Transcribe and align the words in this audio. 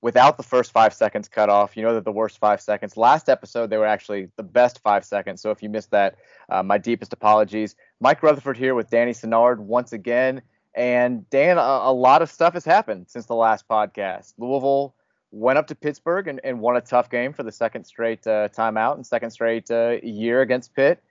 without 0.00 0.36
the 0.36 0.42
first 0.42 0.72
five 0.72 0.94
seconds 0.94 1.28
cut 1.28 1.48
off. 1.48 1.76
You 1.76 1.82
know 1.82 1.94
that 1.94 2.04
the 2.04 2.12
worst 2.12 2.38
five 2.38 2.60
seconds. 2.60 2.96
Last 2.96 3.28
episode, 3.28 3.70
they 3.70 3.76
were 3.76 3.86
actually 3.86 4.28
the 4.36 4.42
best 4.42 4.80
five 4.80 5.04
seconds. 5.04 5.40
So 5.40 5.50
if 5.50 5.62
you 5.62 5.68
missed 5.68 5.90
that, 5.90 6.16
uh, 6.48 6.62
my 6.62 6.78
deepest 6.78 7.12
apologies. 7.12 7.74
Mike 8.00 8.22
Rutherford 8.22 8.56
here 8.56 8.74
with 8.74 8.90
Danny 8.90 9.12
Sinnard 9.12 9.58
once 9.58 9.92
again. 9.92 10.42
And 10.74 11.28
Dan, 11.30 11.58
a, 11.58 11.60
a, 11.60 11.92
lot 11.92 12.22
of 12.22 12.30
stuff 12.30 12.54
has 12.54 12.64
happened 12.64 13.06
since 13.08 13.26
the 13.26 13.34
last 13.34 13.66
podcast. 13.66 14.34
Louisville 14.38 14.94
went 15.32 15.58
up 15.58 15.66
to 15.68 15.74
Pittsburgh 15.74 16.28
and, 16.28 16.40
and 16.44 16.60
won 16.60 16.76
a 16.76 16.80
tough 16.80 17.10
game 17.10 17.32
for 17.32 17.42
the 17.42 17.50
second 17.50 17.84
straight 17.84 18.24
uh, 18.26 18.48
timeout 18.48 18.94
and 18.94 19.04
second 19.04 19.30
straight 19.30 19.70
uh, 19.70 19.96
year 20.02 20.40
against 20.40 20.74
Pitt. 20.74 21.02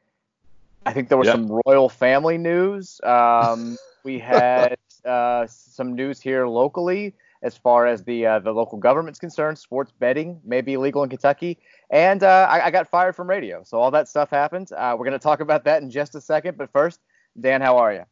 I 0.85 0.94
think 0.94 1.09
there 1.09 1.17
was 1.17 1.25
yep. 1.25 1.35
some 1.35 1.61
royal 1.66 1.89
family 1.89 2.38
news. 2.38 3.01
Um, 3.03 3.77
we 4.05 4.19
had 4.19 4.77
uh, 5.05 5.47
some 5.47 5.95
news 5.95 6.22
here 6.22 6.47
locally 6.47 7.13
as 7.41 7.57
far 7.57 7.85
as 7.85 8.03
the 8.03 8.25
uh, 8.25 8.39
the 8.39 8.52
local 8.52 8.77
government's 8.77 9.19
concerned. 9.19 9.57
Sports 9.57 9.91
betting 9.99 10.39
may 10.43 10.61
be 10.61 10.73
illegal 10.73 11.03
in 11.03 11.09
Kentucky, 11.09 11.59
and 11.89 12.23
uh, 12.23 12.47
I, 12.49 12.66
I, 12.66 12.71
got 12.71 12.89
fired 12.89 13.16
from 13.16 13.29
radio. 13.29 13.63
So 13.63 13.79
all 13.79 13.91
that 13.91 14.07
stuff 14.07 14.29
happened. 14.29 14.71
Uh, 14.71 14.95
we're 14.97 15.05
to 15.09 15.19
talk 15.19 15.39
about 15.39 15.63
that 15.66 15.81
in 15.81 15.89
just 15.89 16.16
a 16.16 16.21
second. 16.21 16.57
But 16.57 16.71
first, 16.71 16.99
Dan, 17.39 17.61
how 17.61 17.77
are 17.77 17.94
you? 17.94 18.03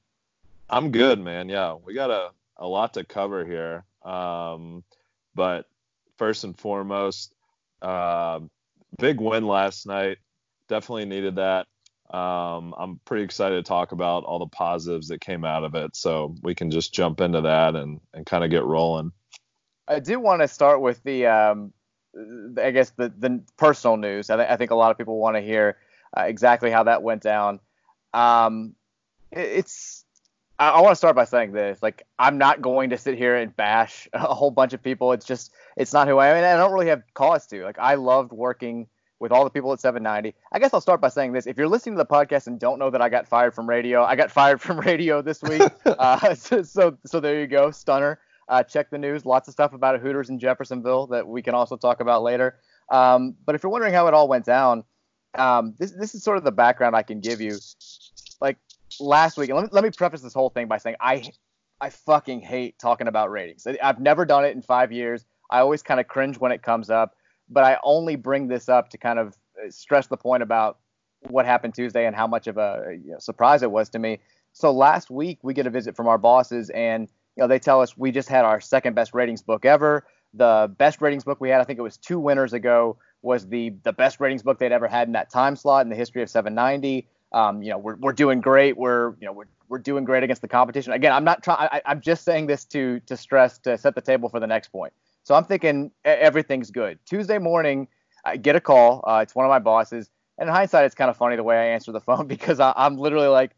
I'm 0.70 0.92
good, 0.92 1.20
man. 1.20 1.50
Yeah, 1.50 1.76
we 1.84 1.94
got 1.94 2.12
a, 2.12 2.32
a 2.58 2.68
lot 2.68 2.94
to 2.96 3.04
cover 3.04 3.46
here. 3.46 3.84
Um, 4.04 4.84
but 5.34 5.68
first 6.18 6.44
and 6.44 6.58
foremost, 6.58 7.34
uh, 7.82 8.40
big 8.98 9.20
win 9.20 9.46
last 9.46 9.86
night. 9.86 10.18
Definitely 10.68 11.06
needed 11.06 11.36
that. 11.36 11.68
Um, 12.12 12.76
I'm 12.78 13.00
pretty 13.06 13.24
excited 13.24 13.56
to 13.56 13.64
talk 13.64 13.92
about 13.92 14.24
all 14.24 14.40
the 14.40 14.48
positives 14.48 15.08
that 15.08 15.22
came 15.22 15.44
out 15.44 15.64
of 15.64 15.76
it. 15.76 15.96
So 15.96 16.36
we 16.44 16.54
can 16.54 16.70
just 16.70 16.94
jump 16.94 17.20
into 17.20 17.42
that 17.42 17.76
and, 17.76 18.00
and 18.14 18.26
kind 18.26 18.44
of 18.44 18.52
get 18.52 18.64
rolling. 18.64 19.12
I 19.88 20.00
do 20.00 20.20
want 20.20 20.42
to 20.42 20.48
start 20.48 20.82
with 20.82 21.02
the, 21.04 21.28
um, 21.28 21.74
I 22.62 22.72
guess, 22.72 22.92
the, 22.92 23.10
the 23.18 23.42
personal 23.58 23.98
news. 23.98 24.30
I, 24.30 24.38
th- 24.38 24.50
I 24.50 24.56
think 24.56 24.72
a 24.72 24.76
lot 24.76 24.92
of 24.92 24.98
people 24.98 25.18
want 25.18 25.36
to 25.36 25.42
hear 25.42 25.78
uh, 26.16 26.22
exactly 26.22 26.72
how 26.72 26.84
that 26.84 27.04
went 27.04 27.22
down. 27.22 27.60
Um, 28.14 28.76
it, 29.32 29.40
it's, 29.40 30.06
I, 30.58 30.70
I 30.70 30.82
want 30.82 30.92
to 30.92 30.96
start 30.96 31.16
by 31.16 31.26
saying 31.26 31.52
this. 31.52 31.82
Like, 31.82 32.04
I'm 32.18 32.38
not 32.38 32.62
going 32.62 32.92
to 32.92 32.98
sit 32.98 33.18
here 33.18 33.36
and 33.36 33.56
bash 33.56 34.08
a 34.14 34.34
whole 34.34 34.52
bunch 34.52 34.74
of 34.74 34.82
people. 34.82 35.12
It's 35.12 35.26
just, 35.26 35.52
it's 35.76 35.94
not 35.94 36.08
who 36.08 36.18
I 36.18 36.30
am. 36.30 36.38
And 36.38 36.46
I 36.46 36.56
don't 36.56 36.72
really 36.72 36.88
have 36.88 37.04
cause 37.14 37.48
to. 37.48 37.64
Like, 37.64 37.80
I 37.80 37.96
loved 37.96 38.32
working 38.32 38.88
with 39.20 39.32
all 39.32 39.44
the 39.44 39.50
people 39.50 39.72
at 39.72 39.80
790. 39.80 40.36
I 40.52 40.60
guess 40.60 40.74
I'll 40.74 40.82
start 40.82 41.02
by 41.02 41.10
saying 41.10 41.34
this: 41.34 41.48
if 41.48 41.58
you're 41.58 41.68
listening 41.68 41.96
to 41.96 42.04
the 42.04 42.06
podcast 42.06 42.48
and 42.48 42.60
don't 42.60 42.80
know 42.80 42.90
that 42.90 43.02
I 43.02 43.10
got 43.10 43.28
fired 43.28 43.54
from 43.54 43.68
radio, 43.68 44.04
I 44.04 44.16
got 44.16 44.32
fired 44.32 44.62
from 44.62 44.80
radio 44.80 45.22
this 45.22 45.42
week. 45.42 45.62
uh, 45.86 46.36
so, 46.36 46.64
so, 46.64 46.98
so 47.06 47.20
there 47.20 47.40
you 47.40 47.48
go, 47.48 47.72
stunner. 47.72 48.20
Uh, 48.48 48.62
check 48.64 48.90
the 48.90 48.98
news. 48.98 49.26
Lots 49.26 49.48
of 49.48 49.54
stuff 49.54 49.74
about 49.74 50.00
Hooters 50.00 50.30
in 50.30 50.38
Jeffersonville 50.40 51.08
that 51.08 51.28
we 51.28 51.42
can 51.42 51.56
also 51.56 51.78
talk 51.78 52.00
about 52.00 52.22
later. 52.22 52.60
Um, 52.92 53.36
but 53.46 53.56
if 53.56 53.64
you're 53.64 53.72
wondering 53.72 53.94
how 53.94 54.08
it 54.08 54.14
all 54.14 54.28
went 54.28 54.46
down, 54.46 54.84
um, 55.34 55.74
this 55.80 55.92
this 55.92 56.16
is 56.16 56.24
sort 56.24 56.38
of 56.38 56.44
the 56.44 56.52
background 56.52 56.96
I 56.96 57.04
can 57.04 57.20
give 57.20 57.42
you. 57.42 57.58
Like 58.42 58.58
last 59.00 59.38
week, 59.38 59.52
let 59.52 59.64
me, 59.64 59.70
let 59.72 59.84
me 59.84 59.90
preface 59.90 60.22
this 60.22 60.34
whole 60.34 60.50
thing 60.50 60.68
by 60.68 60.78
saying 60.78 60.98
I 61.00 61.24
I 61.82 61.90
fucking 61.90 62.42
hate 62.42 62.78
talking 62.80 63.08
about 63.08 63.32
ratings. 63.32 63.68
I've 63.82 64.00
never 64.00 64.26
done 64.26 64.46
it 64.46 64.56
in 64.56 64.62
five 64.62 64.92
years. 64.92 65.26
I 65.50 65.60
always 65.60 65.84
kind 65.84 66.00
of 66.00 66.08
cringe 66.08 66.38
when 66.38 66.52
it 66.52 66.62
comes 66.62 66.90
up 66.90 67.16
but 67.50 67.64
I 67.64 67.78
only 67.84 68.16
bring 68.16 68.48
this 68.48 68.70
up 68.70 68.90
to 68.90 68.98
kind 68.98 69.20
of 69.20 69.38
uh, 69.58 69.70
stress 69.70 70.08
the 70.08 70.18
point 70.18 70.44
about 70.44 70.80
what 71.30 71.46
happened 71.46 71.74
Tuesday 71.74 72.06
and 72.06 72.16
how 72.16 72.28
much 72.28 72.48
of 72.48 72.58
a 72.58 72.98
you 73.04 73.12
know, 73.12 73.20
surprise 73.20 73.64
it 73.64 73.72
was 73.72 73.90
to 73.90 74.00
me. 74.00 74.20
So 74.54 74.72
last 74.72 75.10
week 75.10 75.40
we 75.42 75.54
get 75.54 75.68
a 75.68 75.70
visit 75.70 75.96
from 75.96 76.08
our 76.08 76.18
bosses, 76.18 76.70
and 76.70 77.10
you 77.36 77.42
know 77.42 77.48
they 77.48 77.60
tell 77.60 77.82
us 77.82 77.98
we 77.98 78.12
just 78.12 78.30
had 78.30 78.46
our 78.46 78.62
second 78.62 78.96
best 78.96 79.14
ratings 79.14 79.42
book 79.42 79.66
ever. 79.66 80.06
The 80.34 80.74
best 80.78 81.02
ratings 81.02 81.24
book 81.24 81.40
we 81.40 81.50
had, 81.50 81.62
I 81.62 81.64
think 81.64 81.80
it 81.80 81.82
was 81.82 81.98
two 81.98 82.20
winners 82.20 82.54
ago, 82.54 82.98
was 83.22 83.48
the 83.48 83.74
the 83.84 83.92
best 83.92 84.20
ratings 84.20 84.44
book 84.44 84.60
they'd 84.60 84.72
ever 84.72 84.88
had 84.88 85.08
in 85.08 85.14
that 85.14 85.30
time 85.30 85.56
slot 85.56 85.86
in 85.86 85.90
the 85.90 85.96
history 85.96 86.22
of 86.22 86.30
790. 86.30 87.08
Um, 87.34 87.62
you 87.64 87.72
know, 87.72 87.78
we're, 87.78 87.96
we're 87.96 88.14
doing 88.14 88.40
great. 88.40 88.78
We're 88.78 89.16
you 89.20 89.26
know 89.26 89.34
we're, 89.34 89.48
we're 89.68 89.80
doing 89.80 90.06
great 90.06 90.24
against 90.24 90.42
the 90.42 90.48
competition. 90.48 90.94
Again, 90.94 91.12
I'm 91.12 91.26
not 91.26 91.44
trying. 91.44 91.68
I'm 91.86 92.00
just 92.00 92.24
saying 92.24 92.48
this 92.48 92.64
to 92.66 93.02
to 93.02 93.18
stress 93.18 93.58
to 93.60 93.78
set 93.78 93.96
the 93.96 94.02
table 94.02 94.30
for 94.30 94.40
the 94.40 94.48
next 94.48 94.70
point. 94.70 94.94
So 95.26 95.34
I'm 95.34 95.44
thinking 95.44 95.92
everything's 96.04 96.70
good. 96.70 97.00
Tuesday 97.04 97.40
morning, 97.40 97.88
I 98.24 98.38
get 98.38 98.56
a 98.56 98.62
call. 98.62 99.04
Uh, 99.08 99.22
it's 99.24 99.34
one 99.34 99.44
of 99.44 99.50
my 99.50 99.58
bosses. 99.58 100.12
And 100.38 100.48
in 100.48 100.54
hindsight, 100.56 100.86
it's 100.86 100.94
kind 100.94 101.10
of 101.10 101.18
funny 101.18 101.36
the 101.36 101.42
way 101.42 101.58
I 101.58 101.66
answer 101.74 101.92
the 101.92 102.00
phone 102.00 102.28
because 102.36 102.60
I, 102.60 102.74
am 102.78 102.98
literally 102.98 103.28
like, 103.28 103.52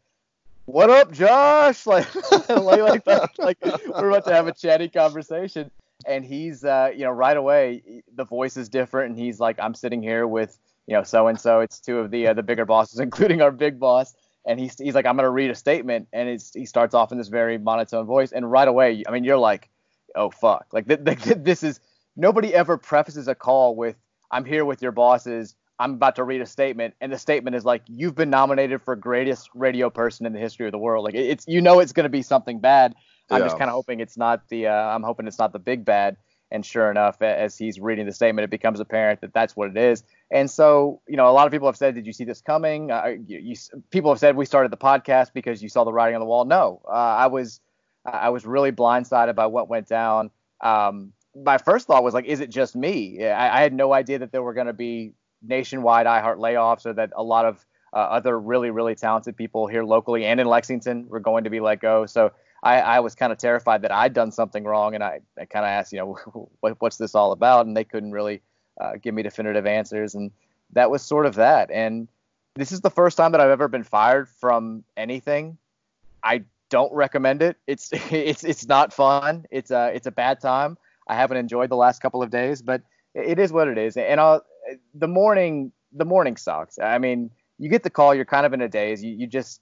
"What 0.64 0.88
up, 0.88 1.12
Josh?" 1.12 1.86
Like, 1.86 2.14
like, 2.48 3.04
that. 3.04 3.30
like 3.38 3.58
we're 3.62 4.08
about 4.08 4.24
to 4.24 4.32
have 4.32 4.46
a 4.46 4.52
chatty 4.52 4.88
conversation, 4.88 5.70
and 6.06 6.24
he's, 6.24 6.64
uh, 6.64 6.90
you 6.94 7.04
know, 7.04 7.10
right 7.10 7.36
away 7.36 8.02
the 8.14 8.24
voice 8.24 8.56
is 8.56 8.70
different, 8.70 9.10
and 9.10 9.18
he's 9.18 9.38
like, 9.38 9.60
"I'm 9.60 9.74
sitting 9.74 10.02
here 10.02 10.26
with, 10.26 10.58
you 10.86 10.94
know, 10.94 11.02
so 11.02 11.26
and 11.26 11.38
so. 11.38 11.60
It's 11.60 11.78
two 11.80 11.98
of 11.98 12.10
the 12.10 12.28
uh, 12.28 12.32
the 12.32 12.42
bigger 12.42 12.64
bosses, 12.64 12.98
including 13.08 13.42
our 13.42 13.50
big 13.50 13.78
boss." 13.78 14.14
And 14.46 14.58
he's, 14.58 14.78
he's 14.78 14.94
like, 14.94 15.04
I'm 15.04 15.16
gonna 15.16 15.28
read 15.28 15.50
a 15.50 15.54
statement, 15.54 16.08
and 16.14 16.30
it's, 16.30 16.54
he 16.54 16.64
starts 16.64 16.94
off 16.94 17.12
in 17.12 17.18
this 17.18 17.28
very 17.28 17.58
monotone 17.58 18.06
voice, 18.06 18.32
and 18.32 18.50
right 18.50 18.66
away, 18.66 19.02
I 19.06 19.10
mean, 19.10 19.22
you're 19.22 19.36
like, 19.36 19.68
oh 20.18 20.30
fuck, 20.30 20.66
like 20.72 20.86
th- 21.04 21.22
th- 21.22 21.38
this 21.40 21.62
is 21.62 21.80
nobody 22.16 22.54
ever 22.54 22.76
prefaces 22.76 23.28
a 23.28 23.34
call 23.34 23.76
with 23.76 23.96
I'm 24.30 24.44
here 24.44 24.64
with 24.64 24.82
your 24.82 24.92
bosses. 24.92 25.54
I'm 25.80 25.94
about 25.94 26.16
to 26.16 26.24
read 26.24 26.40
a 26.40 26.46
statement, 26.46 26.94
and 27.00 27.12
the 27.12 27.18
statement 27.18 27.54
is 27.54 27.64
like, 27.64 27.82
"You've 27.86 28.16
been 28.16 28.30
nominated 28.30 28.82
for 28.82 28.96
greatest 28.96 29.48
radio 29.54 29.90
person 29.90 30.26
in 30.26 30.32
the 30.32 30.40
history 30.40 30.66
of 30.66 30.72
the 30.72 30.78
world." 30.78 31.04
Like 31.04 31.14
it's, 31.14 31.46
you 31.46 31.60
know, 31.60 31.78
it's 31.80 31.92
going 31.92 32.04
to 32.04 32.10
be 32.10 32.22
something 32.22 32.58
bad. 32.58 32.94
I'm 33.30 33.42
just 33.42 33.58
kind 33.58 33.68
of 33.68 33.74
hoping 33.74 34.00
it's 34.00 34.16
not 34.16 34.48
the, 34.48 34.68
uh, 34.68 34.72
I'm 34.72 35.02
hoping 35.02 35.26
it's 35.26 35.38
not 35.38 35.52
the 35.52 35.58
big 35.58 35.84
bad. 35.84 36.16
And 36.50 36.64
sure 36.64 36.90
enough, 36.90 37.20
as 37.20 37.58
he's 37.58 37.78
reading 37.78 38.06
the 38.06 38.12
statement, 38.12 38.44
it 38.44 38.50
becomes 38.50 38.80
apparent 38.80 39.20
that 39.20 39.34
that's 39.34 39.54
what 39.54 39.68
it 39.68 39.76
is. 39.76 40.02
And 40.30 40.50
so, 40.50 41.02
you 41.06 41.18
know, 41.18 41.28
a 41.28 41.32
lot 41.32 41.46
of 41.46 41.52
people 41.52 41.68
have 41.68 41.76
said, 41.76 41.94
"Did 41.94 42.06
you 42.06 42.12
see 42.12 42.24
this 42.24 42.40
coming?" 42.40 42.90
Uh, 42.90 43.16
you, 43.26 43.38
you, 43.38 43.56
people 43.90 44.10
have 44.10 44.18
said 44.18 44.34
we 44.34 44.46
started 44.46 44.72
the 44.72 44.78
podcast 44.78 45.32
because 45.34 45.62
you 45.62 45.68
saw 45.68 45.84
the 45.84 45.92
writing 45.92 46.16
on 46.16 46.20
the 46.20 46.26
wall. 46.26 46.46
No, 46.46 46.80
uh, 46.88 46.90
I 46.90 47.26
was 47.26 47.60
I 48.14 48.30
was 48.30 48.44
really 48.46 48.72
blindsided 48.72 49.34
by 49.34 49.46
what 49.46 49.68
went 49.68 49.88
down. 49.88 50.30
Um, 50.60 51.12
my 51.34 51.58
first 51.58 51.86
thought 51.86 52.02
was 52.02 52.14
like, 52.14 52.24
is 52.24 52.40
it 52.40 52.50
just 52.50 52.74
me? 52.74 53.24
I, 53.24 53.58
I 53.58 53.62
had 53.62 53.72
no 53.72 53.92
idea 53.92 54.18
that 54.18 54.32
there 54.32 54.42
were 54.42 54.54
going 54.54 54.66
to 54.66 54.72
be 54.72 55.12
nationwide 55.42 56.06
iHeart 56.06 56.38
layoffs 56.38 56.86
or 56.86 56.92
that 56.94 57.12
a 57.14 57.22
lot 57.22 57.44
of 57.44 57.64
uh, 57.92 57.96
other 57.96 58.38
really, 58.38 58.70
really 58.70 58.94
talented 58.94 59.36
people 59.36 59.66
here 59.66 59.84
locally 59.84 60.24
and 60.24 60.40
in 60.40 60.46
Lexington 60.46 61.08
were 61.08 61.20
going 61.20 61.44
to 61.44 61.50
be 61.50 61.60
let 61.60 61.80
go. 61.80 62.06
So 62.06 62.32
I, 62.62 62.80
I 62.80 63.00
was 63.00 63.14
kind 63.14 63.32
of 63.32 63.38
terrified 63.38 63.82
that 63.82 63.92
I'd 63.92 64.12
done 64.12 64.32
something 64.32 64.64
wrong. 64.64 64.94
And 64.94 65.04
I, 65.04 65.20
I 65.38 65.44
kind 65.44 65.64
of 65.64 65.70
asked, 65.70 65.92
you 65.92 65.98
know, 65.98 66.50
what, 66.60 66.76
what's 66.80 66.96
this 66.96 67.14
all 67.14 67.32
about? 67.32 67.66
And 67.66 67.76
they 67.76 67.84
couldn't 67.84 68.12
really 68.12 68.42
uh, 68.80 68.92
give 69.00 69.14
me 69.14 69.22
definitive 69.22 69.66
answers. 69.66 70.14
And 70.14 70.30
that 70.72 70.90
was 70.90 71.02
sort 71.02 71.26
of 71.26 71.36
that. 71.36 71.70
And 71.70 72.08
this 72.54 72.72
is 72.72 72.80
the 72.80 72.90
first 72.90 73.16
time 73.16 73.32
that 73.32 73.40
I've 73.40 73.50
ever 73.50 73.68
been 73.68 73.84
fired 73.84 74.28
from 74.28 74.84
anything. 74.96 75.56
I 76.22 76.44
don't 76.70 76.92
recommend 76.92 77.42
it. 77.42 77.56
It's 77.66 77.90
it's 78.10 78.44
it's 78.44 78.66
not 78.68 78.92
fun. 78.92 79.46
It's 79.50 79.70
a 79.70 79.92
it's 79.94 80.06
a 80.06 80.12
bad 80.12 80.40
time. 80.40 80.76
I 81.08 81.14
haven't 81.14 81.38
enjoyed 81.38 81.70
the 81.70 81.76
last 81.76 82.00
couple 82.02 82.22
of 82.22 82.30
days, 82.30 82.62
but 82.62 82.82
it 83.14 83.38
is 83.38 83.52
what 83.52 83.68
it 83.68 83.78
is. 83.78 83.96
And 83.96 84.20
I'll, 84.20 84.42
the 84.94 85.08
morning 85.08 85.72
the 85.92 86.04
morning 86.04 86.36
sucks. 86.36 86.78
I 86.78 86.98
mean, 86.98 87.30
you 87.58 87.68
get 87.70 87.82
the 87.82 87.90
call, 87.90 88.14
you're 88.14 88.24
kind 88.26 88.44
of 88.46 88.52
in 88.52 88.60
a 88.60 88.68
daze. 88.68 89.02
You 89.02 89.14
you 89.14 89.26
just 89.26 89.60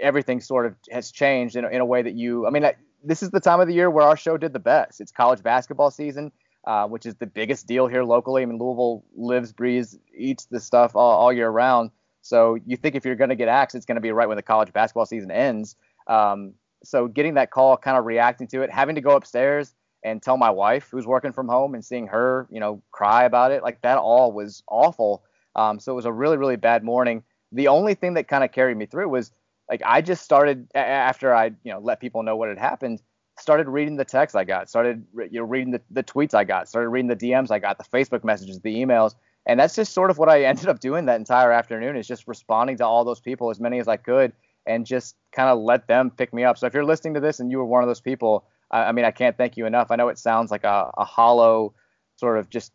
everything 0.00 0.40
sort 0.40 0.66
of 0.66 0.74
has 0.90 1.10
changed 1.10 1.56
in, 1.56 1.64
in 1.64 1.80
a 1.80 1.86
way 1.86 2.02
that 2.02 2.14
you. 2.14 2.46
I 2.46 2.50
mean, 2.50 2.64
I, 2.64 2.74
this 3.04 3.22
is 3.22 3.30
the 3.30 3.40
time 3.40 3.60
of 3.60 3.68
the 3.68 3.74
year 3.74 3.90
where 3.90 4.06
our 4.06 4.16
show 4.16 4.36
did 4.36 4.52
the 4.52 4.58
best. 4.58 5.00
It's 5.00 5.12
college 5.12 5.42
basketball 5.42 5.90
season. 5.90 6.32
uh, 6.66 6.86
which 6.86 7.06
is 7.06 7.14
the 7.16 7.26
biggest 7.26 7.66
deal 7.66 7.86
here 7.86 8.02
locally. 8.04 8.42
I 8.42 8.46
mean, 8.46 8.58
Louisville 8.58 9.04
lives, 9.16 9.52
breathes, 9.52 9.96
eats 10.16 10.46
this 10.46 10.64
stuff 10.64 10.96
all, 10.96 11.16
all 11.16 11.32
year 11.32 11.48
round. 11.48 11.90
So 12.22 12.58
you 12.66 12.76
think 12.76 12.96
if 12.96 13.04
you're 13.04 13.14
going 13.14 13.30
to 13.30 13.36
get 13.36 13.48
axed, 13.48 13.76
it's 13.76 13.86
going 13.86 13.96
to 13.96 14.00
be 14.00 14.10
right 14.10 14.26
when 14.26 14.36
the 14.36 14.42
college 14.42 14.72
basketball 14.72 15.06
season 15.06 15.30
ends. 15.30 15.76
Um, 16.06 16.54
so 16.84 17.08
getting 17.08 17.34
that 17.34 17.50
call, 17.50 17.76
kind 17.76 17.96
of 17.96 18.04
reacting 18.04 18.46
to 18.48 18.62
it, 18.62 18.70
having 18.70 18.94
to 18.94 19.00
go 19.00 19.16
upstairs 19.16 19.74
and 20.04 20.22
tell 20.22 20.36
my 20.36 20.50
wife 20.50 20.88
who's 20.90 21.06
working 21.06 21.32
from 21.32 21.48
home 21.48 21.74
and 21.74 21.84
seeing 21.84 22.06
her, 22.06 22.46
you 22.50 22.60
know, 22.60 22.82
cry 22.92 23.24
about 23.24 23.50
it, 23.50 23.62
like 23.62 23.80
that 23.82 23.98
all 23.98 24.32
was 24.32 24.62
awful. 24.68 25.24
Um, 25.56 25.80
so 25.80 25.92
it 25.92 25.96
was 25.96 26.04
a 26.04 26.12
really, 26.12 26.36
really 26.36 26.56
bad 26.56 26.84
morning. 26.84 27.22
The 27.52 27.68
only 27.68 27.94
thing 27.94 28.14
that 28.14 28.28
kind 28.28 28.44
of 28.44 28.52
carried 28.52 28.76
me 28.76 28.86
through 28.86 29.08
was 29.08 29.32
like 29.68 29.82
I 29.84 30.00
just 30.00 30.22
started 30.22 30.68
after 30.74 31.34
I, 31.34 31.46
you 31.64 31.72
know, 31.72 31.80
let 31.80 32.00
people 32.00 32.22
know 32.22 32.36
what 32.36 32.48
had 32.48 32.58
happened 32.58 33.00
started 33.38 33.68
reading 33.68 33.96
the 33.96 34.04
texts 34.04 34.34
I 34.34 34.44
got, 34.44 34.68
started 34.68 35.04
you 35.30 35.40
know 35.40 35.44
reading 35.44 35.72
the, 35.72 35.80
the 35.90 36.02
tweets 36.02 36.34
I 36.34 36.44
got, 36.44 36.68
started 36.68 36.88
reading 36.88 37.08
the 37.08 37.16
DMs 37.16 37.50
I 37.50 37.58
got, 37.58 37.78
the 37.78 37.84
Facebook 37.84 38.24
messages, 38.24 38.60
the 38.60 38.74
emails, 38.74 39.14
and 39.46 39.60
that's 39.60 39.74
just 39.74 39.92
sort 39.92 40.10
of 40.10 40.18
what 40.18 40.28
I 40.28 40.42
ended 40.44 40.68
up 40.68 40.80
doing 40.80 41.06
that 41.06 41.16
entire 41.16 41.52
afternoon 41.52 41.96
is 41.96 42.06
just 42.06 42.26
responding 42.26 42.76
to 42.78 42.86
all 42.86 43.04
those 43.04 43.20
people 43.20 43.50
as 43.50 43.60
many 43.60 43.78
as 43.78 43.88
I 43.88 43.96
could 43.96 44.32
and 44.66 44.86
just 44.86 45.16
kind 45.32 45.48
of 45.48 45.58
let 45.58 45.88
them 45.88 46.10
pick 46.10 46.32
me 46.32 46.44
up. 46.44 46.58
So 46.58 46.66
if 46.66 46.74
you're 46.74 46.84
listening 46.84 47.14
to 47.14 47.20
this 47.20 47.40
and 47.40 47.50
you 47.50 47.58
were 47.58 47.64
one 47.64 47.82
of 47.82 47.88
those 47.88 48.00
people, 48.00 48.46
I, 48.70 48.84
I 48.84 48.92
mean 48.92 49.04
I 49.04 49.10
can't 49.10 49.36
thank 49.36 49.56
you 49.56 49.66
enough. 49.66 49.90
I 49.90 49.96
know 49.96 50.08
it 50.08 50.18
sounds 50.18 50.50
like 50.50 50.64
a, 50.64 50.90
a 50.96 51.04
hollow 51.04 51.74
sort 52.16 52.38
of 52.38 52.48
just 52.48 52.72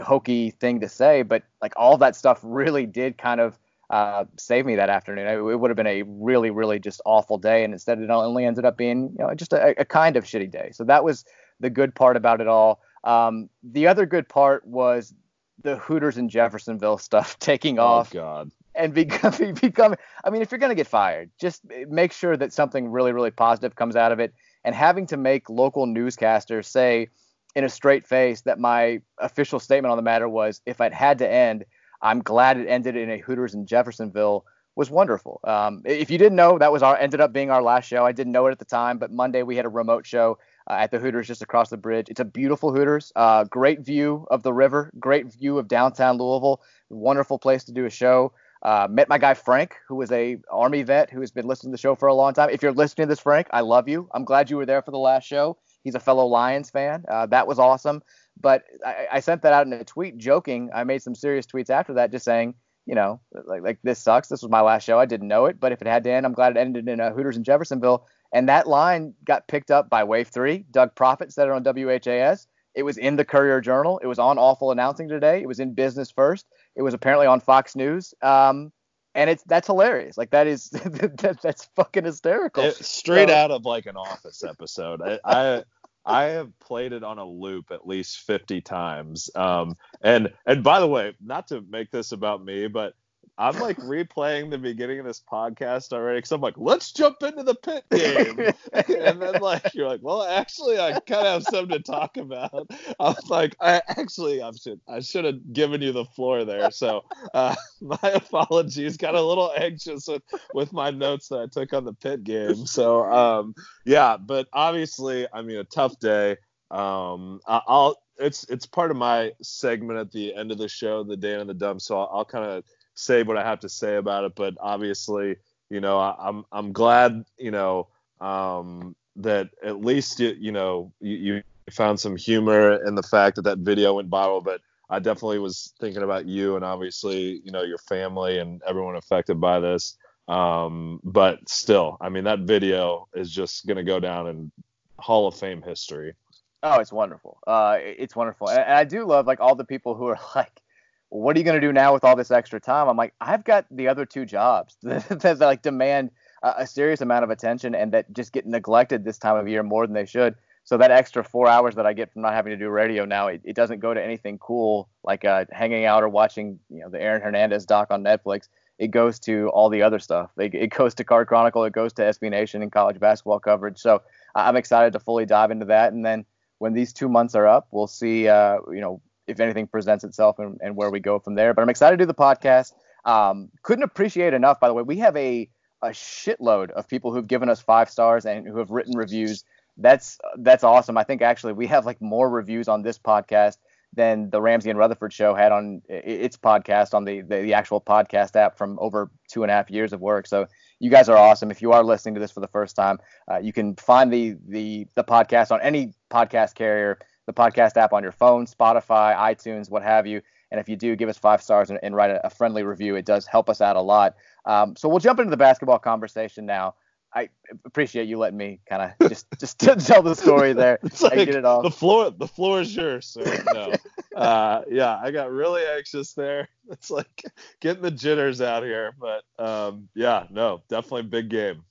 hokey 0.00 0.50
thing 0.50 0.80
to 0.80 0.88
say, 0.88 1.22
but 1.22 1.42
like 1.60 1.72
all 1.76 1.98
that 1.98 2.16
stuff 2.16 2.40
really 2.42 2.86
did 2.86 3.18
kind 3.18 3.40
of 3.40 3.58
uh, 3.90 4.24
saved 4.38 4.66
me 4.66 4.76
that 4.76 4.90
afternoon. 4.90 5.26
It, 5.26 5.36
it, 5.36 5.56
would 5.56 5.70
have 5.70 5.76
been 5.76 5.86
a 5.86 6.02
really, 6.02 6.50
really 6.50 6.78
just 6.78 7.00
awful 7.06 7.38
day, 7.38 7.64
and 7.64 7.72
instead 7.72 7.98
it 8.00 8.10
only 8.10 8.44
ended 8.44 8.64
up 8.64 8.76
being 8.76 9.14
you 9.18 9.24
know 9.24 9.34
just 9.34 9.52
a, 9.52 9.80
a 9.80 9.84
kind 9.84 10.16
of 10.16 10.24
shitty 10.24 10.50
day. 10.50 10.70
So 10.72 10.84
that 10.84 11.04
was 11.04 11.24
the 11.60 11.70
good 11.70 11.94
part 11.94 12.16
about 12.16 12.40
it 12.40 12.48
all. 12.48 12.80
Um, 13.04 13.48
the 13.62 13.86
other 13.86 14.06
good 14.06 14.28
part 14.28 14.66
was 14.66 15.14
the 15.62 15.76
Hooters 15.76 16.18
in 16.18 16.28
Jeffersonville 16.28 16.98
stuff 16.98 17.38
taking 17.40 17.78
off. 17.78 17.88
oh, 17.88 18.00
off. 18.00 18.12
God. 18.12 18.50
And 18.78 18.94
becoming, 18.94 19.54
becoming, 19.54 19.98
I 20.24 20.30
mean, 20.30 20.40
if 20.40 20.50
you're 20.50 20.58
going 20.58 20.70
to 20.70 20.76
get 20.76 20.86
fired, 20.86 21.30
just 21.40 21.62
make 21.88 22.12
sure 22.12 22.36
that 22.36 22.52
something 22.52 22.88
really, 22.88 23.12
really 23.12 23.30
positive 23.30 23.74
comes 23.74 23.96
out 23.96 24.12
of 24.12 24.20
it. 24.20 24.32
And 24.64 24.74
having 24.74 25.06
to 25.08 25.16
make 25.16 25.50
local 25.50 25.86
newscasters 25.86 26.66
say 26.66 27.08
in 27.54 27.64
a 27.64 27.68
straight 27.68 28.06
face 28.06 28.42
that 28.42 28.58
my 28.58 29.00
official 29.18 29.58
statement 29.58 29.90
on 29.90 29.96
the 29.96 30.02
matter 30.02 30.28
was 30.28 30.60
if 30.64 30.80
I'd 30.80 30.92
had 30.92 31.18
to 31.18 31.30
end, 31.30 31.64
I'm 32.00 32.20
glad 32.20 32.58
it 32.58 32.68
ended 32.68 32.96
in 32.96 33.10
a 33.10 33.18
Hooters 33.18 33.54
in 33.54 33.66
Jeffersonville 33.66 34.44
was 34.78 34.90
wonderful. 34.90 35.40
Um, 35.42 35.82
if 35.84 36.08
you 36.08 36.18
didn't 36.18 36.36
know, 36.36 36.56
that 36.56 36.70
was 36.70 36.84
our 36.84 36.96
ended 36.96 37.20
up 37.20 37.32
being 37.32 37.50
our 37.50 37.60
last 37.60 37.88
show. 37.88 38.06
I 38.06 38.12
didn't 38.12 38.32
know 38.32 38.46
it 38.46 38.52
at 38.52 38.60
the 38.60 38.64
time, 38.64 38.98
but 38.98 39.10
Monday 39.10 39.42
we 39.42 39.56
had 39.56 39.64
a 39.64 39.68
remote 39.68 40.06
show 40.06 40.38
uh, 40.70 40.74
at 40.74 40.92
the 40.92 41.00
Hooters 41.00 41.26
just 41.26 41.42
across 41.42 41.68
the 41.68 41.76
bridge. 41.76 42.06
It's 42.08 42.20
a 42.20 42.24
beautiful 42.24 42.72
Hooters, 42.72 43.12
uh, 43.16 43.42
great 43.42 43.80
view 43.80 44.24
of 44.30 44.44
the 44.44 44.52
river, 44.52 44.92
great 45.00 45.32
view 45.32 45.58
of 45.58 45.66
downtown 45.66 46.16
Louisville. 46.16 46.62
Wonderful 46.90 47.40
place 47.40 47.64
to 47.64 47.72
do 47.72 47.86
a 47.86 47.90
show. 47.90 48.32
Uh, 48.62 48.88
met 48.90 49.08
my 49.08 49.18
guy 49.18 49.34
Frank, 49.34 49.76
who 49.86 49.94
was 49.94 50.10
a 50.10 50.36
Army 50.50 50.82
vet 50.82 51.10
who 51.10 51.20
has 51.20 51.30
been 51.30 51.46
listening 51.46 51.70
to 51.70 51.74
the 51.76 51.80
show 51.80 51.94
for 51.94 52.08
a 52.08 52.14
long 52.14 52.34
time. 52.34 52.50
If 52.50 52.62
you're 52.62 52.72
listening 52.72 53.06
to 53.06 53.12
this, 53.12 53.20
Frank, 53.20 53.46
I 53.52 53.60
love 53.60 53.88
you. 53.88 54.08
I'm 54.12 54.24
glad 54.24 54.50
you 54.50 54.56
were 54.56 54.66
there 54.66 54.82
for 54.82 54.90
the 54.90 54.98
last 54.98 55.26
show. 55.26 55.56
He's 55.84 55.94
a 55.94 56.00
fellow 56.00 56.26
Lions 56.26 56.70
fan. 56.70 57.04
Uh, 57.08 57.26
that 57.26 57.46
was 57.46 57.58
awesome. 57.58 58.02
But 58.40 58.64
I, 58.84 59.06
I, 59.12 59.20
sent 59.20 59.42
that 59.42 59.52
out 59.52 59.66
in 59.66 59.72
a 59.72 59.84
tweet, 59.84 60.18
joking. 60.18 60.70
I 60.74 60.84
made 60.84 61.02
some 61.02 61.14
serious 61.14 61.46
tweets 61.46 61.70
after 61.70 61.94
that, 61.94 62.12
just 62.12 62.24
saying, 62.24 62.54
you 62.86 62.94
know, 62.94 63.20
like 63.44 63.62
like 63.62 63.78
this 63.82 63.98
sucks. 63.98 64.28
This 64.28 64.42
was 64.42 64.50
my 64.50 64.60
last 64.60 64.84
show. 64.84 64.98
I 64.98 65.06
didn't 65.06 65.28
know 65.28 65.46
it, 65.46 65.60
but 65.60 65.72
if 65.72 65.80
it 65.80 65.88
had 65.88 66.04
to 66.04 66.10
end, 66.10 66.24
I'm 66.24 66.32
glad 66.32 66.56
it 66.56 66.60
ended 66.60 66.88
in 66.88 67.00
a 67.00 67.10
Hooters 67.10 67.36
in 67.36 67.44
Jeffersonville. 67.44 68.06
And 68.32 68.48
that 68.48 68.66
line 68.66 69.14
got 69.24 69.48
picked 69.48 69.70
up 69.70 69.90
by 69.90 70.04
Wave 70.04 70.28
Three. 70.28 70.64
Doug 70.70 70.94
Proffitt 70.94 71.32
said 71.32 71.48
it 71.48 71.52
on 71.52 71.64
WHAS. 71.64 72.46
It 72.74 72.82
was 72.84 72.96
in 72.96 73.16
the 73.16 73.24
Courier 73.24 73.60
Journal. 73.60 73.98
It 74.02 74.06
was 74.06 74.18
on 74.18 74.38
Awful 74.38 74.70
Announcing 74.70 75.08
today. 75.08 75.40
It 75.42 75.48
was 75.48 75.60
in 75.60 75.74
Business 75.74 76.10
First. 76.10 76.46
It 76.78 76.82
was 76.82 76.94
apparently 76.94 77.26
on 77.26 77.40
Fox 77.40 77.74
News. 77.76 78.14
Um, 78.22 78.72
and 79.14 79.28
it's 79.28 79.42
that's 79.44 79.66
hilarious. 79.66 80.16
Like 80.16 80.30
that 80.30 80.46
is 80.46 80.70
that, 80.70 81.40
that's 81.42 81.68
fucking 81.74 82.04
hysterical. 82.04 82.62
It, 82.62 82.76
straight 82.76 83.28
so, 83.28 83.34
out 83.34 83.50
of 83.50 83.66
like 83.66 83.86
an 83.86 83.96
Office 83.96 84.44
episode. 84.44 85.02
I, 85.02 85.18
I 85.24 85.64
I 86.06 86.24
have 86.24 86.56
played 86.60 86.92
it 86.92 87.02
on 87.02 87.18
a 87.18 87.24
loop 87.24 87.72
at 87.72 87.86
least 87.86 88.20
50 88.20 88.60
times. 88.60 89.28
Um, 89.34 89.76
and 90.00 90.32
and 90.46 90.62
by 90.62 90.78
the 90.78 90.86
way, 90.86 91.14
not 91.20 91.48
to 91.48 91.62
make 91.68 91.90
this 91.90 92.12
about 92.12 92.44
me, 92.44 92.68
but 92.68 92.94
I'm 93.38 93.58
like 93.60 93.78
replaying 93.78 94.50
the 94.50 94.58
beginning 94.58 94.98
of 94.98 95.06
this 95.06 95.22
podcast 95.30 95.92
already 95.92 96.18
because 96.18 96.32
I'm 96.32 96.40
like, 96.40 96.56
let's 96.56 96.90
jump 96.90 97.22
into 97.22 97.44
the 97.44 97.54
Pitt 97.54 97.84
game. 97.90 98.52
and 98.72 99.22
then 99.22 99.40
like 99.40 99.74
you're 99.74 99.86
like, 99.86 100.00
well, 100.02 100.24
actually, 100.24 100.80
I 100.80 100.98
kind 100.98 101.26
of 101.26 101.32
have 101.34 101.42
something 101.44 101.78
to 101.78 101.82
talk 101.82 102.16
about. 102.16 102.68
I 102.98 103.04
was 103.04 103.30
like, 103.30 103.54
I 103.60 103.80
actually 103.88 104.42
I 104.42 104.50
should 104.50 104.80
I 104.88 104.98
should 105.00 105.24
have 105.24 105.52
given 105.52 105.80
you 105.82 105.92
the 105.92 106.04
floor 106.04 106.44
there. 106.44 106.72
So 106.72 107.04
uh, 107.32 107.54
my 107.80 107.98
apologies. 108.02 108.96
Got 108.96 109.14
a 109.14 109.22
little 109.22 109.52
anxious 109.56 110.08
with 110.08 110.22
with 110.52 110.72
my 110.72 110.90
notes 110.90 111.28
that 111.28 111.38
I 111.38 111.46
took 111.46 111.72
on 111.72 111.84
the 111.84 111.94
Pitt 111.94 112.24
game. 112.24 112.66
So 112.66 113.04
um, 113.04 113.54
yeah, 113.84 114.16
but 114.16 114.48
obviously, 114.52 115.28
I 115.32 115.42
mean, 115.42 115.58
a 115.58 115.64
tough 115.64 115.98
day. 116.00 116.38
Um, 116.70 117.40
I, 117.46 117.62
I'll 117.66 117.96
it's 118.18 118.44
it's 118.50 118.66
part 118.66 118.90
of 118.90 118.96
my 118.96 119.32
segment 119.42 119.98
at 119.98 120.10
the 120.10 120.34
end 120.34 120.50
of 120.50 120.58
the 120.58 120.68
show, 120.68 121.04
the 121.04 121.16
day 121.16 121.38
in 121.38 121.46
the 121.46 121.54
dump. 121.54 121.80
So 121.80 121.98
I'll, 121.98 122.10
I'll 122.12 122.24
kind 122.24 122.44
of 122.44 122.64
say 122.98 123.22
what 123.22 123.36
I 123.36 123.44
have 123.44 123.60
to 123.60 123.68
say 123.68 123.96
about 123.96 124.24
it, 124.24 124.34
but 124.34 124.54
obviously, 124.60 125.36
you 125.70 125.80
know, 125.80 125.98
I, 125.98 126.10
am 126.10 126.38
I'm, 126.38 126.44
I'm 126.52 126.72
glad, 126.72 127.24
you 127.38 127.50
know, 127.50 127.88
um, 128.20 128.96
that 129.16 129.50
at 129.62 129.80
least 129.80 130.18
you, 130.20 130.36
you 130.38 130.52
know 130.52 130.92
you, 131.00 131.16
you 131.16 131.42
found 131.70 132.00
some 132.00 132.16
humor 132.16 132.84
in 132.84 132.94
the 132.94 133.02
fact 133.02 133.36
that 133.36 133.42
that 133.42 133.58
video 133.58 133.94
went 133.94 134.10
viral, 134.10 134.42
but 134.42 134.60
I 134.90 134.98
definitely 134.98 135.38
was 135.38 135.74
thinking 135.80 136.02
about 136.02 136.26
you 136.26 136.56
and 136.56 136.64
obviously, 136.64 137.40
you 137.44 137.52
know, 137.52 137.62
your 137.62 137.78
family 137.78 138.38
and 138.38 138.62
everyone 138.66 138.96
affected 138.96 139.40
by 139.40 139.60
this. 139.60 139.96
Um, 140.26 141.00
but 141.04 141.48
still, 141.48 141.98
I 142.00 142.08
mean, 142.08 142.24
that 142.24 142.40
video 142.40 143.08
is 143.14 143.30
just 143.30 143.66
going 143.66 143.76
to 143.76 143.84
go 143.84 144.00
down 144.00 144.28
in 144.28 144.52
Hall 144.98 145.26
of 145.28 145.36
Fame 145.36 145.62
history. 145.62 146.14
Oh, 146.62 146.80
it's 146.80 146.92
wonderful. 146.92 147.38
Uh, 147.46 147.76
it's 147.80 148.16
wonderful. 148.16 148.50
And 148.50 148.60
I 148.60 148.84
do 148.84 149.04
love 149.04 149.26
like 149.26 149.40
all 149.40 149.54
the 149.54 149.64
people 149.64 149.94
who 149.94 150.06
are 150.06 150.18
like, 150.34 150.60
what 151.10 151.36
are 151.36 151.38
you 151.38 151.44
going 151.44 151.60
to 151.60 151.66
do 151.66 151.72
now 151.72 151.94
with 151.94 152.04
all 152.04 152.16
this 152.16 152.30
extra 152.30 152.60
time? 152.60 152.88
I'm 152.88 152.96
like, 152.96 153.14
I've 153.20 153.44
got 153.44 153.66
the 153.70 153.88
other 153.88 154.04
two 154.04 154.26
jobs 154.26 154.76
that, 154.82 155.38
like 155.40 155.62
demand 155.62 156.10
a, 156.42 156.54
a, 156.58 156.66
serious 156.66 157.00
amount 157.00 157.24
of 157.24 157.30
attention 157.30 157.74
and 157.74 157.92
that 157.92 158.12
just 158.12 158.32
get 158.32 158.46
neglected 158.46 159.04
this 159.04 159.18
time 159.18 159.36
of 159.36 159.48
year 159.48 159.62
more 159.62 159.86
than 159.86 159.94
they 159.94 160.04
should. 160.04 160.34
So 160.64 160.76
that 160.76 160.90
extra 160.90 161.24
four 161.24 161.48
hours 161.48 161.76
that 161.76 161.86
I 161.86 161.94
get 161.94 162.12
from 162.12 162.22
not 162.22 162.34
having 162.34 162.50
to 162.50 162.56
do 162.56 162.68
radio 162.68 163.06
now, 163.06 163.28
it, 163.28 163.40
it 163.42 163.56
doesn't 163.56 163.80
go 163.80 163.94
to 163.94 164.04
anything 164.04 164.36
cool 164.38 164.90
like 165.02 165.24
uh, 165.24 165.46
hanging 165.50 165.86
out 165.86 166.02
or 166.02 166.10
watching, 166.10 166.58
you 166.68 166.80
know, 166.80 166.90
the 166.90 167.00
Aaron 167.00 167.22
Hernandez 167.22 167.64
doc 167.64 167.90
on 167.90 168.04
Netflix. 168.04 168.48
It 168.78 168.88
goes 168.88 169.18
to 169.20 169.48
all 169.48 169.70
the 169.70 169.82
other 169.82 169.98
stuff. 169.98 170.30
It, 170.36 170.54
it 170.54 170.68
goes 170.68 170.94
to 170.96 171.04
Card 171.04 171.26
Chronicle. 171.26 171.64
It 171.64 171.72
goes 171.72 171.94
to 171.94 172.02
SB 172.02 172.30
Nation 172.30 172.60
and 172.60 172.70
college 172.70 173.00
basketball 173.00 173.40
coverage. 173.40 173.78
So 173.78 174.02
I'm 174.34 174.56
excited 174.56 174.92
to 174.92 175.00
fully 175.00 175.24
dive 175.24 175.50
into 175.50 175.64
that. 175.66 175.94
And 175.94 176.04
then 176.04 176.26
when 176.58 176.74
these 176.74 176.92
two 176.92 177.08
months 177.08 177.34
are 177.34 177.46
up, 177.46 177.68
we'll 177.70 177.86
see, 177.86 178.28
uh, 178.28 178.58
you 178.70 178.82
know, 178.82 179.00
if 179.28 179.40
anything 179.40 179.66
presents 179.66 180.04
itself 180.04 180.38
and, 180.38 180.58
and, 180.62 180.74
where 180.74 180.90
we 180.90 181.00
go 181.00 181.18
from 181.18 181.34
there. 181.34 181.54
But 181.54 181.62
I'm 181.62 181.68
excited 181.68 181.98
to 181.98 182.04
do 182.04 182.06
the 182.06 182.14
podcast. 182.14 182.72
Um, 183.04 183.50
couldn't 183.62 183.84
appreciate 183.84 184.34
enough, 184.34 184.58
by 184.58 184.68
the 184.68 184.74
way. 184.74 184.82
We 184.82 184.98
have 184.98 185.16
a 185.16 185.48
a 185.82 185.88
shitload 185.90 186.70
of 186.70 186.88
people 186.88 187.14
who've 187.14 187.26
given 187.26 187.48
us 187.48 187.60
five 187.60 187.88
stars 187.88 188.26
and 188.26 188.46
who 188.46 188.58
have 188.58 188.70
written 188.70 188.96
reviews. 188.96 189.44
That's 189.76 190.18
that's 190.38 190.64
awesome. 190.64 190.98
I 190.98 191.04
think 191.04 191.22
actually 191.22 191.52
we 191.52 191.68
have 191.68 191.86
like 191.86 192.00
more 192.00 192.28
reviews 192.28 192.66
on 192.66 192.82
this 192.82 192.98
podcast 192.98 193.58
than 193.94 194.28
the 194.30 194.40
Ramsey 194.40 194.70
and 194.70 194.78
Rutherford 194.78 195.12
show 195.12 195.34
had 195.34 195.52
on 195.52 195.80
its 195.88 196.36
podcast 196.36 196.94
on 196.94 197.04
the, 197.04 197.22
the, 197.22 197.42
the 197.42 197.54
actual 197.54 197.80
podcast 197.80 198.36
app 198.36 198.58
from 198.58 198.78
over 198.80 199.10
two 199.30 199.42
and 199.42 199.50
a 199.50 199.54
half 199.54 199.70
years 199.70 199.92
of 199.92 200.00
work. 200.00 200.26
So 200.26 200.46
you 200.78 200.90
guys 200.90 201.08
are 201.08 201.16
awesome. 201.16 201.50
If 201.50 201.62
you 201.62 201.72
are 201.72 201.82
listening 201.82 202.14
to 202.14 202.20
this 202.20 202.30
for 202.30 202.40
the 202.40 202.48
first 202.48 202.76
time, 202.76 202.98
uh, 203.30 203.38
you 203.38 203.52
can 203.52 203.76
find 203.76 204.12
the 204.12 204.36
the 204.46 204.86
the 204.94 205.04
podcast 205.04 205.50
on 205.50 205.60
any 205.60 205.94
podcast 206.10 206.54
carrier 206.54 206.98
the 207.28 207.34
podcast 207.34 207.76
app 207.76 207.92
on 207.92 208.02
your 208.02 208.10
phone, 208.10 208.46
Spotify, 208.46 209.14
iTunes, 209.14 209.70
what 209.70 209.82
have 209.82 210.06
you. 210.06 210.22
And 210.50 210.58
if 210.58 210.66
you 210.66 210.76
do, 210.76 210.96
give 210.96 211.10
us 211.10 211.18
five 211.18 211.42
stars 211.42 211.68
and, 211.68 211.78
and 211.82 211.94
write 211.94 212.10
a, 212.10 212.26
a, 212.26 212.30
friendly 212.30 212.62
review. 212.62 212.96
It 212.96 213.04
does 213.04 213.26
help 213.26 213.50
us 213.50 213.60
out 213.60 213.76
a 213.76 213.82
lot. 213.82 214.16
Um, 214.46 214.74
so 214.76 214.88
we'll 214.88 214.98
jump 214.98 215.20
into 215.20 215.30
the 215.30 215.36
basketball 215.36 215.78
conversation 215.78 216.46
now. 216.46 216.74
I 217.14 217.28
appreciate 217.66 218.08
you 218.08 218.18
letting 218.18 218.38
me 218.38 218.60
kind 218.66 218.94
of 218.98 219.08
just 219.10 219.26
just 219.40 219.58
tell 219.86 220.02
the 220.02 220.14
story 220.14 220.54
there. 220.54 220.78
It's 220.84 221.02
like 221.02 221.14
get 221.14 221.28
it 221.28 221.44
off. 221.44 221.64
The 221.64 221.70
floor 221.70 222.10
the 222.10 222.26
floor 222.26 222.62
is 222.62 222.74
yours, 222.74 223.06
sir. 223.06 223.44
No. 223.52 223.72
uh, 224.16 224.62
yeah, 224.70 224.98
I 225.02 225.10
got 225.10 225.30
really 225.30 225.62
anxious 225.64 226.14
there. 226.14 226.48
It's 226.70 226.90
like 226.90 227.24
getting 227.60 227.82
the 227.82 227.90
jitters 227.90 228.40
out 228.40 228.62
here, 228.62 228.94
but 228.98 229.24
um, 229.38 229.88
yeah, 229.94 230.26
no, 230.30 230.62
definitely 230.68 231.02
big 231.02 231.28
game. 231.28 231.62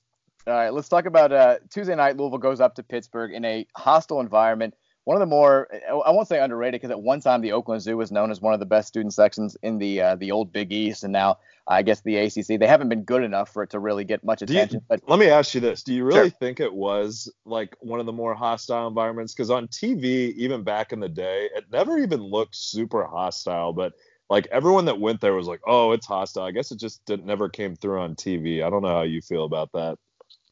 All 0.46 0.54
right, 0.54 0.72
let's 0.72 0.88
talk 0.88 1.06
about 1.06 1.32
uh, 1.32 1.58
Tuesday 1.70 1.94
night. 1.94 2.16
Louisville 2.16 2.38
goes 2.38 2.60
up 2.60 2.74
to 2.76 2.82
Pittsburgh 2.82 3.32
in 3.32 3.44
a 3.44 3.66
hostile 3.76 4.20
environment 4.20 4.74
one 5.08 5.16
of 5.16 5.20
the 5.20 5.34
more 5.34 5.66
I 5.90 6.10
won't 6.10 6.28
say 6.28 6.38
underrated 6.38 6.82
because 6.82 6.90
at 6.90 7.00
one 7.00 7.20
time 7.20 7.40
the 7.40 7.52
Oakland 7.52 7.80
Zoo 7.80 7.96
was 7.96 8.12
known 8.12 8.30
as 8.30 8.42
one 8.42 8.52
of 8.52 8.60
the 8.60 8.66
best 8.66 8.88
student 8.88 9.14
sections 9.14 9.56
in 9.62 9.78
the 9.78 10.02
uh, 10.02 10.16
the 10.16 10.32
old 10.32 10.52
Big 10.52 10.70
East, 10.70 11.02
and 11.02 11.14
now 11.14 11.38
I 11.66 11.80
guess 11.80 12.02
the 12.02 12.18
ACC 12.18 12.60
they 12.60 12.66
haven't 12.66 12.90
been 12.90 13.04
good 13.04 13.22
enough 13.22 13.50
for 13.50 13.62
it 13.62 13.70
to 13.70 13.78
really 13.78 14.04
get 14.04 14.22
much 14.22 14.42
attention. 14.42 14.80
You, 14.80 14.84
but 14.86 15.00
let 15.08 15.18
me 15.18 15.30
ask 15.30 15.54
you 15.54 15.62
this: 15.62 15.82
Do 15.82 15.94
you 15.94 16.04
really 16.04 16.28
Sure. 16.28 16.38
think 16.38 16.60
it 16.60 16.74
was 16.74 17.32
like 17.46 17.74
one 17.80 18.00
of 18.00 18.04
the 18.06 18.12
more 18.12 18.34
hostile 18.34 18.86
environments? 18.86 19.32
Because 19.32 19.50
on 19.50 19.68
TV, 19.68 20.34
even 20.34 20.62
back 20.62 20.92
in 20.92 21.00
the 21.00 21.08
day, 21.08 21.48
it 21.54 21.64
never 21.72 21.96
even 21.96 22.20
looked 22.20 22.54
super 22.54 23.06
hostile, 23.06 23.72
but 23.72 23.94
like 24.28 24.46
everyone 24.48 24.84
that 24.84 25.00
went 25.00 25.22
there 25.22 25.32
was 25.32 25.46
like, 25.46 25.62
"Oh, 25.66 25.92
it's 25.92 26.04
hostile." 26.04 26.42
I 26.42 26.50
guess 26.50 26.70
it 26.70 26.78
just 26.78 27.02
didn't, 27.06 27.24
never 27.24 27.48
came 27.48 27.76
through 27.76 28.02
on 28.02 28.14
TV. 28.14 28.62
I 28.62 28.68
don't 28.68 28.82
know 28.82 28.88
how 28.88 29.04
you 29.04 29.22
feel 29.22 29.44
about 29.46 29.70
that. 29.72 29.96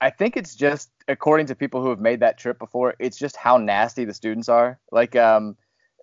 I 0.01 0.11
think 0.11 0.37
it's 0.37 0.55
just 0.55 0.91
according 1.09 1.47
to 1.47 1.55
people 1.55 1.83
who 1.83 1.91
have 1.91 2.01
made 2.01 2.21
that 2.21 2.39
trip 2.39 2.59
before, 2.59 2.95
it's 2.99 3.17
just 3.17 3.37
how 3.37 3.57
nasty 3.57 4.05
the 4.05 4.15
students 4.15 4.49
are. 4.49 4.79
Like 4.91 5.17
um 5.17 5.57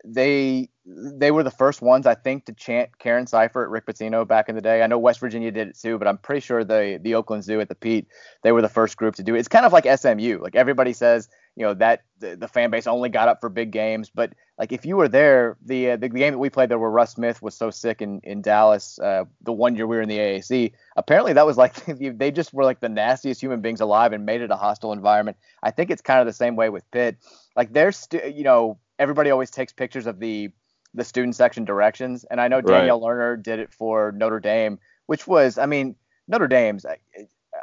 they 0.06 0.70
they 0.86 1.32
were 1.32 1.44
the 1.44 1.52
first 1.52 1.82
ones 1.82 2.06
I 2.06 2.16
think 2.16 2.46
to 2.46 2.54
chant 2.54 2.98
Karen 3.00 3.26
Sypher 3.26 3.64
at 3.64 3.70
Rick 3.70 3.86
Pitino 3.86 4.28
back 4.28 4.50
in 4.50 4.56
the 4.56 4.62
day. 4.62 4.84
I 4.84 4.88
know 4.88 5.00
West 5.00 5.20
Virginia 5.20 5.52
did 5.52 5.70
it 5.70 5.80
too, 5.80 5.98
but 5.98 6.08
I'm 6.08 6.18
pretty 6.18 6.42
sure 6.42 6.64
the 6.64 7.00
the 7.02 7.16
Oakland 7.16 7.44
Zoo 7.44 7.62
at 7.62 7.70
the 7.70 7.76
Pete, 7.76 8.08
they 8.42 8.52
were 8.52 8.62
the 8.62 8.70
first 8.70 8.98
group 8.98 9.16
to 9.16 9.24
do 9.24 9.36
it. 9.36 9.40
It's 9.40 9.48
kind 9.48 9.66
of 9.66 9.72
like 9.72 9.86
SMU. 9.86 10.40
Like 10.42 10.56
everybody 10.56 10.92
says, 10.94 11.30
you 11.56 11.66
know, 11.66 11.74
that 11.76 12.04
the, 12.20 12.36
the 12.36 12.48
fan 12.48 12.72
base 12.72 12.88
only 12.88 13.10
got 13.10 13.28
up 13.28 13.40
for 13.42 13.50
big 13.50 13.72
games, 13.72 14.10
but 14.10 14.34
like 14.58 14.72
if 14.72 14.86
you 14.86 14.96
were 14.98 15.08
there, 15.08 15.58
the 15.64 15.92
uh, 15.92 15.98
the 15.98 16.10
game 16.10 16.34
that 16.34 16.40
we 16.40 16.50
played 16.50 16.70
there 16.70 16.80
where 16.80 16.90
Russ 16.90 17.14
Smith 17.14 17.42
was 17.42 17.56
so 17.56 17.70
sick 17.70 18.02
in 18.02 18.20
in 18.24 18.42
Dallas, 18.42 19.00
uh, 19.00 19.26
the 19.42 19.52
one 19.52 19.76
year 19.76 19.86
we 19.86 19.96
were 19.96 20.02
in 20.02 20.10
the 20.10 20.18
AAC, 20.18 20.74
apparently 20.96 21.34
that 21.34 21.46
was 21.46 21.58
like 21.58 21.76
they 22.18 22.32
just 22.32 22.54
were 22.54 22.64
like 22.64 22.80
the 22.80 22.90
nastiest 22.90 23.42
human 23.42 23.62
beings 23.62 23.82
alive 23.82 24.14
and 24.14 24.26
made 24.26 24.42
it 24.42 24.52
a 24.52 24.56
hostile 24.56 24.94
environment. 24.94 25.38
I 25.62 25.72
think 25.72 25.92
it's 25.92 26.02
kind 26.02 26.20
of 26.20 26.26
the 26.26 26.34
same 26.34 26.56
way 26.56 26.70
with 26.70 26.90
Pitt. 26.92 27.18
Like 27.56 27.74
they're 27.74 27.92
stu- 27.92 28.32
you 28.34 28.44
know, 28.44 28.80
everybody 29.00 29.30
always 29.30 29.52
takes 29.52 29.74
pictures 29.74 30.08
of 30.08 30.20
the 30.20 30.52
the 30.96 31.04
student 31.04 31.36
section 31.36 31.66
directions, 31.66 32.24
and 32.26 32.40
I 32.40 32.48
know 32.48 32.62
Right. 32.62 32.66
Danielle 32.80 33.02
Lerner 33.02 33.42
did 33.42 33.60
it 33.60 33.74
for 33.74 34.12
Notre 34.12 34.40
Dame, 34.40 34.80
which 35.08 35.26
was, 35.28 35.58
I 35.58 35.66
mean, 35.66 35.96
Notre 36.28 36.48
Dame's. 36.48 36.86
I, 36.86 36.98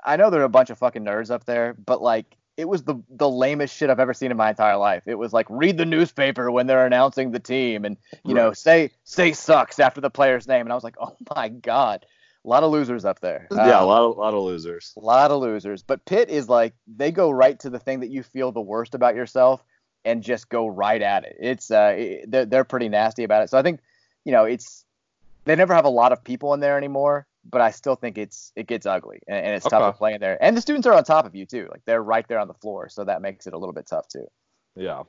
I 0.05 0.17
know 0.17 0.31
there 0.31 0.41
are 0.41 0.45
a 0.45 0.49
bunch 0.49 0.71
of 0.71 0.79
fucking 0.79 1.05
nerds 1.05 1.31
up 1.31 1.45
there, 1.45 1.75
but 1.75 2.03
like 2.03 2.37
it 2.61 2.69
was 2.69 2.83
the 2.85 2.97
the 3.11 3.29
lamest 3.29 3.75
shit 3.77 3.91
I've 3.91 3.99
ever 4.01 4.15
seen 4.15 4.31
in 4.31 4.37
my 4.37 4.51
entire 4.51 4.77
life. 4.77 5.05
It 5.07 5.17
was 5.17 5.33
like 5.33 5.47
read 5.51 5.77
the 5.79 5.87
newspaper 5.87 6.51
when 6.51 6.67
they're 6.67 6.87
announcing 6.87 7.31
the 7.33 7.41
team, 7.41 7.85
and 7.85 7.97
you 8.25 8.35
know 8.35 8.53
say 8.53 8.91
say 9.05 9.33
sucks 9.33 9.79
after 9.81 10.01
the 10.01 10.11
player's 10.11 10.47
name, 10.47 10.63
and 10.63 10.73
I 10.73 10.75
was 10.75 10.85
like, 10.85 10.97
oh 11.01 11.17
my 11.35 11.49
god, 11.49 12.07
a 12.45 12.49
lot 12.49 12.63
of 12.63 12.71
losers 12.71 13.05
up 13.05 13.21
there. 13.21 13.49
yeah, 13.51 13.79
a 13.79 13.83
Um, 13.83 13.87
lot 13.89 14.03
of 14.05 14.17
lot 14.17 14.35
of 14.35 14.43
losers. 14.45 14.93
a 14.97 15.01
lot 15.01 15.31
of 15.31 15.41
losers. 15.41 15.83
But 15.83 16.05
Pitt 16.05 16.29
is 16.29 16.49
like 16.49 16.75
they 16.87 17.11
go 17.11 17.31
right 17.31 17.59
to 17.61 17.71
the 17.71 17.79
thing 17.79 18.01
that 18.01 18.11
you 18.11 18.23
feel 18.23 18.53
the 18.53 18.61
worst 18.61 18.95
about 18.95 19.15
yourself 19.15 19.65
and 20.05 20.23
just 20.23 20.49
go 20.49 20.67
right 20.67 21.03
at 21.03 21.25
it. 21.25 21.37
It's 21.41 21.71
uh 21.71 21.95
it- 21.97 22.31
they're, 22.31 22.47
they're 22.47 22.65
pretty 22.65 22.89
nasty 22.89 23.25
about 23.25 23.43
it. 23.43 23.51
So 23.51 23.59
I 23.59 23.63
think 23.63 23.81
you 24.25 24.33
know 24.33 24.45
it's 24.45 24.85
they 25.47 25.57
never 25.57 25.75
have 25.75 25.87
a 25.87 25.91
lot 25.91 26.13
of 26.13 26.23
people 26.23 26.53
in 26.55 26.61
there 26.61 26.77
anymore. 26.77 27.27
But 27.49 27.63
I 27.63 27.71
still 27.71 27.95
think 27.95 28.19
it's 28.19 28.53
it 28.55 28.67
gets 28.67 28.85
ugly 28.85 29.21
and, 29.27 29.47
and 29.47 29.55
it's 29.55 29.67
tough 29.67 29.95
to 29.95 29.97
play 29.97 30.15
in 30.15 30.21
there. 30.21 30.43
And 30.43 30.57
the 30.57 30.61
students 30.61 30.87
are 30.87 30.93
on 30.93 31.05
top 31.05 31.27
of 31.27 31.35
you 31.35 31.47
too. 31.47 31.69
Like 31.71 31.83
they're 31.87 32.03
right 32.03 32.27
there 32.29 32.39
on 32.39 32.49
the 32.49 32.55
floor, 32.55 32.89
so 32.89 33.05
that 33.05 33.23
makes 33.23 33.47
it 33.47 33.55
a 33.55 33.59
little 33.59 33.73
bit 33.73 33.87
tough 33.87 34.09
too. 34.09 34.27
Yeah. 34.77 35.05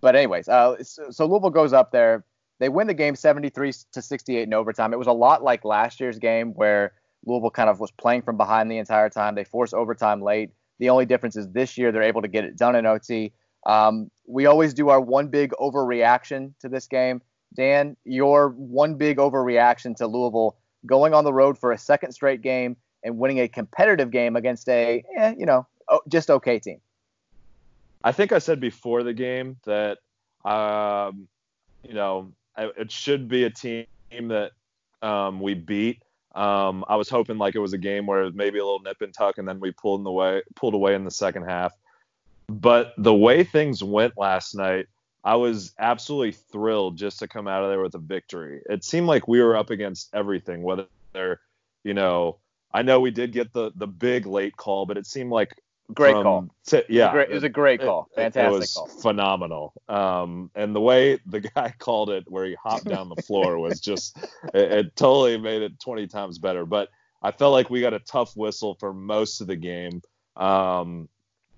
But 0.00 0.16
anyways, 0.16 0.48
uh, 0.48 0.82
so, 0.82 1.10
so 1.10 1.26
Louisville 1.26 1.50
goes 1.50 1.72
up 1.72 1.92
there. 1.92 2.24
They 2.58 2.68
win 2.68 2.86
the 2.86 2.94
game 2.94 3.16
73 3.16 3.72
to 3.92 4.02
68 4.02 4.42
in 4.42 4.54
overtime. 4.54 4.92
It 4.92 4.98
was 4.98 5.06
a 5.06 5.12
lot 5.12 5.42
like 5.42 5.64
last 5.64 6.00
year's 6.00 6.18
game 6.18 6.52
where 6.54 6.92
Louisville 7.26 7.50
kind 7.50 7.68
of 7.68 7.80
was 7.80 7.90
playing 7.90 8.22
from 8.22 8.36
behind 8.36 8.70
the 8.70 8.78
entire 8.78 9.10
time. 9.10 9.34
They 9.34 9.44
force 9.44 9.74
overtime 9.74 10.22
late. 10.22 10.50
The 10.78 10.90
only 10.90 11.06
difference 11.06 11.36
is 11.36 11.48
this 11.50 11.76
year 11.76 11.92
they're 11.92 12.02
able 12.02 12.22
to 12.22 12.28
get 12.28 12.44
it 12.44 12.56
done 12.56 12.76
in 12.76 12.86
OT. 12.86 13.32
Um, 13.66 14.10
we 14.26 14.46
always 14.46 14.74
do 14.74 14.88
our 14.88 15.00
one 15.00 15.28
big 15.28 15.52
overreaction 15.52 16.52
to 16.60 16.68
this 16.68 16.86
game. 16.86 17.20
Dan, 17.54 17.96
your 18.04 18.50
one 18.50 18.94
big 18.94 19.18
overreaction 19.18 19.96
to 19.96 20.06
Louisville 20.06 20.56
going 20.86 21.14
on 21.14 21.24
the 21.24 21.32
road 21.32 21.58
for 21.58 21.72
a 21.72 21.78
second 21.78 22.12
straight 22.12 22.42
game 22.42 22.76
and 23.02 23.18
winning 23.18 23.40
a 23.40 23.48
competitive 23.48 24.10
game 24.10 24.36
against 24.36 24.68
a, 24.68 25.04
eh, 25.16 25.34
you 25.38 25.46
know, 25.46 25.66
just 26.08 26.30
okay 26.30 26.58
team. 26.58 26.80
I 28.02 28.12
think 28.12 28.32
I 28.32 28.38
said 28.38 28.60
before 28.60 29.02
the 29.02 29.12
game 29.12 29.56
that 29.64 29.98
um, 30.44 31.26
you 31.82 31.94
know 31.94 32.32
it 32.56 32.90
should 32.90 33.28
be 33.28 33.44
a 33.44 33.50
team 33.50 33.86
that 34.10 34.52
um, 35.02 35.40
we 35.40 35.54
beat. 35.54 36.02
Um, 36.34 36.84
I 36.88 36.96
was 36.96 37.08
hoping 37.08 37.38
like 37.38 37.54
it 37.54 37.60
was 37.60 37.72
a 37.72 37.78
game 37.78 38.06
where 38.06 38.30
maybe 38.30 38.58
a 38.58 38.64
little 38.64 38.80
nip 38.80 39.00
and 39.00 39.12
tuck, 39.12 39.38
and 39.38 39.48
then 39.48 39.58
we 39.58 39.72
pulled 39.72 40.00
in 40.00 40.04
the 40.04 40.12
way 40.12 40.42
pulled 40.54 40.74
away 40.74 40.94
in 40.94 41.04
the 41.04 41.10
second 41.10 41.44
half. 41.44 41.72
But 42.48 42.94
the 42.96 43.14
way 43.14 43.42
things 43.42 43.82
went 43.82 44.14
last 44.16 44.54
night, 44.54 44.86
I 45.26 45.34
was 45.34 45.74
absolutely 45.78 46.32
thrilled 46.32 46.96
just 46.96 47.18
to 47.18 47.26
come 47.28 47.48
out 47.48 47.64
of 47.64 47.70
there 47.70 47.80
with 47.82 47.94
a 47.96 47.98
victory. 47.98 48.62
It 48.70 48.84
seemed 48.84 49.08
like 49.08 49.26
we 49.26 49.42
were 49.42 49.56
up 49.56 49.70
against 49.70 50.08
everything, 50.14 50.62
whether 50.62 50.86
you 51.84 51.94
know. 51.94 52.38
I 52.72 52.82
know 52.82 53.00
we 53.00 53.10
did 53.10 53.32
get 53.32 53.52
the 53.52 53.72
the 53.74 53.86
big 53.86 54.24
late 54.26 54.56
call, 54.56 54.86
but 54.86 54.96
it 54.96 55.06
seemed 55.06 55.30
like 55.30 55.54
Great 55.94 56.12
from- 56.12 56.22
call. 56.24 56.48
to- 56.66 56.84
yeah, 56.88 57.10
Great- 57.12 57.30
it 57.30 57.34
was 57.34 57.42
a 57.44 57.48
great 57.48 57.80
call. 57.80 58.08
it- 58.12 58.16
Fantastic 58.16 58.52
it 58.54 58.58
was 58.58 58.74
call. 58.74 58.86
phenomenal. 58.88 59.72
Um, 59.88 60.50
and 60.54 60.74
the 60.76 60.80
way 60.80 61.18
the 61.26 61.40
guy 61.54 61.72
called 61.78 62.10
it, 62.10 62.24
where 62.28 62.44
he 62.44 62.54
hopped 62.62 62.84
down 62.84 63.08
the 63.08 63.22
floor, 63.22 63.58
was 63.58 63.80
just 63.80 64.16
it, 64.54 64.72
it 64.72 64.96
totally 64.96 65.38
made 65.38 65.62
it 65.62 65.80
20 65.80 66.06
times 66.06 66.38
better. 66.38 66.66
But 66.66 66.88
I 67.22 67.30
felt 67.32 67.52
like 67.52 67.70
we 67.70 67.80
got 67.80 67.94
a 67.94 67.98
tough 68.00 68.36
whistle 68.36 68.74
for 68.78 68.92
most 68.92 69.40
of 69.40 69.46
the 69.46 69.56
game. 69.56 70.02
Um, 70.36 71.08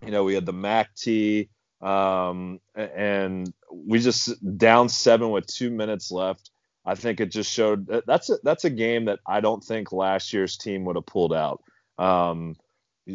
you 0.04 0.10
know, 0.12 0.22
we 0.24 0.34
had 0.34 0.46
the 0.46 0.52
Mack 0.52 0.94
T, 0.94 1.48
um, 1.80 2.60
and 2.74 3.52
we 3.72 3.98
just 3.98 4.58
down 4.58 4.88
seven 4.88 5.30
with 5.30 5.46
two 5.46 5.70
minutes 5.70 6.10
left. 6.10 6.50
I 6.84 6.94
think 6.94 7.20
it 7.20 7.30
just 7.30 7.52
showed 7.52 7.86
that's 8.06 8.30
a, 8.30 8.38
that's 8.42 8.64
a 8.64 8.70
game 8.70 9.06
that 9.06 9.20
I 9.26 9.40
don't 9.40 9.62
think 9.62 9.92
last 9.92 10.32
year's 10.32 10.56
team 10.56 10.84
would 10.84 10.96
have 10.96 11.06
pulled 11.06 11.34
out. 11.34 11.62
Um, 11.98 12.56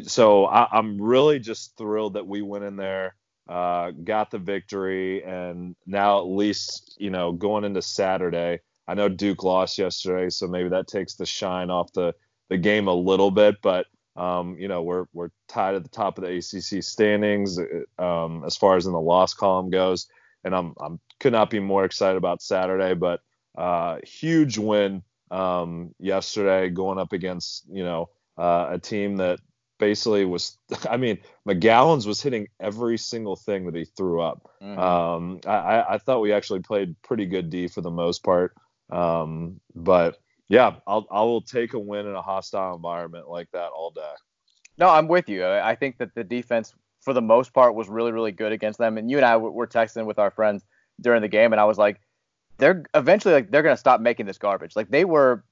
so 0.04 0.46
I, 0.46 0.68
I'm 0.72 1.02
really 1.02 1.40
just 1.40 1.76
thrilled 1.78 2.14
that 2.14 2.28
we 2.28 2.42
went 2.42 2.66
in 2.66 2.76
there, 2.76 3.16
uh, 3.48 3.92
got 3.92 4.32
the 4.32 4.38
victory, 4.40 5.24
and 5.24 5.76
now 5.86 6.20
at 6.20 6.28
least 6.28 6.96
you 7.00 7.10
know 7.10 7.32
going 7.32 7.64
into 7.64 7.82
Saturday. 7.82 8.60
I 8.88 8.94
know 8.96 9.10
Duke 9.10 9.44
lost 9.44 9.78
yesterday, 9.78 10.30
so 10.30 10.48
maybe 10.48 10.70
that 10.70 10.88
takes 10.88 11.16
the 11.16 11.26
shine 11.26 11.70
off 11.70 11.92
the 11.94 12.14
the 12.50 12.58
game 12.58 12.88
a 12.88 12.94
little 12.94 13.32
bit, 13.32 13.56
but 13.62 13.88
um, 14.16 14.58
you 14.60 14.68
know 14.68 14.84
we're 14.84 15.06
we're 15.14 15.30
tied 15.48 15.76
at 15.76 15.84
the 15.84 15.90
top 15.90 16.18
of 16.18 16.24
the 16.24 16.30
ACC 16.38 16.84
standings 16.84 17.60
uh, 17.60 18.02
um, 18.04 18.44
as 18.46 18.56
far 18.58 18.76
as 18.78 18.86
in 18.86 18.92
the 18.94 19.00
loss 19.02 19.34
column 19.34 19.70
goes, 19.70 20.08
and 20.44 20.56
I'm 20.56 20.74
I'm 20.80 21.00
could 21.20 21.34
not 21.34 21.50
be 21.50 21.60
more 21.60 21.86
excited 21.86 22.18
about 22.18 22.42
Saturday, 22.42 22.94
but 22.94 23.22
uh, 23.58 23.98
huge 24.04 24.58
win 24.58 25.04
um, 25.32 25.94
yesterday 26.00 26.70
going 26.70 27.00
up 27.00 27.14
against 27.14 27.66
you 27.72 27.84
know 27.84 28.10
uh, 28.38 28.68
a 28.72 28.80
team 28.80 29.18
that 29.18 29.40
basically 29.80 30.26
was 30.26 30.58
I 30.90 30.98
mean 30.98 31.18
McGowens 31.48 32.06
was 32.06 32.22
hitting 32.22 32.48
every 32.60 32.98
single 32.98 33.36
thing 33.36 33.66
that 33.66 33.76
he 33.76 33.86
threw 33.86 34.22
up. 34.22 34.50
Mhm. 34.62 34.78
Um, 34.78 35.40
I, 35.46 35.52
I- 35.52 35.94
I 35.96 35.98
thought 35.98 36.22
we 36.22 36.32
actually 36.34 36.62
played 36.62 36.96
pretty 37.02 37.26
good 37.26 37.50
D 37.50 37.68
for 37.68 37.82
the 37.82 37.92
most 37.92 38.24
part. 38.24 38.54
Um, 38.92 39.60
but 39.76 40.18
yeah, 40.50 40.76
I'll 40.86 41.08
I 41.12 41.22
will 41.22 41.42
take 41.42 41.74
a 41.74 41.80
win 41.80 42.06
in 42.06 42.16
a 42.16 42.22
hostile 42.22 42.76
environment 42.76 43.30
like 43.30 43.50
that 43.54 43.72
all 43.72 43.92
day. 43.92 44.14
No, 44.78 44.90
I'm 44.90 45.08
with 45.08 45.30
you. 45.30 45.46
I 45.46 45.76
think 45.76 45.98
that 46.00 46.16
the 46.16 46.24
defense, 46.24 46.74
for 47.02 47.14
the 47.14 47.22
most 47.22 47.54
part, 47.54 47.76
was 47.76 47.90
really, 47.90 48.12
really 48.12 48.32
good 48.32 48.52
against 48.52 48.80
them. 48.80 48.98
And 48.98 49.10
you 49.10 49.18
and 49.18 49.26
I 49.26 49.38
were 49.38 49.68
texting 49.68 50.06
with 50.06 50.18
our 50.18 50.32
friends 50.32 50.64
during 51.00 51.22
the 51.22 51.28
game, 51.28 51.54
and 51.54 51.60
I 51.60 51.66
was 51.66 51.78
like, 51.78 52.02
they're 52.58 52.84
eventually 52.96 53.34
like 53.34 53.52
they're 53.52 53.62
gonna 53.62 53.78
stop 53.78 54.02
making 54.02 54.26
this 54.26 54.38
garbage. 54.38 54.76
Like 54.76 54.90
they 54.90 55.06
were 55.06 55.44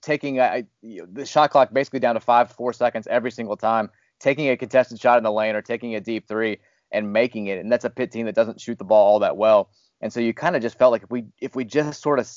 taking 0.00 0.40
uh, 0.40 0.62
you 0.82 1.00
know, 1.02 1.06
the 1.12 1.26
shot 1.26 1.50
clock 1.50 1.72
basically 1.72 2.00
down 2.00 2.14
to 2.14 2.20
five, 2.20 2.50
four 2.52 2.72
seconds 2.72 3.06
every 3.08 3.30
single 3.30 3.56
time, 3.56 3.90
taking 4.18 4.48
a 4.48 4.56
contested 4.56 5.00
shot 5.00 5.18
in 5.18 5.24
the 5.24 5.32
lane 5.32 5.54
or 5.54 5.62
taking 5.62 5.94
a 5.94 6.00
deep 6.00 6.26
three 6.26 6.58
and 6.92 7.12
making 7.12 7.46
it. 7.46 7.58
And 7.58 7.70
that's 7.70 7.84
a 7.84 7.90
Pitt 7.90 8.10
team 8.10 8.26
that 8.26 8.34
doesn't 8.34 8.60
shoot 8.60 8.78
the 8.78 8.84
ball 8.84 9.06
all 9.06 9.18
that 9.20 9.36
well. 9.36 9.70
And 10.00 10.12
so 10.12 10.20
you 10.20 10.32
kind 10.32 10.56
of 10.56 10.62
just 10.62 10.78
felt 10.78 10.92
like 10.92 11.02
if 11.02 11.10
we 11.10 11.26
if 11.40 11.54
we 11.54 11.64
just 11.64 12.02
sort 12.02 12.18
of 12.18 12.28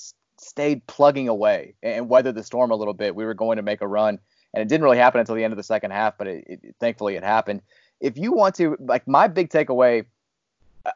stayed 0.43 0.85
plugging 0.87 1.27
away 1.27 1.75
and 1.81 2.09
weathered 2.09 2.35
the 2.35 2.43
storm 2.43 2.71
a 2.71 2.75
little 2.75 2.93
bit, 2.93 3.15
we 3.15 3.25
were 3.25 3.33
going 3.33 3.57
to 3.57 3.63
make 3.63 3.81
a 3.81 3.87
run. 3.87 4.19
And 4.53 4.61
it 4.61 4.67
didn't 4.67 4.83
really 4.83 4.97
happen 4.97 5.19
until 5.19 5.35
the 5.35 5.43
end 5.43 5.53
of 5.53 5.57
the 5.57 5.63
second 5.63 5.91
half, 5.91 6.17
but 6.17 6.27
it, 6.27 6.43
it, 6.47 6.75
thankfully 6.79 7.15
it 7.15 7.23
happened. 7.23 7.61
If 7.99 8.17
you 8.17 8.31
want 8.31 8.55
to, 8.55 8.77
like 8.79 9.07
my 9.07 9.27
big 9.27 9.49
takeaway, 9.49 10.05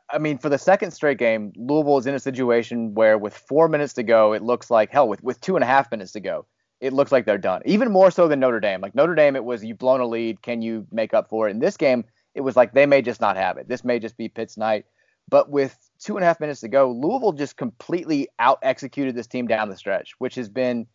I- 0.09 0.17
mean, 0.19 0.37
for 0.37 0.49
the 0.49 0.57
second 0.57 0.91
straight 0.91 1.17
game, 1.17 1.53
Louisville 1.55 1.97
is 1.97 2.05
in 2.05 2.13
a 2.13 2.19
situation 2.19 2.93
where 2.93 3.17
with 3.17 3.35
four 3.35 3.67
minutes 3.67 3.93
to 3.93 4.03
go, 4.03 4.33
it 4.33 4.43
looks 4.43 4.69
like 4.69 4.91
hell. 4.91 5.07
With 5.07 5.23
with 5.23 5.39
two 5.41 5.55
and 5.55 5.63
a 5.63 5.67
half 5.67 5.89
minutes 5.89 6.11
to 6.11 6.19
go, 6.19 6.45
it 6.81 6.93
looks 6.93 7.11
like 7.11 7.25
they're 7.25 7.37
done. 7.37 7.61
Even 7.65 7.91
more 7.91 8.11
so 8.11 8.27
than 8.27 8.39
Notre 8.39 8.59
Dame. 8.59 8.81
Like 8.81 8.95
Notre 8.95 9.15
Dame, 9.15 9.35
it 9.35 9.43
was 9.45 9.63
you've 9.63 9.77
blown 9.77 10.01
a 10.01 10.05
lead. 10.05 10.41
Can 10.41 10.61
you 10.61 10.85
make 10.91 11.13
up 11.13 11.29
for 11.29 11.47
it? 11.47 11.51
In 11.51 11.59
this 11.59 11.77
game, 11.77 12.03
it 12.35 12.41
was 12.41 12.55
like 12.55 12.73
they 12.73 12.85
may 12.85 13.01
just 13.01 13.21
not 13.21 13.37
have 13.37 13.57
it. 13.57 13.67
This 13.67 13.83
may 13.83 13.97
just 13.97 14.17
be 14.17 14.27
Pitt's 14.27 14.57
night. 14.57 14.85
But 15.29 15.49
with 15.49 15.86
two 16.07 16.15
and 16.15 16.23
a 16.23 16.27
half 16.27 16.39
minutes 16.39 16.61
to 16.61 16.69
go, 16.69 16.89
Louisville 16.89 17.33
just 17.33 17.57
completely 17.57 18.29
out 18.39 18.59
executed 18.63 19.13
this 19.13 19.27
team 19.27 19.45
down 19.45 19.67
the 19.67 19.75
stretch, 19.75 20.13
which 20.19 20.35
has 20.35 20.47
been 20.47 20.87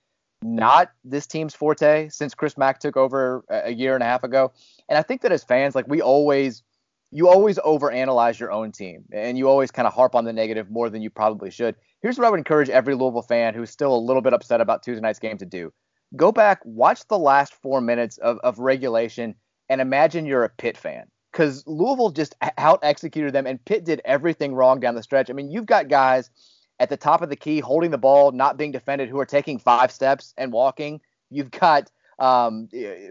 not 0.43 0.91
this 1.05 1.27
team's 1.27 1.55
forte 1.55 2.09
since 2.09 2.35
Chris 2.35 2.57
Mack 2.57 2.81
took 2.81 2.97
over 2.97 3.45
a 3.51 3.71
year 3.71 3.95
and 3.95 4.03
a 4.03 4.07
half 4.07 4.25
ago. 4.25 4.53
And 4.89 4.99
I 4.99 5.03
think 5.03 5.21
that 5.21 5.31
as 5.31 5.45
fans, 5.45 5.75
like 5.75 5.87
we 5.87 6.01
always 6.01 6.63
you 7.11 7.29
always 7.29 7.59
overanalyze 7.59 8.41
your 8.41 8.51
own 8.51 8.73
team 8.73 9.05
and 9.13 9.37
you 9.37 9.51
always 9.51 9.71
kind 9.71 9.87
of 9.87 9.93
harp 9.93 10.15
on 10.15 10.25
the 10.25 10.33
negative 10.33 10.71
more 10.71 10.89
than 10.89 11.03
you 11.03 11.11
probably 11.11 11.51
should. 11.51 11.77
Here's 12.01 12.17
what 12.17 12.27
I 12.27 12.31
would 12.31 12.41
encourage 12.41 12.71
every 12.71 12.95
Louisville 12.95 13.21
fan 13.21 13.53
who's 13.53 13.69
still 13.69 13.95
a 13.95 13.99
little 13.99 14.23
bit 14.23 14.33
upset 14.33 14.63
about 14.63 14.83
Tuesday 14.83 15.03
night's 15.03 15.19
game 15.19 15.37
to 15.37 15.45
do. 15.45 15.75
Go 16.17 16.33
back, 16.33 16.61
watch 16.65 17.07
the 17.09 17.19
last 17.19 17.53
four 17.53 17.83
minutes 17.83 18.17
of, 18.17 18.39
of 18.39 18.59
regulation, 18.59 19.35
and 19.69 19.83
imagine 19.83 20.25
you're 20.25 20.45
a 20.45 20.49
Pitt 20.49 20.79
fan. 20.79 21.05
Because 21.33 21.67
Louisville 21.67 22.11
just 22.11 22.35
out 22.59 22.81
executed 22.83 23.33
them, 23.33 23.47
and 23.47 23.65
Pitt 23.65 23.85
did 23.85 24.03
everything 24.05 24.55
wrong 24.55 24.81
down 24.81 24.95
the 24.95 25.03
stretch. 25.03 25.31
I 25.31 25.33
mean, 25.33 25.51
you've 25.51 25.67
got 25.67 25.89
guys 25.89 26.31
at 26.79 26.91
the 26.91 26.97
top 26.97 27.23
of 27.23 27.31
the 27.31 27.37
key 27.37 27.61
holding 27.61 27.91
the 27.91 27.99
ball, 27.99 28.33
not 28.33 28.57
being 28.57 28.73
defended, 28.73 29.09
who 29.09 29.19
are 29.19 29.27
taking 29.27 29.59
five 29.59 29.91
steps 29.91 30.35
and 30.37 30.53
walking. 30.53 31.01
You've 31.31 31.51
got, 31.51 31.91
um, 32.19 32.69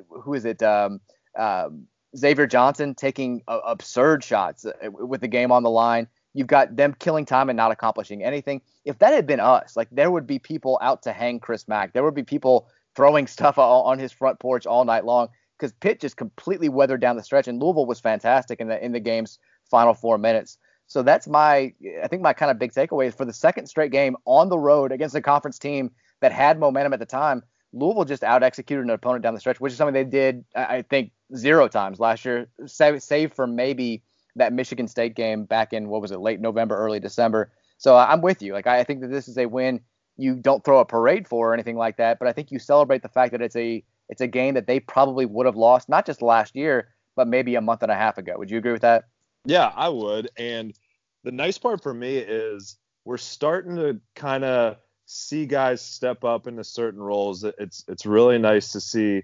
who 0.10 0.34
is 0.36 0.46
it? 0.46 0.62
Um, 0.62 1.01
um, 1.38 1.88
Xavier 2.16 2.46
Johnson 2.46 2.94
taking 2.94 3.42
uh, 3.48 3.60
absurd 3.66 4.24
shots 4.24 4.66
uh, 4.66 4.92
with 4.92 5.22
the 5.22 5.28
game 5.28 5.51
on 5.51 5.63
the 5.63 5.70
line. 5.70 6.08
You've 6.34 6.48
got 6.48 6.75
them 6.75 6.96
killing 7.00 7.25
time 7.25 7.50
and 7.50 7.58
not 7.58 7.72
accomplishing 7.72 8.24
anything. 8.24 8.62
If 8.86 9.00
that 9.00 9.13
had 9.13 9.25
been 9.25 9.40
us, 9.40 9.75
like 9.75 9.88
there 9.92 10.12
would 10.12 10.28
be 10.28 10.40
people 10.40 10.78
out 10.82 11.04
to 11.04 11.13
hang 11.13 11.40
Chris 11.40 11.68
Mack. 11.68 11.94
There 11.94 12.04
would 12.04 12.13
be 12.13 12.24
people 12.24 12.70
throwing 12.96 13.28
stuff 13.28 13.58
on 13.58 14.00
his 14.00 14.12
front 14.12 14.40
porch 14.40 14.66
all 14.66 14.86
night 14.86 15.06
long 15.06 15.30
because 15.62 15.74
Pitt 15.80 16.00
just 16.00 16.18
completely 16.18 16.70
weathered 16.70 17.01
down 17.01 17.15
the 17.15 17.24
stretch, 17.24 17.48
and 17.48 17.62
Louisville 17.62 17.86
was 17.86 18.00
fantastic 18.00 18.60
in 18.60 18.68
the 18.68 18.84
in 18.84 18.91
the 18.91 19.00
game's 19.00 19.38
final 19.70 19.94
four 19.94 20.18
minutes. 20.18 20.58
So 20.88 21.03
that's 21.03 21.27
my, 21.27 21.74
I 22.03 22.08
think 22.10 22.22
my 22.22 22.34
kind 22.34 22.51
of 22.51 22.60
big 22.60 22.74
takeaway 22.74 23.06
is 23.06 23.15
for 23.15 23.24
the 23.24 23.32
second 23.32 23.68
straight 23.68 23.94
game 23.94 24.18
on 24.25 24.50
the 24.50 24.60
road 24.60 24.91
against 24.91 25.15
a 25.15 25.22
conference 25.22 25.58
team 25.58 25.91
that 26.20 26.34
had 26.34 26.60
momentum 26.60 26.91
at 26.91 27.00
the 27.00 27.06
time. 27.06 27.44
Louisville 27.72 28.03
just 28.03 28.24
out 28.24 28.44
executed 28.44 28.84
an 28.84 28.89
opponent 28.89 29.24
down 29.24 29.34
the 29.34 29.39
stretch, 29.39 29.62
which 29.62 29.72
is 29.72 29.77
something 29.77 29.94
they 29.94 30.03
did, 30.03 30.44
I 30.53 30.82
think, 30.82 31.12
zero 31.34 31.70
times 31.70 32.01
last 32.01 32.25
year, 32.25 32.50
save, 32.65 33.01
save 33.01 33.32
for 33.32 33.48
maybe 33.48 34.03
that 34.36 34.51
Michigan 34.51 34.89
State 34.89 35.15
game 35.15 35.46
back 35.46 35.72
in 35.72 35.88
what 35.88 36.01
was 36.01 36.12
it, 36.12 36.20
late 36.20 36.41
November, 36.41 36.75
early 36.75 37.00
December. 37.00 37.53
So 37.77 37.96
I'm 37.96 38.22
with 38.22 38.41
you. 38.41 38.51
Like 38.51 38.68
I, 38.68 38.80
I 38.80 38.84
think 38.84 39.00
that 39.00 39.12
this 39.12 39.30
is 39.30 39.38
a 39.38 39.46
win 39.46 39.80
you 40.18 40.36
don't 40.36 40.63
throw 40.65 40.80
a 40.80 40.86
parade 40.86 41.25
for 41.25 41.51
or 41.51 41.53
anything 41.53 41.77
like 41.77 41.98
that, 41.98 42.20
but 42.20 42.27
I 42.27 42.34
think 42.34 42.51
you 42.51 42.60
celebrate 42.60 43.01
the 43.01 43.10
fact 43.10 43.32
that 43.32 43.41
it's 43.41 43.56
a 43.56 43.82
it's 44.12 44.22
a 44.22 44.27
game 44.27 44.53
that 44.53 44.68
they 44.68 44.80
probably 44.80 45.25
would 45.25 45.46
have 45.46 45.56
lost 45.56 45.89
not 45.89 46.06
just 46.06 46.22
last 46.22 46.56
year, 46.56 46.89
but 47.15 47.27
maybe 47.27 47.56
a 47.56 47.62
month 47.62 47.82
and 47.82 47.91
a 47.91 47.96
half 47.96 48.18
ago. 48.18 48.36
Would 48.38 48.51
you 48.51 48.58
agree 48.58 48.74
with 48.74 48.82
that? 48.82 49.06
Yeah, 49.46 49.72
I 49.75 49.89
would. 49.89 50.30
And 50.38 50.74
the 51.24 51.32
nice 51.32 51.58
part 51.58 51.82
for 51.82 51.94
me 51.94 52.18
is 52.18 52.77
we're 53.06 53.18
starting 53.18 53.77
to 53.77 54.00
kind 54.15 54.44
of 54.44 54.77
see 55.06 55.46
guys 55.46 55.82
step 55.82 56.24
up 56.24 56.46
into 56.46 56.63
certain 56.63 57.01
roles. 57.01 57.44
It's 57.44 57.84
it's 57.88 58.06
really 58.06 58.38
nice 58.38 58.74
to 58.74 58.82
see 58.82 59.24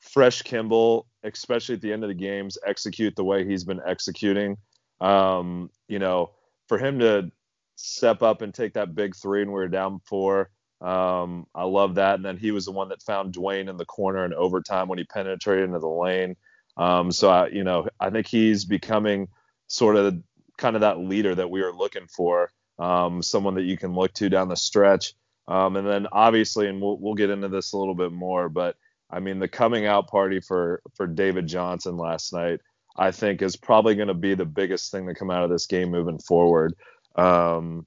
Fresh 0.00 0.42
Kimble, 0.42 1.06
especially 1.24 1.74
at 1.74 1.80
the 1.80 1.92
end 1.92 2.04
of 2.04 2.08
the 2.08 2.14
games, 2.14 2.56
execute 2.64 3.16
the 3.16 3.24
way 3.24 3.44
he's 3.44 3.64
been 3.64 3.80
executing. 3.84 4.56
Um, 5.00 5.70
you 5.88 5.98
know, 5.98 6.30
for 6.68 6.78
him 6.78 7.00
to 7.00 7.30
step 7.74 8.22
up 8.22 8.42
and 8.42 8.54
take 8.54 8.74
that 8.74 8.94
big 8.94 9.14
three 9.16 9.42
and 9.42 9.50
we 9.50 9.54
were 9.54 9.68
down 9.68 10.00
four. 10.04 10.50
Um, 10.80 11.46
I 11.54 11.64
love 11.64 11.96
that. 11.96 12.14
And 12.14 12.24
then 12.24 12.36
he 12.36 12.50
was 12.50 12.64
the 12.64 12.72
one 12.72 12.90
that 12.90 13.02
found 13.02 13.34
Dwayne 13.34 13.68
in 13.68 13.76
the 13.76 13.84
corner 13.84 14.24
in 14.24 14.32
overtime 14.32 14.88
when 14.88 14.98
he 14.98 15.04
penetrated 15.04 15.64
into 15.64 15.78
the 15.78 15.88
lane. 15.88 16.36
Um, 16.76 17.10
so 17.10 17.28
I, 17.28 17.48
you 17.48 17.64
know, 17.64 17.88
I 17.98 18.10
think 18.10 18.26
he's 18.26 18.64
becoming 18.64 19.28
sort 19.66 19.96
of 19.96 20.22
kind 20.56 20.76
of 20.76 20.82
that 20.82 20.98
leader 20.98 21.34
that 21.34 21.50
we 21.50 21.62
were 21.62 21.72
looking 21.72 22.06
for, 22.06 22.50
um, 22.78 23.22
someone 23.22 23.54
that 23.54 23.64
you 23.64 23.76
can 23.76 23.94
look 23.94 24.12
to 24.14 24.28
down 24.28 24.48
the 24.48 24.56
stretch. 24.56 25.14
Um, 25.48 25.76
and 25.76 25.86
then 25.86 26.06
obviously, 26.12 26.68
and 26.68 26.80
we'll 26.80 26.98
we'll 26.98 27.14
get 27.14 27.30
into 27.30 27.48
this 27.48 27.72
a 27.72 27.78
little 27.78 27.94
bit 27.94 28.12
more, 28.12 28.48
but 28.48 28.76
I 29.10 29.20
mean 29.20 29.38
the 29.38 29.48
coming 29.48 29.86
out 29.86 30.08
party 30.08 30.40
for 30.40 30.82
for 30.94 31.06
David 31.06 31.46
Johnson 31.46 31.96
last 31.96 32.34
night, 32.34 32.60
I 32.96 33.12
think 33.12 33.40
is 33.40 33.56
probably 33.56 33.94
going 33.94 34.08
to 34.08 34.14
be 34.14 34.34
the 34.34 34.44
biggest 34.44 34.92
thing 34.92 35.06
to 35.06 35.14
come 35.14 35.30
out 35.30 35.44
of 35.44 35.50
this 35.50 35.66
game 35.66 35.90
moving 35.90 36.18
forward. 36.18 36.74
Um, 37.16 37.86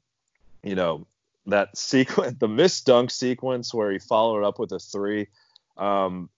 you 0.63 0.75
know 0.75 1.07
that 1.48 1.77
sequence, 1.77 2.38
the 2.39 2.48
missed 2.48 2.86
dunk 2.86 3.12
sequence 3.12 3.74
where 3.74 3.91
he 3.91 4.00
followed 4.00 4.43
up 4.43 4.60
with 4.60 4.71
a 4.71 4.79
three. 4.79 5.27
Um, 5.77 6.29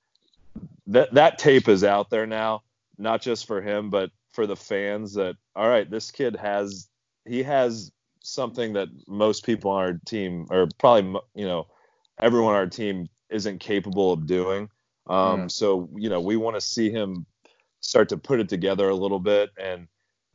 that 0.87 1.13
that 1.13 1.39
tape 1.39 1.67
is 1.67 1.83
out 1.83 2.09
there 2.09 2.27
now, 2.27 2.63
not 2.97 3.21
just 3.21 3.47
for 3.47 3.61
him, 3.61 3.89
but 3.89 4.11
for 4.31 4.45
the 4.45 4.55
fans. 4.55 5.13
That 5.15 5.35
all 5.55 5.67
right, 5.67 5.89
this 5.89 6.11
kid 6.11 6.35
has 6.35 6.87
he 7.25 7.43
has 7.43 7.91
something 8.21 8.73
that 8.73 8.89
most 9.07 9.45
people 9.45 9.71
on 9.71 9.83
our 9.83 9.99
team, 10.05 10.47
or 10.49 10.67
probably 10.77 11.19
you 11.35 11.47
know 11.47 11.67
everyone 12.19 12.53
on 12.53 12.59
our 12.59 12.67
team, 12.67 13.09
isn't 13.29 13.59
capable 13.59 14.13
of 14.13 14.27
doing. 14.27 14.69
Um, 15.07 15.43
mm. 15.43 15.51
So 15.51 15.89
you 15.95 16.09
know 16.09 16.21
we 16.21 16.37
want 16.37 16.55
to 16.55 16.61
see 16.61 16.91
him 16.91 17.25
start 17.83 18.09
to 18.09 18.17
put 18.17 18.39
it 18.39 18.49
together 18.49 18.89
a 18.89 18.95
little 18.95 19.19
bit. 19.19 19.51
And 19.57 19.87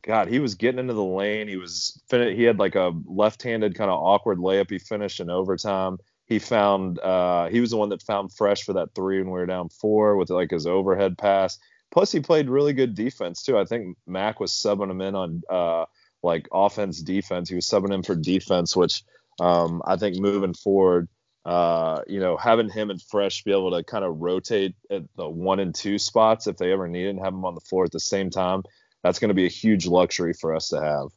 God, 0.03 0.29
he 0.29 0.39
was 0.39 0.55
getting 0.55 0.79
into 0.79 0.93
the 0.93 1.03
lane. 1.03 1.47
He 1.47 1.57
was 1.57 2.01
fin- 2.09 2.35
he 2.35 2.43
had 2.43 2.59
like 2.59 2.75
a 2.75 2.93
left-handed 3.05 3.75
kind 3.75 3.91
of 3.91 3.99
awkward 3.99 4.37
layup. 4.37 4.69
He 4.69 4.79
finished 4.79 5.19
in 5.19 5.29
overtime. 5.29 5.97
He 6.25 6.39
found 6.39 6.99
uh, 6.99 7.49
he 7.49 7.59
was 7.59 7.71
the 7.71 7.77
one 7.77 7.89
that 7.89 8.03
found 8.03 8.33
fresh 8.33 8.63
for 8.63 8.73
that 8.73 8.93
three 8.95 9.17
when 9.17 9.31
we 9.31 9.39
were 9.39 9.45
down 9.45 9.69
four 9.69 10.15
with 10.15 10.29
like 10.29 10.51
his 10.51 10.67
overhead 10.67 11.17
pass. 11.17 11.57
Plus, 11.91 12.11
he 12.11 12.19
played 12.19 12.49
really 12.49 12.73
good 12.73 12.95
defense 12.95 13.43
too. 13.43 13.57
I 13.57 13.65
think 13.65 13.97
Mack 14.05 14.39
was 14.39 14.51
subbing 14.51 14.91
him 14.91 15.01
in 15.01 15.15
on 15.15 15.41
uh, 15.49 15.85
like 16.21 16.47
offense 16.53 17.01
defense. 17.01 17.49
He 17.49 17.55
was 17.55 17.65
subbing 17.65 17.93
him 17.93 18.03
for 18.03 18.15
defense, 18.15 18.75
which 18.75 19.03
um, 19.39 19.81
I 19.85 19.97
think 19.97 20.17
moving 20.17 20.53
forward, 20.53 21.09
uh, 21.45 22.01
you 22.07 22.19
know, 22.19 22.37
having 22.37 22.69
him 22.69 22.89
and 22.89 23.01
Fresh 23.01 23.43
be 23.43 23.51
able 23.51 23.71
to 23.71 23.83
kind 23.83 24.05
of 24.05 24.19
rotate 24.19 24.75
at 24.91 25.03
the 25.15 25.27
one 25.27 25.59
and 25.59 25.73
two 25.73 25.97
spots 25.97 26.45
if 26.47 26.57
they 26.57 26.71
ever 26.71 26.87
need 26.87 27.07
it 27.07 27.09
and 27.09 27.19
have 27.19 27.33
them 27.33 27.45
on 27.45 27.55
the 27.55 27.61
floor 27.61 27.85
at 27.85 27.91
the 27.91 27.99
same 27.99 28.29
time, 28.29 28.61
that's 29.03 29.19
going 29.19 29.29
to 29.29 29.35
be 29.35 29.45
a 29.45 29.49
huge 29.49 29.87
luxury 29.87 30.33
for 30.33 30.55
us 30.55 30.69
to 30.69 30.81
have. 30.81 31.07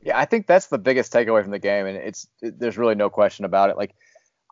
Yeah, 0.00 0.18
I 0.18 0.24
think 0.24 0.46
that's 0.46 0.66
the 0.66 0.78
biggest 0.78 1.12
takeaway 1.12 1.42
from 1.42 1.50
the 1.50 1.58
game, 1.58 1.86
and 1.86 1.96
it's 1.96 2.28
it, 2.40 2.58
there's 2.58 2.78
really 2.78 2.94
no 2.94 3.10
question 3.10 3.44
about 3.44 3.70
it. 3.70 3.76
Like, 3.76 3.94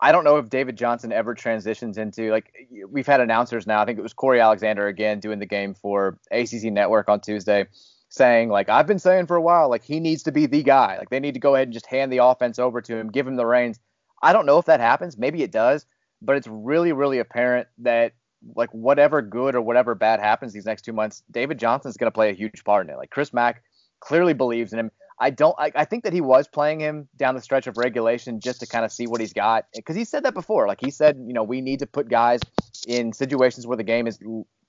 I 0.01 0.11
don't 0.11 0.25
know 0.25 0.39
if 0.39 0.49
David 0.49 0.77
Johnson 0.77 1.13
ever 1.13 1.35
transitions 1.35 1.99
into 1.99 2.31
like 2.31 2.53
we've 2.89 3.07
had 3.07 3.21
announcers 3.21 3.67
now. 3.67 3.81
I 3.81 3.85
think 3.85 3.99
it 3.99 4.03
was 4.03 4.13
Cory 4.13 4.41
Alexander 4.41 4.87
again 4.87 5.21
doing 5.21 5.39
the 5.39 5.47
game 5.47 5.75
for 5.75 6.19
ACC 6.31 6.65
Network 6.65 7.09
on 7.09 7.21
Tuesday 7.21 7.67
saying 8.15 8.49
like 8.49 8.69
I've 8.69 8.87
been 8.87 9.01
saying 9.01 9.27
for 9.27 9.37
a 9.37 9.43
while 9.43 9.69
like 9.69 9.83
he 9.83 9.99
needs 9.99 10.23
to 10.25 10.33
be 10.33 10.47
the 10.47 10.63
guy. 10.63 10.97
Like 10.99 11.11
they 11.11 11.21
need 11.21 11.35
to 11.35 11.41
go 11.41 11.55
ahead 11.55 11.69
and 11.69 11.73
just 11.73 11.87
hand 11.87 12.13
the 12.13 12.19
offense 12.19 12.59
over 12.59 12.81
to 12.81 12.97
him, 12.97 13.11
give 13.11 13.27
him 13.27 13.37
the 13.37 13.47
reins. 13.47 13.81
I 14.23 14.33
don't 14.33 14.47
know 14.47 14.59
if 14.59 14.67
that 14.67 14.81
happens. 14.81 15.19
Maybe 15.19 15.43
it 15.43 15.51
does, 15.51 15.85
but 16.23 16.37
it's 16.37 16.47
really 16.47 16.93
really 16.93 17.19
apparent 17.19 17.67
that 17.79 18.13
like 18.55 18.71
whatever 18.71 19.23
good 19.23 19.55
or 19.55 19.61
whatever 19.61 19.95
bad 19.95 20.21
happens 20.21 20.53
these 20.53 20.67
next 20.67 20.83
two 20.83 20.93
months, 20.93 21.23
David 21.31 21.59
Johnson's 21.59 21.97
going 21.97 22.11
to 22.11 22.15
play 22.15 22.31
a 22.31 22.35
huge 22.35 22.65
part 22.65 22.87
in 22.87 22.93
it. 22.93 22.97
Like 22.97 23.11
Chris 23.11 23.33
Mack 23.33 23.63
clearly 24.01 24.35
believes 24.35 24.73
in 24.73 24.79
him. 24.79 24.91
I 25.21 25.31
don't. 25.31 25.55
I, 25.59 25.71
I, 25.77 25.85
think 25.85 26.03
that 26.05 26.13
he 26.13 26.21
was 26.21 26.49
playing 26.49 26.81
him 26.81 27.09
down 27.17 27.37
the 27.37 27.41
stretch 27.41 27.69
of 27.69 27.77
regulation 27.77 28.41
just 28.41 28.59
to 28.61 28.67
kind 28.67 28.85
of 28.85 28.91
see 28.91 29.07
what 29.07 29.21
he's 29.21 29.33
got 29.33 29.67
because 29.73 29.95
he 29.95 30.05
said 30.05 30.25
that 30.25 30.35
before. 30.35 30.67
Like 30.67 30.81
he 30.81 30.91
said, 30.91 31.17
you 31.25 31.33
know, 31.33 31.45
we 31.45 31.61
need 31.61 31.79
to 31.79 31.87
put 31.87 32.09
guys 32.09 32.41
in 32.89 33.13
situations 33.13 33.65
where 33.65 33.77
the 33.77 33.85
game 33.85 34.09
is 34.09 34.19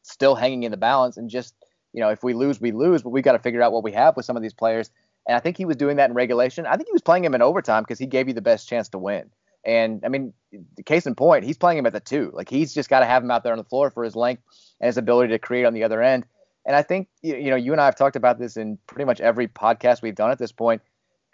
still 0.03 0.35
hanging 0.35 0.63
in 0.63 0.71
the 0.71 0.77
balance 0.77 1.17
and 1.17 1.31
just 1.31 1.55
you 1.95 2.01
know, 2.01 2.09
if 2.09 2.23
we 2.23 2.33
lose, 2.33 2.59
we 2.59 2.73
lose, 2.73 3.03
but 3.03 3.11
we 3.11 3.21
got 3.21 3.31
to 3.31 3.39
figure 3.39 3.61
out 3.61 3.71
what 3.71 3.81
we 3.81 3.93
have 3.93 4.17
with 4.17 4.25
some 4.25 4.35
of 4.35 4.43
these 4.43 4.53
players. 4.53 4.91
And 5.27 5.35
I 5.37 5.39
think 5.39 5.55
he 5.55 5.63
was 5.63 5.77
doing 5.77 5.95
that 5.95 6.09
in 6.09 6.13
regulation. 6.13 6.65
I 6.65 6.75
think 6.75 6.89
he 6.89 6.91
was 6.91 7.01
playing 7.01 7.23
him 7.23 7.33
in 7.33 7.41
overtime 7.41 7.83
because 7.83 7.97
he 7.97 8.05
gave 8.05 8.27
you 8.27 8.33
the 8.33 8.41
best 8.41 8.67
chance 8.67 8.89
to 8.89 8.97
win. 8.97 9.31
And 9.65 10.03
I 10.05 10.09
mean, 10.09 10.33
case 10.85 11.07
in 11.07 11.15
point, 11.15 11.43
he's 11.43 11.57
playing 11.57 11.79
him 11.79 11.85
at 11.85 11.93
the 11.93 11.99
two. 11.99 12.31
Like 12.33 12.49
he's 12.49 12.73
just 12.73 12.89
got 12.89 12.99
to 12.99 13.05
have 13.05 13.23
him 13.23 13.31
out 13.31 13.43
there 13.43 13.53
on 13.53 13.57
the 13.57 13.63
floor 13.63 13.89
for 13.89 14.03
his 14.03 14.15
length 14.15 14.43
and 14.79 14.87
his 14.87 14.97
ability 14.97 15.31
to 15.33 15.39
create 15.39 15.65
on 15.65 15.73
the 15.73 15.83
other 15.83 16.01
end. 16.01 16.25
And 16.65 16.75
I 16.75 16.81
think 16.81 17.07
you 17.21 17.49
know, 17.49 17.55
you 17.55 17.71
and 17.71 17.81
I 17.81 17.85
have 17.85 17.95
talked 17.95 18.15
about 18.15 18.39
this 18.39 18.57
in 18.57 18.77
pretty 18.87 19.05
much 19.05 19.21
every 19.21 19.47
podcast 19.47 20.01
we've 20.01 20.15
done 20.15 20.31
at 20.31 20.39
this 20.39 20.51
point. 20.51 20.81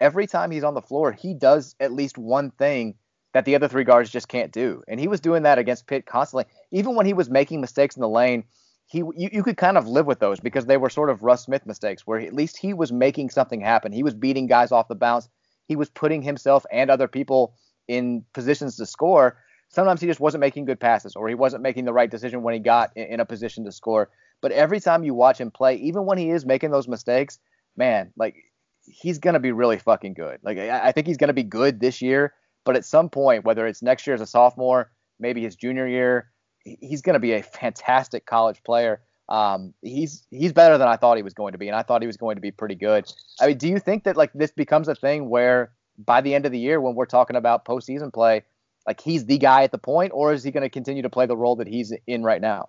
Every 0.00 0.26
time 0.26 0.50
he's 0.50 0.64
on 0.64 0.74
the 0.74 0.82
floor, 0.82 1.12
he 1.12 1.34
does 1.34 1.76
at 1.78 1.92
least 1.92 2.18
one 2.18 2.50
thing 2.50 2.96
that 3.32 3.44
the 3.44 3.54
other 3.54 3.68
three 3.68 3.84
guards 3.84 4.10
just 4.10 4.28
can't 4.28 4.52
do. 4.52 4.82
And 4.88 5.00
he 5.00 5.08
was 5.08 5.20
doing 5.20 5.44
that 5.44 5.58
against 5.58 5.86
Pitt 5.86 6.06
constantly. 6.06 6.44
Even 6.70 6.94
when 6.94 7.06
he 7.06 7.14
was 7.14 7.30
making 7.30 7.60
mistakes 7.60 7.96
in 7.96 8.02
the 8.02 8.08
lane, 8.08 8.44
he 8.86 8.98
you, 8.98 9.30
you 9.32 9.42
could 9.42 9.56
kind 9.56 9.78
of 9.78 9.88
live 9.88 10.06
with 10.06 10.18
those 10.18 10.40
because 10.40 10.66
they 10.66 10.76
were 10.76 10.90
sort 10.90 11.08
of 11.08 11.22
Russ 11.22 11.44
Smith 11.44 11.66
mistakes 11.66 12.06
where 12.06 12.20
at 12.20 12.34
least 12.34 12.58
he 12.58 12.74
was 12.74 12.92
making 12.92 13.30
something 13.30 13.60
happen. 13.60 13.92
He 13.92 14.02
was 14.02 14.14
beating 14.14 14.46
guys 14.46 14.72
off 14.72 14.88
the 14.88 14.94
bounce. 14.94 15.28
He 15.66 15.76
was 15.76 15.88
putting 15.88 16.22
himself 16.22 16.66
and 16.70 16.90
other 16.90 17.08
people 17.08 17.54
in 17.88 18.24
positions 18.32 18.76
to 18.76 18.86
score. 18.86 19.38
Sometimes 19.68 20.00
he 20.00 20.06
just 20.06 20.20
wasn't 20.20 20.40
making 20.40 20.66
good 20.66 20.80
passes 20.80 21.16
or 21.16 21.28
he 21.28 21.34
wasn't 21.34 21.62
making 21.62 21.84
the 21.84 21.92
right 21.92 22.10
decision 22.10 22.42
when 22.42 22.54
he 22.54 22.60
got 22.60 22.90
in, 22.96 23.04
in 23.04 23.20
a 23.20 23.24
position 23.24 23.64
to 23.64 23.72
score. 23.72 24.10
But 24.40 24.52
every 24.52 24.80
time 24.80 25.04
you 25.04 25.14
watch 25.14 25.40
him 25.40 25.50
play, 25.50 25.76
even 25.76 26.04
when 26.04 26.18
he 26.18 26.30
is 26.30 26.44
making 26.44 26.70
those 26.70 26.88
mistakes, 26.88 27.38
man, 27.76 28.12
like 28.16 28.36
he's 28.84 29.18
gonna 29.18 29.40
be 29.40 29.52
really 29.52 29.78
fucking 29.78 30.14
good. 30.14 30.40
Like 30.42 30.58
I, 30.58 30.88
I 30.88 30.92
think 30.92 31.06
he's 31.06 31.16
gonna 31.16 31.32
be 31.32 31.44
good 31.44 31.80
this 31.80 32.02
year, 32.02 32.34
but 32.64 32.76
at 32.76 32.84
some 32.84 33.08
point, 33.08 33.44
whether 33.44 33.66
it's 33.66 33.82
next 33.82 34.06
year 34.06 34.14
as 34.14 34.20
a 34.20 34.26
sophomore, 34.26 34.90
maybe 35.18 35.42
his 35.42 35.56
junior 35.56 35.86
year, 35.86 36.32
he's 36.64 37.02
going 37.02 37.14
to 37.14 37.20
be 37.20 37.32
a 37.32 37.42
fantastic 37.42 38.26
college 38.26 38.62
player. 38.64 39.00
Um, 39.28 39.72
he's 39.82 40.26
he's 40.30 40.52
better 40.52 40.76
than 40.78 40.88
I 40.88 40.96
thought 40.96 41.16
he 41.16 41.22
was 41.22 41.34
going 41.34 41.52
to 41.52 41.58
be, 41.58 41.68
and 41.68 41.76
I 41.76 41.82
thought 41.82 42.02
he 42.02 42.06
was 42.06 42.16
going 42.16 42.36
to 42.36 42.42
be 42.42 42.50
pretty 42.50 42.74
good. 42.74 43.10
I 43.40 43.46
mean, 43.46 43.58
do 43.58 43.68
you 43.68 43.78
think 43.78 44.04
that 44.04 44.16
like 44.16 44.32
this 44.34 44.52
becomes 44.52 44.88
a 44.88 44.94
thing 44.94 45.28
where 45.28 45.72
by 45.98 46.20
the 46.20 46.34
end 46.34 46.46
of 46.46 46.52
the 46.52 46.58
year, 46.58 46.80
when 46.80 46.94
we're 46.94 47.06
talking 47.06 47.36
about 47.36 47.64
postseason 47.64 48.12
play, 48.12 48.42
like 48.86 49.00
he's 49.00 49.26
the 49.26 49.38
guy 49.38 49.62
at 49.62 49.72
the 49.72 49.78
point, 49.78 50.12
or 50.14 50.32
is 50.32 50.42
he 50.42 50.50
going 50.50 50.62
to 50.62 50.70
continue 50.70 51.02
to 51.02 51.10
play 51.10 51.26
the 51.26 51.36
role 51.36 51.56
that 51.56 51.68
he's 51.68 51.92
in 52.06 52.22
right 52.22 52.40
now? 52.40 52.68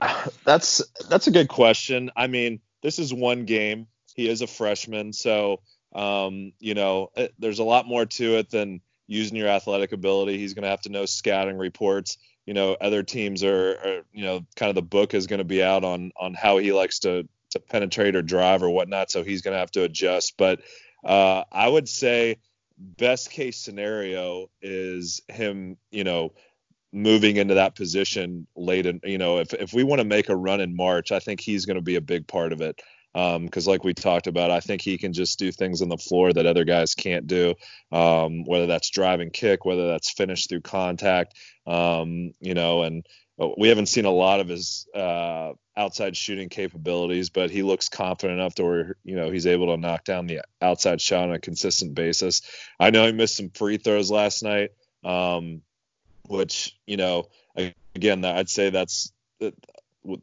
That's 0.44 0.82
that's 1.08 1.26
a 1.26 1.30
good 1.30 1.48
question. 1.48 2.10
I 2.16 2.26
mean, 2.26 2.60
this 2.82 2.98
is 2.98 3.14
one 3.14 3.44
game. 3.44 3.86
he 4.14 4.28
is 4.28 4.42
a 4.42 4.46
freshman, 4.46 5.12
so 5.12 5.60
um, 5.94 6.52
you 6.58 6.74
know, 6.74 7.10
it, 7.16 7.22
eh, 7.22 7.28
there's 7.38 7.58
a 7.58 7.64
lot 7.64 7.86
more 7.86 8.06
to 8.06 8.36
it 8.36 8.50
than 8.50 8.80
using 9.06 9.36
your 9.36 9.48
athletic 9.48 9.92
ability. 9.92 10.38
He's 10.38 10.54
going 10.54 10.62
to 10.62 10.68
have 10.68 10.80
to 10.82 10.88
know 10.88 11.06
scouting 11.06 11.58
reports. 11.58 12.18
You 12.46 12.54
know, 12.54 12.76
other 12.80 13.02
teams 13.02 13.44
are, 13.44 13.70
are 13.72 14.00
you 14.12 14.24
know, 14.24 14.44
kind 14.56 14.70
of 14.70 14.74
the 14.74 14.82
book 14.82 15.14
is 15.14 15.26
going 15.26 15.38
to 15.38 15.44
be 15.44 15.62
out 15.62 15.84
on 15.84 16.12
on 16.16 16.34
how 16.34 16.58
he 16.58 16.72
likes 16.72 17.00
to 17.00 17.28
to 17.50 17.60
penetrate 17.60 18.16
or 18.16 18.22
drive 18.22 18.62
or 18.62 18.70
whatnot. 18.70 19.10
So 19.10 19.22
he's 19.22 19.42
going 19.42 19.52
to 19.52 19.58
have 19.58 19.70
to 19.72 19.84
adjust. 19.84 20.36
But 20.36 20.60
uh, 21.04 21.44
I 21.50 21.68
would 21.68 21.88
say 21.88 22.38
best 22.78 23.30
case 23.30 23.58
scenario 23.58 24.50
is 24.60 25.20
him, 25.28 25.76
you 25.90 26.04
know, 26.04 26.32
moving 26.92 27.36
into 27.36 27.54
that 27.54 27.74
position 27.74 28.46
late 28.54 28.86
in, 28.86 29.00
you 29.04 29.18
know, 29.18 29.38
if 29.38 29.54
if 29.54 29.72
we 29.72 29.84
want 29.84 30.00
to 30.00 30.06
make 30.06 30.28
a 30.28 30.36
run 30.36 30.60
in 30.60 30.76
March, 30.76 31.12
I 31.12 31.18
think 31.18 31.40
he's 31.40 31.66
going 31.66 31.76
to 31.76 31.82
be 31.82 31.96
a 31.96 32.00
big 32.00 32.26
part 32.26 32.52
of 32.52 32.60
it 32.60 32.80
because 33.12 33.66
um, 33.66 33.70
like 33.70 33.84
we 33.84 33.92
talked 33.92 34.26
about, 34.26 34.50
I 34.50 34.60
think 34.60 34.80
he 34.80 34.96
can 34.96 35.12
just 35.12 35.38
do 35.38 35.52
things 35.52 35.82
on 35.82 35.88
the 35.88 35.98
floor 35.98 36.32
that 36.32 36.46
other 36.46 36.64
guys 36.64 36.94
can't 36.94 37.26
do, 37.26 37.54
um, 37.90 38.44
whether 38.44 38.66
that's 38.66 38.90
driving 38.90 39.30
kick, 39.30 39.64
whether 39.64 39.88
that's 39.88 40.10
finish 40.10 40.46
through 40.46 40.62
contact, 40.62 41.34
um, 41.66 42.32
you 42.40 42.54
know, 42.54 42.82
and 42.82 43.06
uh, 43.40 43.48
we 43.58 43.68
haven't 43.68 43.86
seen 43.86 44.04
a 44.04 44.10
lot 44.10 44.40
of 44.40 44.48
his 44.48 44.86
uh, 44.94 45.52
outside 45.76 46.16
shooting 46.16 46.48
capabilities, 46.48 47.30
but 47.30 47.50
he 47.50 47.62
looks 47.62 47.88
confident 47.88 48.38
enough 48.38 48.54
to 48.56 48.64
where 48.64 48.96
you 49.04 49.16
know 49.16 49.30
he's 49.30 49.46
able 49.46 49.66
to 49.66 49.80
knock 49.80 50.04
down 50.04 50.26
the 50.26 50.40
outside 50.60 51.00
shot 51.00 51.28
on 51.28 51.34
a 51.34 51.38
consistent 51.38 51.94
basis. 51.94 52.42
I 52.78 52.90
know 52.90 53.06
he 53.06 53.12
missed 53.12 53.36
some 53.36 53.50
free 53.50 53.78
throws 53.78 54.10
last 54.10 54.42
night, 54.42 54.70
um, 55.04 55.62
which 56.28 56.76
you 56.86 56.96
know 56.96 57.28
again 57.94 58.24
I'd 58.24 58.50
say 58.50 58.70
that's 58.70 59.12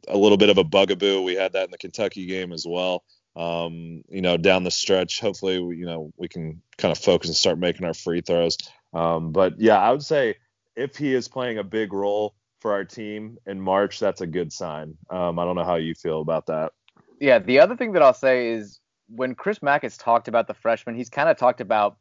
a 0.08 0.16
little 0.16 0.36
bit 0.36 0.50
of 0.50 0.58
a 0.58 0.64
bugaboo. 0.64 1.22
We 1.22 1.34
had 1.34 1.52
that 1.52 1.64
in 1.64 1.70
the 1.70 1.78
Kentucky 1.78 2.26
game 2.26 2.52
as 2.52 2.66
well. 2.66 3.04
Um, 3.36 4.02
you 4.08 4.20
know, 4.20 4.36
down 4.36 4.64
the 4.64 4.70
stretch, 4.70 5.20
hopefully, 5.20 5.54
you 5.54 5.86
know, 5.86 6.12
we 6.16 6.28
can 6.28 6.62
kind 6.78 6.92
of 6.92 6.98
focus 6.98 7.28
and 7.28 7.36
start 7.36 7.58
making 7.58 7.86
our 7.86 7.94
free 7.94 8.20
throws. 8.20 8.56
Um, 8.92 9.32
but 9.32 9.60
yeah, 9.60 9.78
I 9.78 9.90
would 9.92 10.02
say 10.02 10.36
if 10.76 10.96
he 10.96 11.14
is 11.14 11.28
playing 11.28 11.58
a 11.58 11.64
big 11.64 11.92
role 11.92 12.34
for 12.60 12.72
our 12.72 12.84
team 12.84 13.38
in 13.46 13.60
March, 13.60 14.00
that's 14.00 14.20
a 14.20 14.26
good 14.26 14.52
sign. 14.52 14.96
Um, 15.10 15.38
I 15.38 15.44
don't 15.44 15.56
know 15.56 15.64
how 15.64 15.76
you 15.76 15.94
feel 15.94 16.20
about 16.20 16.46
that. 16.46 16.72
Yeah, 17.20 17.38
the 17.38 17.60
other 17.60 17.76
thing 17.76 17.92
that 17.92 18.02
I'll 18.02 18.14
say 18.14 18.48
is 18.48 18.80
when 19.08 19.34
Chris 19.34 19.62
Mack 19.62 19.82
has 19.82 19.96
talked 19.96 20.28
about 20.28 20.46
the 20.46 20.54
freshmen, 20.54 20.96
he's 20.96 21.10
kind 21.10 21.28
of 21.28 21.36
talked 21.36 21.60
about 21.60 21.98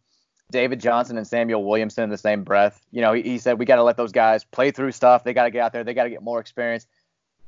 David 0.51 0.79
Johnson 0.79 1.17
and 1.17 1.27
Samuel 1.27 1.63
Williamson 1.63 2.05
in 2.05 2.09
the 2.09 2.17
same 2.17 2.43
breath. 2.43 2.81
You 2.91 3.01
know, 3.01 3.13
he, 3.13 3.21
he 3.21 3.37
said 3.37 3.59
we 3.59 3.65
got 3.65 3.75
to 3.75 3.83
let 3.83 3.97
those 3.97 4.11
guys 4.11 4.43
play 4.43 4.71
through 4.71 4.93
stuff. 4.93 5.23
They 5.23 5.33
got 5.33 5.43
to 5.43 5.51
get 5.51 5.61
out 5.61 5.73
there. 5.73 5.83
They 5.83 5.93
got 5.93 6.05
to 6.05 6.09
get 6.09 6.23
more 6.23 6.39
experience. 6.39 6.87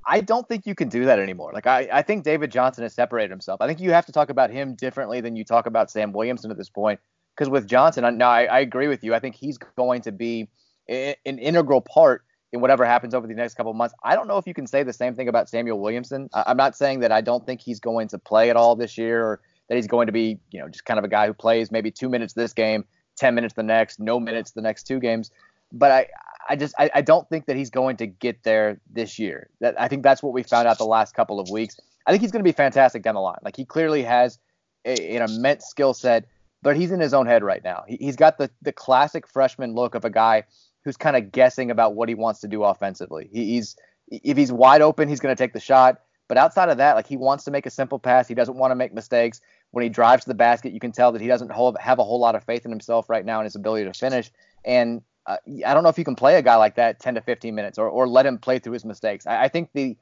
I 0.06 0.22
don't 0.22 0.48
think 0.48 0.66
you 0.66 0.76
can 0.76 0.90
do 0.90 1.06
that 1.06 1.20
anymore. 1.20 1.52
Like 1.54 1.68
I, 1.68 1.88
I 1.92 2.02
think 2.02 2.24
David 2.24 2.52
Johnson 2.52 2.84
has 2.84 2.94
separated 2.94 3.30
himself. 3.30 3.62
I 3.62 3.68
think 3.68 3.80
you 3.80 3.92
have 3.92 4.06
to 4.08 4.12
talk 4.12 4.30
about 4.30 4.50
him 4.50 4.76
differently 4.76 5.22
than 5.22 5.36
you 5.36 5.44
talk 5.44 5.66
about 5.66 5.92
Sam 5.92 6.12
Williamson 6.12 6.52
at 6.52 6.58
this 6.58 6.70
point. 6.70 7.00
Because 7.36 7.50
with 7.50 7.68
Johnson, 7.68 8.18
no, 8.18 8.26
I, 8.26 8.44
I, 8.44 8.60
agree 8.60 8.88
with 8.88 9.04
you. 9.04 9.16
I 9.16 9.20
think 9.20 9.36
he's 9.36 9.58
going 9.58 10.02
to 10.02 10.12
be 10.12 10.50
an 10.90 11.16
integral 11.24 11.80
part 11.82 12.24
in 12.52 12.60
whatever 12.60 12.86
happens 12.86 13.14
over 13.14 13.26
the 13.26 13.34
next 13.34 13.56
couple 13.56 13.72
of 13.72 13.78
months. 13.78 13.96
I 14.04 14.16
don't 14.16 14.28
know 14.28 14.38
if 14.38 14.46
you 14.46 14.54
can 14.54 14.68
say 14.68 14.84
the 14.84 14.94
same 14.94 15.16
thing 15.16 15.30
about 15.30 15.48
Samuel 15.48 15.80
Williamson. 15.80 16.30
I, 16.34 16.44
I'm 16.48 16.58
not 16.58 16.76
saying 16.76 17.00
that 17.00 17.12
I 17.12 17.22
don't 17.22 17.46
think 17.46 17.62
he's 17.62 17.80
going 17.80 18.10
to 18.10 18.20
play 18.20 18.50
at 18.50 18.56
all 18.56 18.76
this 18.76 18.98
year, 18.98 19.24
or 19.24 19.42
that 19.70 19.76
he's 19.76 19.88
going 19.88 20.08
to 20.08 20.12
be, 20.12 20.40
you 20.52 20.60
know, 20.60 20.68
just 20.68 20.86
kind 20.86 20.98
of 20.98 21.06
a 21.06 21.08
guy 21.08 21.28
who 21.28 21.34
plays 21.34 21.72
maybe 21.72 21.92
two 21.92 22.10
minutes 22.10 22.34
this 22.34 22.54
game, 22.54 22.84
ten 23.16 23.34
minutes 23.36 23.54
the 23.54 23.64
next, 23.64 24.00
no 24.00 24.20
minutes 24.20 24.52
the 24.52 24.62
next 24.62 24.84
two 24.84 25.00
games. 25.00 25.32
But 25.72 25.92
I, 25.92 26.08
I 26.50 26.56
just 26.56 26.76
I, 26.78 26.90
I, 26.96 27.02
don't 27.02 27.28
think 27.30 27.46
that 27.46 27.56
he's 27.56 27.70
going 27.70 27.98
to 27.98 28.08
get 28.08 28.44
there 28.44 28.80
this 28.92 29.20
year. 29.20 29.50
That 29.60 29.80
I 29.80 29.88
think 29.88 30.04
that's 30.04 30.24
what 30.24 30.34
we 30.34 30.44
found 30.44 30.68
out 30.68 30.78
the 30.78 30.86
last 30.86 31.14
couple 31.14 31.40
of 31.40 31.50
weeks. 31.50 31.80
I 32.06 32.12
think 32.12 32.22
he's 32.22 32.32
going 32.32 32.44
to 32.44 32.48
be 32.48 32.54
fantastic 32.54 33.04
down 33.04 33.16
the 33.16 33.22
line. 33.22 33.40
Like 33.44 33.56
he 33.56 33.66
clearly 33.66 34.04
has 34.04 34.40
a, 34.86 35.16
an 35.16 35.30
immense 35.30 35.66
skill 35.66 35.94
set, 35.94 36.26
but 36.62 36.76
he's 36.76 36.92
in 36.92 37.00
his 37.00 37.14
own 37.14 37.28
head 37.28 37.44
right 37.44 37.64
now. 37.64 37.84
He, 37.88 38.06
has 38.06 38.16
got 38.16 38.38
the 38.38 38.50
the 38.62 38.72
classic 38.72 39.28
freshman 39.28 39.74
look 39.74 39.96
of 39.96 40.06
a 40.06 40.10
guy 40.10 40.44
who's 40.84 40.98
kind 40.98 41.16
of 41.16 41.32
guessing 41.32 41.70
about 41.70 41.96
what 41.96 42.10
he 42.10 42.16
wants 42.16 42.40
to 42.42 42.48
do 42.48 42.64
offensively. 42.64 43.30
He, 43.32 43.54
he's 43.54 43.76
if 44.08 44.38
he's 44.38 44.52
wide 44.52 44.82
open, 44.82 45.08
he's 45.08 45.20
going 45.20 45.36
to 45.36 45.42
take 45.42 45.54
the 45.54 45.60
shot. 45.60 46.02
But 46.28 46.38
outside 46.38 46.70
of 46.70 46.78
that, 46.78 46.96
like 46.96 47.08
he 47.08 47.18
wants 47.18 47.44
to 47.44 47.52
make 47.52 47.66
a 47.66 47.70
simple 47.70 48.00
pass. 48.00 48.26
He 48.26 48.36
doesn't 48.36 48.56
want 48.56 48.72
to 48.72 48.76
make 48.76 48.94
mistakes. 48.94 49.42
When 49.72 49.84
he 49.84 49.90
drives 49.90 50.24
to 50.24 50.30
the 50.30 50.34
basket, 50.34 50.72
you 50.72 50.80
can 50.80 50.94
tell 50.94 51.12
that 51.12 51.22
he 51.22 51.28
doesn't 51.28 51.50
have 51.50 52.00
a 52.00 52.04
whole 52.04 52.20
lot 52.20 52.36
of 52.36 52.44
faith 52.46 52.64
in 52.64 52.72
himself 52.72 53.10
right 53.10 53.26
now 53.26 53.40
and 53.40 53.46
his 53.46 53.56
ability 53.56 53.84
to 53.84 53.94
finish. 53.94 54.32
And 54.64 55.02
uh, 55.26 55.38
I 55.66 55.74
don't 55.74 55.84
know 55.84 55.90
if 55.90 55.98
you 55.98 56.06
can 56.06 56.16
play 56.16 56.36
a 56.36 56.42
guy 56.42 56.56
like 56.56 56.76
that 56.76 57.00
10 57.00 57.16
to 57.16 57.22
15 57.22 57.54
minutes 57.54 57.78
or, 57.78 57.88
or 57.88 58.08
let 58.08 58.26
him 58.26 58.38
play 58.38 58.60
through 58.60 58.74
his 58.74 58.86
mistakes. 58.86 59.28
I, 59.28 59.44
I 59.44 59.48
think 59.48 59.70
the 59.74 59.98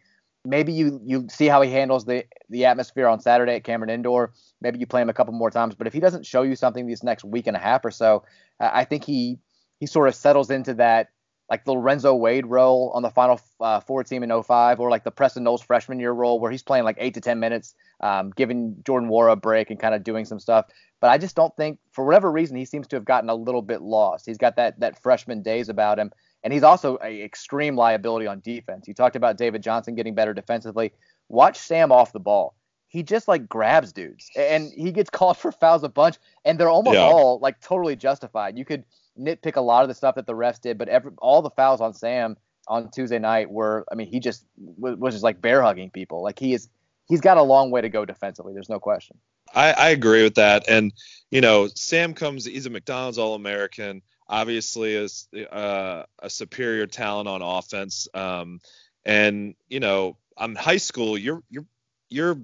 maybe 0.45 0.71
you 0.71 1.01
you 1.03 1.27
see 1.29 1.47
how 1.47 1.61
he 1.61 1.71
handles 1.71 2.05
the 2.05 2.25
the 2.49 2.65
atmosphere 2.65 3.07
on 3.07 3.19
Saturday 3.19 3.55
at 3.55 3.63
Cameron 3.63 3.89
Indoor. 3.89 4.33
Maybe 4.61 4.79
you 4.79 4.85
play 4.85 5.01
him 5.01 5.09
a 5.09 5.13
couple 5.13 5.33
more 5.33 5.51
times, 5.51 5.75
but 5.75 5.87
if 5.87 5.93
he 5.93 5.99
doesn't 5.99 6.25
show 6.25 6.43
you 6.43 6.55
something 6.55 6.87
these 6.87 7.03
next 7.03 7.23
week 7.23 7.47
and 7.47 7.57
a 7.57 7.59
half 7.59 7.83
or 7.83 7.91
so, 7.91 8.23
I 8.59 8.85
think 8.85 9.03
he 9.03 9.39
he 9.79 9.85
sort 9.85 10.07
of 10.07 10.15
settles 10.15 10.49
into 10.49 10.73
that 10.75 11.09
like 11.49 11.65
the 11.65 11.73
Lorenzo 11.73 12.13
Wade 12.13 12.45
role 12.45 12.91
on 12.93 13.01
the 13.01 13.09
Final 13.09 13.41
uh, 13.59 13.79
Four 13.79 14.03
team 14.03 14.21
in 14.21 14.43
05, 14.43 14.79
or 14.79 14.89
like 14.91 15.03
the 15.03 15.11
Preston 15.11 15.43
Knowles 15.43 15.63
freshman 15.63 15.99
year 15.99 16.11
role 16.11 16.39
where 16.39 16.51
he's 16.51 16.61
playing 16.61 16.83
like 16.83 16.97
eight 16.99 17.15
to 17.15 17.21
10 17.21 17.39
minutes, 17.39 17.73
um, 18.01 18.31
giving 18.35 18.75
Jordan 18.85 19.09
Nwora 19.09 19.31
a 19.33 19.35
break 19.35 19.71
and 19.71 19.79
kind 19.79 19.95
of 19.95 20.03
doing 20.03 20.25
some 20.25 20.39
stuff. 20.39 20.67
But 21.01 21.11
I 21.11 21.17
just 21.17 21.35
don't 21.35 21.55
think, 21.55 21.79
for 21.91 22.05
whatever 22.05 22.31
reason, 22.31 22.57
he 22.57 22.65
seems 22.65 22.87
to 22.87 22.95
have 22.95 23.05
gotten 23.05 23.29
a 23.29 23.35
little 23.35 23.61
bit 23.61 23.81
lost. 23.81 24.25
He's 24.25 24.37
got 24.37 24.55
that 24.57 24.79
that 24.79 25.01
freshman 25.01 25.41
days 25.41 25.69
about 25.69 25.97
him, 25.99 26.11
and 26.43 26.51
he's 26.51 26.63
also 26.63 26.97
an 26.97 27.13
extreme 27.13 27.75
liability 27.75 28.27
on 28.27 28.41
defense. 28.41 28.87
You 28.87 28.93
talked 28.93 29.15
about 29.15 29.37
David 29.37 29.63
Johnson 29.63 29.95
getting 29.95 30.15
better 30.15 30.33
defensively. 30.33 30.91
Watch 31.29 31.57
Sam 31.57 31.91
off 31.91 32.11
the 32.11 32.19
ball. 32.19 32.55
He 32.87 33.03
just 33.03 33.27
like 33.27 33.47
grabs 33.47 33.93
dudes, 33.93 34.29
and 34.35 34.71
he 34.75 34.91
gets 34.91 35.09
called 35.11 35.37
for 35.37 35.51
fouls 35.51 35.83
a 35.83 35.89
bunch, 35.89 36.17
and 36.43 36.59
they're 36.59 36.69
almost 36.69 36.95
yeah. 36.95 37.03
all 37.03 37.39
like 37.39 37.61
totally 37.61 37.95
justified. 37.95 38.57
You 38.57 38.65
could 38.65 38.83
nitpick 39.17 39.55
a 39.55 39.61
lot 39.61 39.83
of 39.83 39.89
the 39.89 39.95
stuff 39.95 40.15
that 40.15 40.25
the 40.25 40.33
refs 40.33 40.59
did, 40.59 40.77
but 40.77 40.89
every 40.89 41.11
all 41.19 41.41
the 41.41 41.49
fouls 41.51 41.81
on 41.81 41.93
Sam 41.93 42.35
on 42.69 42.89
Tuesday 42.91 43.19
night 43.19 43.49
were, 43.49 43.83
I 43.91 43.95
mean, 43.95 44.07
he 44.07 44.19
just 44.19 44.45
was, 44.57 44.95
was 44.97 45.13
just 45.15 45.23
like 45.23 45.41
bear 45.41 45.61
hugging 45.61 45.89
people. 45.89 46.23
Like 46.23 46.37
he 46.37 46.53
is, 46.53 46.69
he's 47.07 47.19
got 47.19 47.37
a 47.37 47.41
long 47.41 47.71
way 47.71 47.81
to 47.81 47.89
go 47.89 48.05
defensively. 48.05 48.53
There's 48.53 48.69
no 48.69 48.79
question. 48.79 49.17
I, 49.53 49.71
I 49.71 49.89
agree 49.89 50.23
with 50.23 50.35
that. 50.35 50.65
And, 50.69 50.93
you 51.31 51.41
know, 51.41 51.67
Sam 51.67 52.13
comes, 52.13 52.45
he's 52.45 52.65
a 52.65 52.69
McDonald's 52.69 53.17
All 53.17 53.35
American, 53.35 54.01
obviously 54.27 54.93
is 54.93 55.27
uh, 55.51 56.03
a 56.19 56.29
superior 56.29 56.87
talent 56.87 57.27
on 57.27 57.41
offense. 57.41 58.07
Um, 58.13 58.59
and, 59.05 59.55
you 59.67 59.79
know, 59.79 60.17
I'm 60.37 60.55
high 60.55 60.77
school, 60.77 61.17
you're, 61.17 61.43
you're, 61.49 61.65
you're 62.09 62.39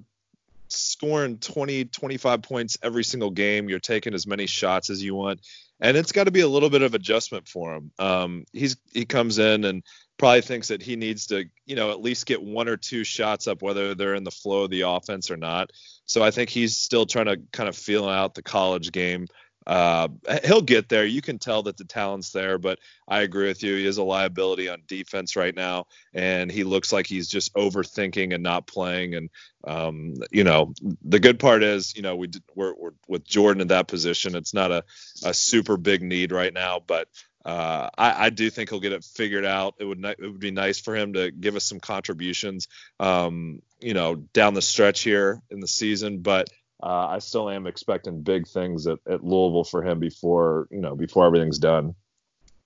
scoring 0.68 1.38
20, 1.38 1.84
25 1.86 2.42
points 2.42 2.78
every 2.82 3.04
single 3.04 3.30
game. 3.30 3.68
You're 3.68 3.78
taking 3.78 4.14
as 4.14 4.26
many 4.26 4.46
shots 4.46 4.90
as 4.90 5.02
you 5.02 5.14
want. 5.14 5.40
And 5.80 5.96
it's 5.96 6.12
got 6.12 6.24
to 6.24 6.30
be 6.30 6.40
a 6.40 6.48
little 6.48 6.70
bit 6.70 6.82
of 6.82 6.94
adjustment 6.94 7.46
for 7.46 7.74
him. 7.74 7.90
Um, 7.98 8.44
he's, 8.52 8.76
he 8.92 9.04
comes 9.04 9.38
in 9.38 9.64
and, 9.64 9.82
probably 10.18 10.42
thinks 10.42 10.68
that 10.68 10.82
he 10.82 10.96
needs 10.96 11.26
to, 11.26 11.44
you 11.66 11.76
know, 11.76 11.90
at 11.90 12.00
least 12.00 12.26
get 12.26 12.42
one 12.42 12.68
or 12.68 12.76
two 12.76 13.04
shots 13.04 13.46
up, 13.46 13.62
whether 13.62 13.94
they're 13.94 14.14
in 14.14 14.24
the 14.24 14.30
flow 14.30 14.64
of 14.64 14.70
the 14.70 14.82
offense 14.82 15.30
or 15.30 15.36
not. 15.36 15.70
So 16.06 16.22
I 16.22 16.30
think 16.30 16.50
he's 16.50 16.76
still 16.76 17.06
trying 17.06 17.26
to 17.26 17.40
kind 17.52 17.68
of 17.68 17.76
feel 17.76 18.08
out 18.08 18.34
the 18.34 18.42
college 18.42 18.92
game. 18.92 19.26
Uh, 19.66 20.06
he'll 20.44 20.62
get 20.62 20.88
there. 20.88 21.04
You 21.04 21.20
can 21.20 21.40
tell 21.40 21.64
that 21.64 21.76
the 21.76 21.84
talent's 21.84 22.30
there, 22.30 22.56
but 22.56 22.78
I 23.08 23.22
agree 23.22 23.48
with 23.48 23.64
you. 23.64 23.74
He 23.74 23.84
is 23.84 23.98
a 23.98 24.04
liability 24.04 24.68
on 24.68 24.82
defense 24.86 25.34
right 25.34 25.54
now, 25.54 25.86
and 26.14 26.52
he 26.52 26.62
looks 26.62 26.92
like 26.92 27.08
he's 27.08 27.26
just 27.26 27.52
overthinking 27.54 28.32
and 28.32 28.44
not 28.44 28.68
playing. 28.68 29.16
And 29.16 29.30
um, 29.66 30.14
you 30.30 30.44
know, 30.44 30.72
the 31.02 31.18
good 31.18 31.40
part 31.40 31.64
is, 31.64 31.96
you 31.96 32.02
know, 32.02 32.14
we 32.14 32.30
we're, 32.54 32.74
we're 32.78 32.92
with 33.08 33.24
Jordan 33.24 33.60
in 33.60 33.68
that 33.68 33.88
position. 33.88 34.36
It's 34.36 34.54
not 34.54 34.70
a, 34.70 34.84
a 35.24 35.34
super 35.34 35.76
big 35.76 36.00
need 36.00 36.30
right 36.30 36.54
now, 36.54 36.80
but 36.86 37.08
uh, 37.46 37.90
I, 37.96 38.26
I, 38.26 38.30
do 38.30 38.50
think 38.50 38.70
he'll 38.70 38.80
get 38.80 38.90
it 38.90 39.04
figured 39.04 39.44
out. 39.44 39.76
It 39.78 39.84
would 39.84 40.04
it 40.04 40.20
would 40.20 40.40
be 40.40 40.50
nice 40.50 40.80
for 40.80 40.96
him 40.96 41.12
to 41.12 41.30
give 41.30 41.54
us 41.54 41.62
some 41.62 41.78
contributions, 41.78 42.66
um, 42.98 43.62
you 43.80 43.94
know, 43.94 44.16
down 44.16 44.54
the 44.54 44.62
stretch 44.62 45.02
here 45.02 45.40
in 45.48 45.60
the 45.60 45.68
season. 45.68 46.18
But 46.18 46.50
uh, 46.82 47.06
I 47.06 47.20
still 47.20 47.48
am 47.48 47.68
expecting 47.68 48.22
big 48.22 48.48
things 48.48 48.88
at, 48.88 48.98
at, 49.08 49.22
Louisville 49.22 49.62
for 49.62 49.84
him 49.84 50.00
before 50.00 50.66
you 50.72 50.80
know 50.80 50.96
before 50.96 51.24
everything's 51.24 51.60
done. 51.60 51.94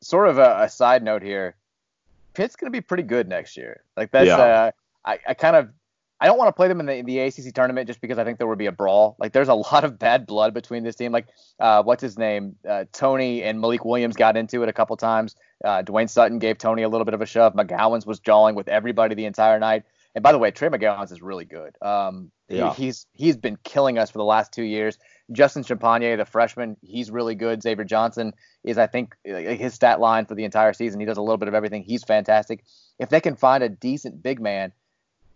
Sort 0.00 0.30
of 0.30 0.38
a, 0.38 0.62
a 0.62 0.68
side 0.70 1.02
note 1.02 1.22
here, 1.22 1.56
Pitt's 2.32 2.56
going 2.56 2.72
to 2.72 2.74
be 2.74 2.80
pretty 2.80 3.02
good 3.02 3.28
next 3.28 3.58
year. 3.58 3.82
Like 3.98 4.10
that's 4.10 4.28
yeah. 4.28 4.38
uh, 4.38 4.70
I, 5.04 5.18
I 5.28 5.34
kind 5.34 5.56
of 5.56 5.68
I 6.20 6.26
don't 6.26 6.36
want 6.36 6.48
to 6.48 6.52
play 6.52 6.68
them 6.68 6.80
in 6.80 6.86
the, 6.86 6.96
in 6.96 7.06
the 7.06 7.18
ACC 7.18 7.54
tournament 7.54 7.86
just 7.86 8.00
because 8.00 8.18
I 8.18 8.24
think 8.24 8.36
there 8.36 8.46
would 8.46 8.58
be 8.58 8.66
a 8.66 8.72
brawl. 8.72 9.16
Like 9.18 9.32
there's 9.32 9.48
a 9.48 9.54
lot 9.72 9.84
of 9.84 9.98
bad 9.98 10.26
blood 10.26 10.52
between 10.52 10.82
this 10.82 10.96
team. 10.96 11.12
Like 11.12 11.28
uh, 11.58 11.82
what's 11.82 12.02
his 12.02 12.18
name? 12.18 12.56
Uh, 12.68 12.84
Tony 12.92 13.42
and 13.42 13.60
Malik 13.60 13.84
Williams 13.84 14.16
got 14.16 14.36
into 14.36 14.62
it 14.62 14.68
a 14.68 14.72
couple 14.72 14.96
times. 14.96 15.34
Uh, 15.64 15.82
Dwayne 15.82 16.08
Sutton 16.08 16.38
gave 16.38 16.58
Tony 16.58 16.82
a 16.82 16.88
little 16.88 17.04
bit 17.04 17.14
of 17.14 17.22
a 17.22 17.26
shove. 17.26 17.54
McGowens 17.54 18.06
was 18.06 18.20
jawing 18.20 18.54
with 18.54 18.68
everybody 18.68 19.14
the 19.14 19.24
entire 19.24 19.58
night. 19.58 19.84
And 20.14 20.22
by 20.22 20.32
the 20.32 20.38
way, 20.38 20.50
Trey 20.50 20.68
McGowens 20.68 21.12
is 21.12 21.22
really 21.22 21.44
good. 21.44 21.76
Um, 21.80 22.32
yeah. 22.48 22.74
he, 22.74 22.86
he's 22.86 23.06
he's 23.12 23.36
been 23.36 23.56
killing 23.62 23.96
us 23.96 24.10
for 24.10 24.18
the 24.18 24.24
last 24.24 24.52
two 24.52 24.64
years. 24.64 24.98
Justin 25.32 25.62
Champagnie, 25.62 26.16
the 26.16 26.24
freshman, 26.24 26.76
he's 26.82 27.10
really 27.10 27.36
good. 27.36 27.62
Xavier 27.62 27.84
Johnson 27.84 28.32
is, 28.64 28.78
I 28.78 28.88
think, 28.88 29.14
his 29.24 29.74
stat 29.74 30.00
line 30.00 30.26
for 30.26 30.34
the 30.34 30.44
entire 30.44 30.72
season. 30.72 30.98
He 30.98 31.06
does 31.06 31.18
a 31.18 31.22
little 31.22 31.38
bit 31.38 31.46
of 31.46 31.54
everything. 31.54 31.84
He's 31.84 32.02
fantastic. 32.02 32.64
If 32.98 33.10
they 33.10 33.20
can 33.20 33.36
find 33.36 33.62
a 33.62 33.68
decent 33.68 34.22
big 34.22 34.40
man 34.40 34.72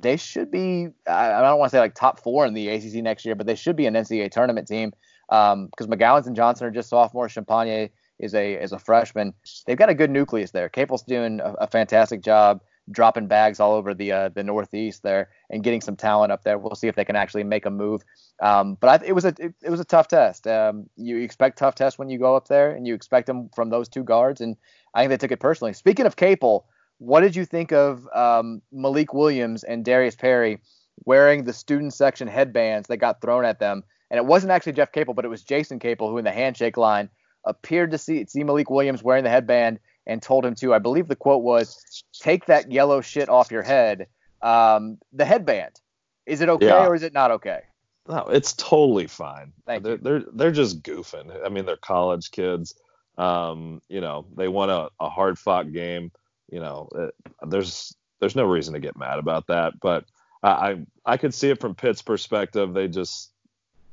they 0.00 0.16
should 0.16 0.50
be. 0.50 0.88
I, 1.06 1.40
don't 1.40 1.58
want 1.58 1.70
to 1.70 1.76
say 1.76 1.80
like 1.80 1.94
top 1.94 2.20
four 2.20 2.46
in 2.46 2.54
the 2.54 2.68
ACC 2.68 2.94
next 3.02 3.24
year, 3.24 3.34
but 3.34 3.46
they 3.46 3.54
should 3.54 3.76
be 3.76 3.86
an 3.86 3.94
NCAA 3.94 4.30
tournament 4.30 4.68
team 4.68 4.92
because 5.28 5.52
um, 5.52 5.70
McGowens 5.80 6.26
and 6.26 6.36
Johnson 6.36 6.66
are 6.66 6.70
just 6.70 6.90
sophomores. 6.90 7.32
Champagnie 7.32 7.90
is 8.18 8.34
a 8.34 8.54
is 8.54 8.72
a 8.72 8.78
freshman. 8.78 9.34
They've 9.66 9.76
got 9.76 9.88
a 9.88 9.94
good 9.94 10.10
nucleus 10.10 10.50
there. 10.50 10.68
Capel's 10.68 11.02
doing 11.02 11.40
a, 11.40 11.54
a 11.60 11.66
fantastic 11.66 12.22
job 12.22 12.60
dropping 12.90 13.26
bags 13.26 13.60
all 13.60 13.72
over 13.72 13.94
the 13.94 14.12
uh, 14.12 14.28
the 14.28 14.42
Northeast 14.42 15.02
there 15.02 15.30
and 15.50 15.62
getting 15.62 15.80
some 15.80 15.96
talent 15.96 16.32
up 16.32 16.44
there. 16.44 16.58
We'll 16.58 16.74
see 16.74 16.88
if 16.88 16.96
they 16.96 17.04
can 17.04 17.16
actually 17.16 17.44
make 17.44 17.66
a 17.66 17.70
move. 17.70 18.02
Um, 18.42 18.76
but 18.80 19.02
I, 19.02 19.06
it 19.06 19.12
was 19.12 19.24
a 19.24 19.34
it, 19.38 19.54
it, 19.62 19.70
was 19.70 19.80
a 19.80 19.84
tough 19.84 20.08
test. 20.08 20.46
Um, 20.46 20.88
you 20.96 21.18
expect 21.18 21.58
tough 21.58 21.74
tests 21.74 21.98
when 21.98 22.08
you 22.08 22.18
go 22.18 22.36
up 22.36 22.48
there, 22.48 22.70
and 22.70 22.86
you 22.86 22.94
expect 22.94 23.26
them 23.26 23.50
from 23.54 23.70
those 23.70 23.88
two 23.88 24.04
guards. 24.04 24.40
And 24.40 24.56
I 24.94 25.00
think 25.00 25.10
they 25.10 25.16
took 25.16 25.32
it 25.32 25.40
personally. 25.40 25.72
Speaking 25.72 26.06
of 26.06 26.16
Capel, 26.16 26.66
what 27.04 27.20
did 27.20 27.36
you 27.36 27.44
think 27.44 27.72
of 27.72 28.08
um, 28.14 28.62
Malik 28.72 29.12
Williams 29.12 29.62
and 29.62 29.84
Darius 29.84 30.14
Perry 30.14 30.58
wearing 31.04 31.44
the 31.44 31.52
student 31.52 31.92
section 31.92 32.26
headbands 32.26 32.88
that 32.88 32.96
got 32.96 33.20
thrown 33.20 33.44
at 33.44 33.58
them? 33.58 33.82
And 34.10 34.18
it 34.18 34.24
wasn't 34.24 34.52
actually 34.52 34.72
Jeff 34.72 34.92
Capel, 34.92 35.12
but 35.14 35.24
it 35.24 35.28
was 35.28 35.42
Jason 35.42 35.78
Capel 35.78 36.08
who, 36.08 36.18
in 36.18 36.24
the 36.24 36.32
handshake 36.32 36.76
line, 36.76 37.10
appeared 37.44 37.90
to 37.90 37.98
see 37.98 38.24
see 38.26 38.42
Malik 38.42 38.70
Williams 38.70 39.02
wearing 39.02 39.24
the 39.24 39.30
headband 39.30 39.80
and 40.06 40.22
told 40.22 40.44
him 40.44 40.54
to. 40.56 40.72
I 40.72 40.78
believe 40.78 41.08
the 41.08 41.16
quote 41.16 41.42
was, 41.42 42.04
"Take 42.20 42.46
that 42.46 42.70
yellow 42.72 43.00
shit 43.00 43.28
off 43.28 43.50
your 43.50 43.62
head." 43.62 44.06
Um, 44.40 44.98
the 45.12 45.24
headband. 45.24 45.80
Is 46.26 46.40
it 46.40 46.48
okay 46.48 46.66
yeah. 46.66 46.86
or 46.86 46.94
is 46.94 47.02
it 47.02 47.12
not 47.12 47.30
okay? 47.30 47.60
No, 48.08 48.26
it's 48.30 48.52
totally 48.54 49.06
fine. 49.06 49.52
Thank 49.66 49.82
they're, 49.82 49.92
you. 49.92 49.98
they're 49.98 50.22
they're 50.32 50.52
just 50.52 50.82
goofing. 50.82 51.44
I 51.44 51.48
mean, 51.48 51.66
they're 51.66 51.76
college 51.76 52.30
kids. 52.30 52.74
Um, 53.18 53.80
you 53.88 54.00
know, 54.00 54.26
they 54.36 54.48
won 54.48 54.70
a, 54.70 54.88
a 55.00 55.08
hard 55.08 55.38
fought 55.38 55.72
game. 55.72 56.10
You 56.50 56.60
know, 56.60 56.88
it, 56.94 57.14
there's 57.48 57.94
there's 58.20 58.36
no 58.36 58.44
reason 58.44 58.74
to 58.74 58.80
get 58.80 58.96
mad 58.96 59.18
about 59.18 59.48
that. 59.48 59.80
But 59.80 60.04
I, 60.42 60.84
I 61.06 61.16
could 61.16 61.34
see 61.34 61.50
it 61.50 61.60
from 61.60 61.74
Pitt's 61.74 62.02
perspective. 62.02 62.74
They 62.74 62.88
just 62.88 63.32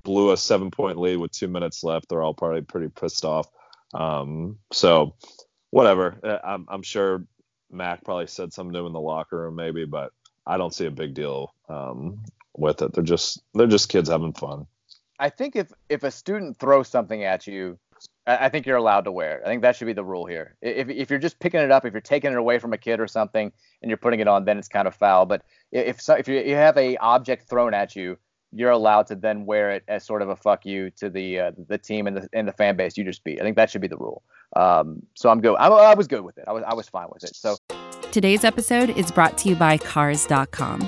blew 0.03 0.31
a 0.31 0.37
seven 0.37 0.71
point 0.71 0.99
lead 0.99 1.17
with 1.17 1.31
two 1.31 1.47
minutes 1.47 1.83
left. 1.83 2.09
They're 2.09 2.21
all 2.21 2.33
probably 2.33 2.61
pretty 2.61 2.89
pissed 2.89 3.25
off. 3.25 3.47
Um, 3.93 4.57
so 4.71 5.15
whatever. 5.69 6.17
Uh, 6.23 6.39
I'm, 6.43 6.65
I'm 6.69 6.83
sure 6.83 7.25
Mack 7.71 8.03
probably 8.03 8.27
said 8.27 8.53
something 8.53 8.85
in 8.85 8.93
the 8.93 8.99
locker 8.99 9.43
room, 9.43 9.55
maybe, 9.55 9.85
but 9.85 10.11
I 10.45 10.57
don't 10.57 10.73
see 10.73 10.85
a 10.85 10.91
big 10.91 11.13
deal 11.13 11.53
um, 11.69 12.23
with 12.55 12.81
it. 12.81 12.93
They're 12.93 13.03
just 13.03 13.41
they're 13.53 13.67
just 13.67 13.89
kids 13.89 14.09
having 14.09 14.33
fun. 14.33 14.67
I 15.19 15.29
think 15.29 15.55
if 15.55 15.71
if 15.87 16.03
a 16.03 16.11
student 16.11 16.57
throws 16.57 16.89
something 16.89 17.23
at 17.23 17.47
you, 17.47 17.77
I 18.27 18.49
think 18.49 18.67
you're 18.67 18.77
allowed 18.77 19.05
to 19.05 19.11
wear 19.11 19.37
it. 19.37 19.41
I 19.43 19.47
think 19.47 19.63
that 19.63 19.75
should 19.75 19.87
be 19.87 19.93
the 19.93 20.03
rule 20.03 20.25
here. 20.25 20.55
If 20.61 20.89
if 20.89 21.09
you're 21.09 21.19
just 21.19 21.39
picking 21.39 21.59
it 21.59 21.71
up, 21.71 21.85
if 21.85 21.93
you're 21.93 22.01
taking 22.01 22.31
it 22.31 22.37
away 22.37 22.59
from 22.59 22.71
a 22.71 22.77
kid 22.77 22.99
or 22.99 23.07
something, 23.07 23.51
and 23.81 23.89
you're 23.89 23.97
putting 23.97 24.19
it 24.19 24.27
on, 24.27 24.45
then 24.45 24.59
it's 24.59 24.67
kind 24.67 24.87
of 24.87 24.93
foul. 24.93 25.25
But 25.25 25.41
if 25.71 25.99
so, 25.99 26.13
if 26.13 26.27
you, 26.27 26.39
you 26.39 26.55
have 26.55 26.77
a 26.77 26.97
object 26.97 27.49
thrown 27.49 27.73
at 27.73 27.95
you, 27.95 28.17
you're 28.51 28.69
allowed 28.69 29.07
to 29.07 29.15
then 29.15 29.45
wear 29.45 29.71
it 29.71 29.83
as 29.87 30.05
sort 30.05 30.21
of 30.21 30.29
a 30.29 30.35
fuck 30.35 30.65
you 30.65 30.91
to 30.91 31.09
the 31.09 31.39
uh, 31.39 31.51
the 31.67 31.79
team 31.79 32.05
and 32.05 32.15
the 32.15 32.29
and 32.33 32.47
the 32.47 32.53
fan 32.53 32.75
base 32.75 32.95
you 32.95 33.03
just 33.03 33.23
beat. 33.23 33.39
I 33.39 33.43
think 33.43 33.55
that 33.55 33.71
should 33.71 33.81
be 33.81 33.87
the 33.87 33.97
rule. 33.97 34.21
Um, 34.55 35.01
so 35.15 35.29
I'm 35.29 35.41
good. 35.41 35.55
I, 35.55 35.67
I 35.67 35.93
was 35.95 36.07
good 36.07 36.21
with 36.21 36.37
it. 36.37 36.45
I 36.47 36.51
was 36.51 36.63
I 36.67 36.75
was 36.75 36.87
fine 36.89 37.07
with 37.11 37.23
it. 37.23 37.35
So 37.35 37.57
today's 38.11 38.43
episode 38.43 38.91
is 38.91 39.11
brought 39.11 39.37
to 39.39 39.49
you 39.49 39.55
by 39.55 39.77
Cars.com. 39.77 40.87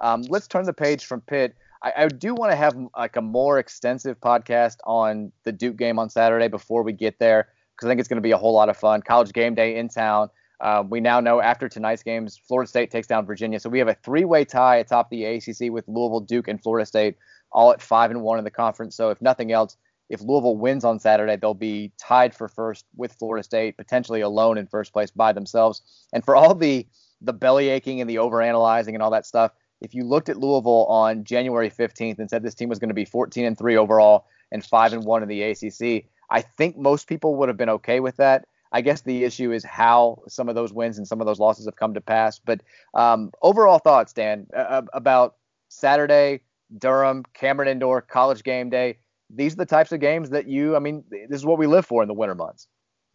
Um, 0.00 0.22
let's 0.28 0.46
turn 0.46 0.64
the 0.64 0.72
page 0.72 1.04
from 1.04 1.20
Pitt. 1.22 1.56
I, 1.82 1.92
I 1.96 2.08
do 2.08 2.34
want 2.34 2.52
to 2.52 2.56
have 2.56 2.76
like 2.96 3.16
a 3.16 3.22
more 3.22 3.58
extensive 3.58 4.20
podcast 4.20 4.76
on 4.84 5.32
the 5.44 5.52
Duke 5.52 5.76
game 5.76 5.98
on 5.98 6.10
Saturday 6.10 6.48
before 6.48 6.82
we 6.82 6.92
get 6.92 7.18
there 7.18 7.48
because 7.74 7.86
I 7.86 7.90
think 7.90 8.00
it's 8.00 8.08
going 8.08 8.16
to 8.16 8.22
be 8.22 8.32
a 8.32 8.38
whole 8.38 8.54
lot 8.54 8.68
of 8.68 8.76
fun. 8.76 9.02
College 9.02 9.32
game 9.32 9.54
day 9.54 9.76
in 9.76 9.88
town. 9.88 10.30
Uh, 10.60 10.82
we 10.88 11.00
now 11.00 11.20
know 11.20 11.40
after 11.40 11.68
tonight's 11.68 12.02
games, 12.02 12.36
Florida 12.36 12.68
State 12.68 12.90
takes 12.90 13.06
down 13.06 13.24
Virginia, 13.24 13.60
so 13.60 13.70
we 13.70 13.78
have 13.78 13.86
a 13.86 13.94
three-way 13.94 14.44
tie 14.44 14.76
atop 14.76 15.08
the 15.08 15.24
ACC 15.24 15.70
with 15.70 15.86
Louisville, 15.86 16.20
Duke, 16.20 16.48
and 16.48 16.60
Florida 16.60 16.84
State, 16.84 17.16
all 17.52 17.70
at 17.70 17.80
five 17.80 18.10
and 18.10 18.22
one 18.22 18.38
in 18.38 18.44
the 18.44 18.50
conference. 18.50 18.96
So 18.96 19.10
if 19.10 19.22
nothing 19.22 19.52
else, 19.52 19.76
if 20.08 20.20
Louisville 20.20 20.56
wins 20.56 20.84
on 20.84 20.98
Saturday, 20.98 21.36
they'll 21.36 21.54
be 21.54 21.92
tied 21.96 22.34
for 22.34 22.48
first 22.48 22.86
with 22.96 23.12
Florida 23.12 23.44
State, 23.44 23.76
potentially 23.76 24.20
alone 24.20 24.58
in 24.58 24.66
first 24.66 24.92
place 24.92 25.12
by 25.12 25.32
themselves. 25.32 25.82
And 26.12 26.24
for 26.24 26.34
all 26.34 26.54
the 26.54 26.86
the 27.20 27.32
belly 27.32 27.68
aching 27.68 28.00
and 28.00 28.08
the 28.08 28.16
overanalyzing 28.16 28.94
and 28.94 29.02
all 29.02 29.10
that 29.10 29.26
stuff, 29.26 29.52
if 29.80 29.94
you 29.94 30.04
looked 30.04 30.28
at 30.28 30.36
Louisville 30.36 30.86
on 30.86 31.24
January 31.24 31.70
15th 31.70 32.18
and 32.18 32.28
said 32.28 32.42
this 32.42 32.54
team 32.54 32.68
was 32.68 32.78
going 32.78 32.88
to 32.88 32.94
be 32.94 33.04
14 33.04 33.44
and 33.44 33.56
3 33.56 33.76
overall 33.76 34.26
and 34.50 34.64
5 34.64 34.92
and 34.92 35.04
1 35.04 35.22
in 35.22 35.28
the 35.28 35.42
ACC, 35.42 36.06
I 36.30 36.42
think 36.42 36.76
most 36.76 37.08
people 37.08 37.36
would 37.36 37.48
have 37.48 37.56
been 37.56 37.70
okay 37.70 38.00
with 38.00 38.16
that. 38.16 38.46
I 38.70 38.82
guess 38.82 39.00
the 39.00 39.24
issue 39.24 39.52
is 39.52 39.64
how 39.64 40.22
some 40.28 40.48
of 40.48 40.54
those 40.54 40.72
wins 40.72 40.98
and 40.98 41.08
some 41.08 41.20
of 41.20 41.26
those 41.26 41.38
losses 41.38 41.64
have 41.64 41.76
come 41.76 41.94
to 41.94 42.00
pass. 42.00 42.38
But 42.38 42.60
um, 42.94 43.32
overall 43.40 43.78
thoughts, 43.78 44.12
Dan, 44.12 44.46
uh, 44.54 44.82
about 44.92 45.36
Saturday, 45.68 46.42
Durham, 46.76 47.24
Cameron 47.32 47.68
Indoor, 47.68 48.02
College 48.02 48.42
Game 48.42 48.68
Day. 48.68 48.98
These 49.30 49.54
are 49.54 49.56
the 49.56 49.66
types 49.66 49.92
of 49.92 50.00
games 50.00 50.30
that 50.30 50.48
you, 50.48 50.76
I 50.76 50.80
mean, 50.80 51.04
this 51.10 51.38
is 51.38 51.46
what 51.46 51.58
we 51.58 51.66
live 51.66 51.86
for 51.86 52.02
in 52.02 52.08
the 52.08 52.14
winter 52.14 52.34
months. 52.34 52.66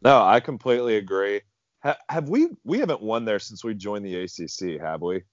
No, 0.01 0.23
I 0.23 0.39
completely 0.39 0.97
agree. 0.97 1.41
Ha- 1.83 1.97
have 2.09 2.29
we? 2.29 2.47
We 2.63 2.79
haven't 2.79 3.01
won 3.01 3.25
there 3.25 3.39
since 3.39 3.63
we 3.63 3.73
joined 3.73 4.05
the 4.05 4.23
ACC, 4.23 4.81
have 4.81 5.01
we? 5.01 5.23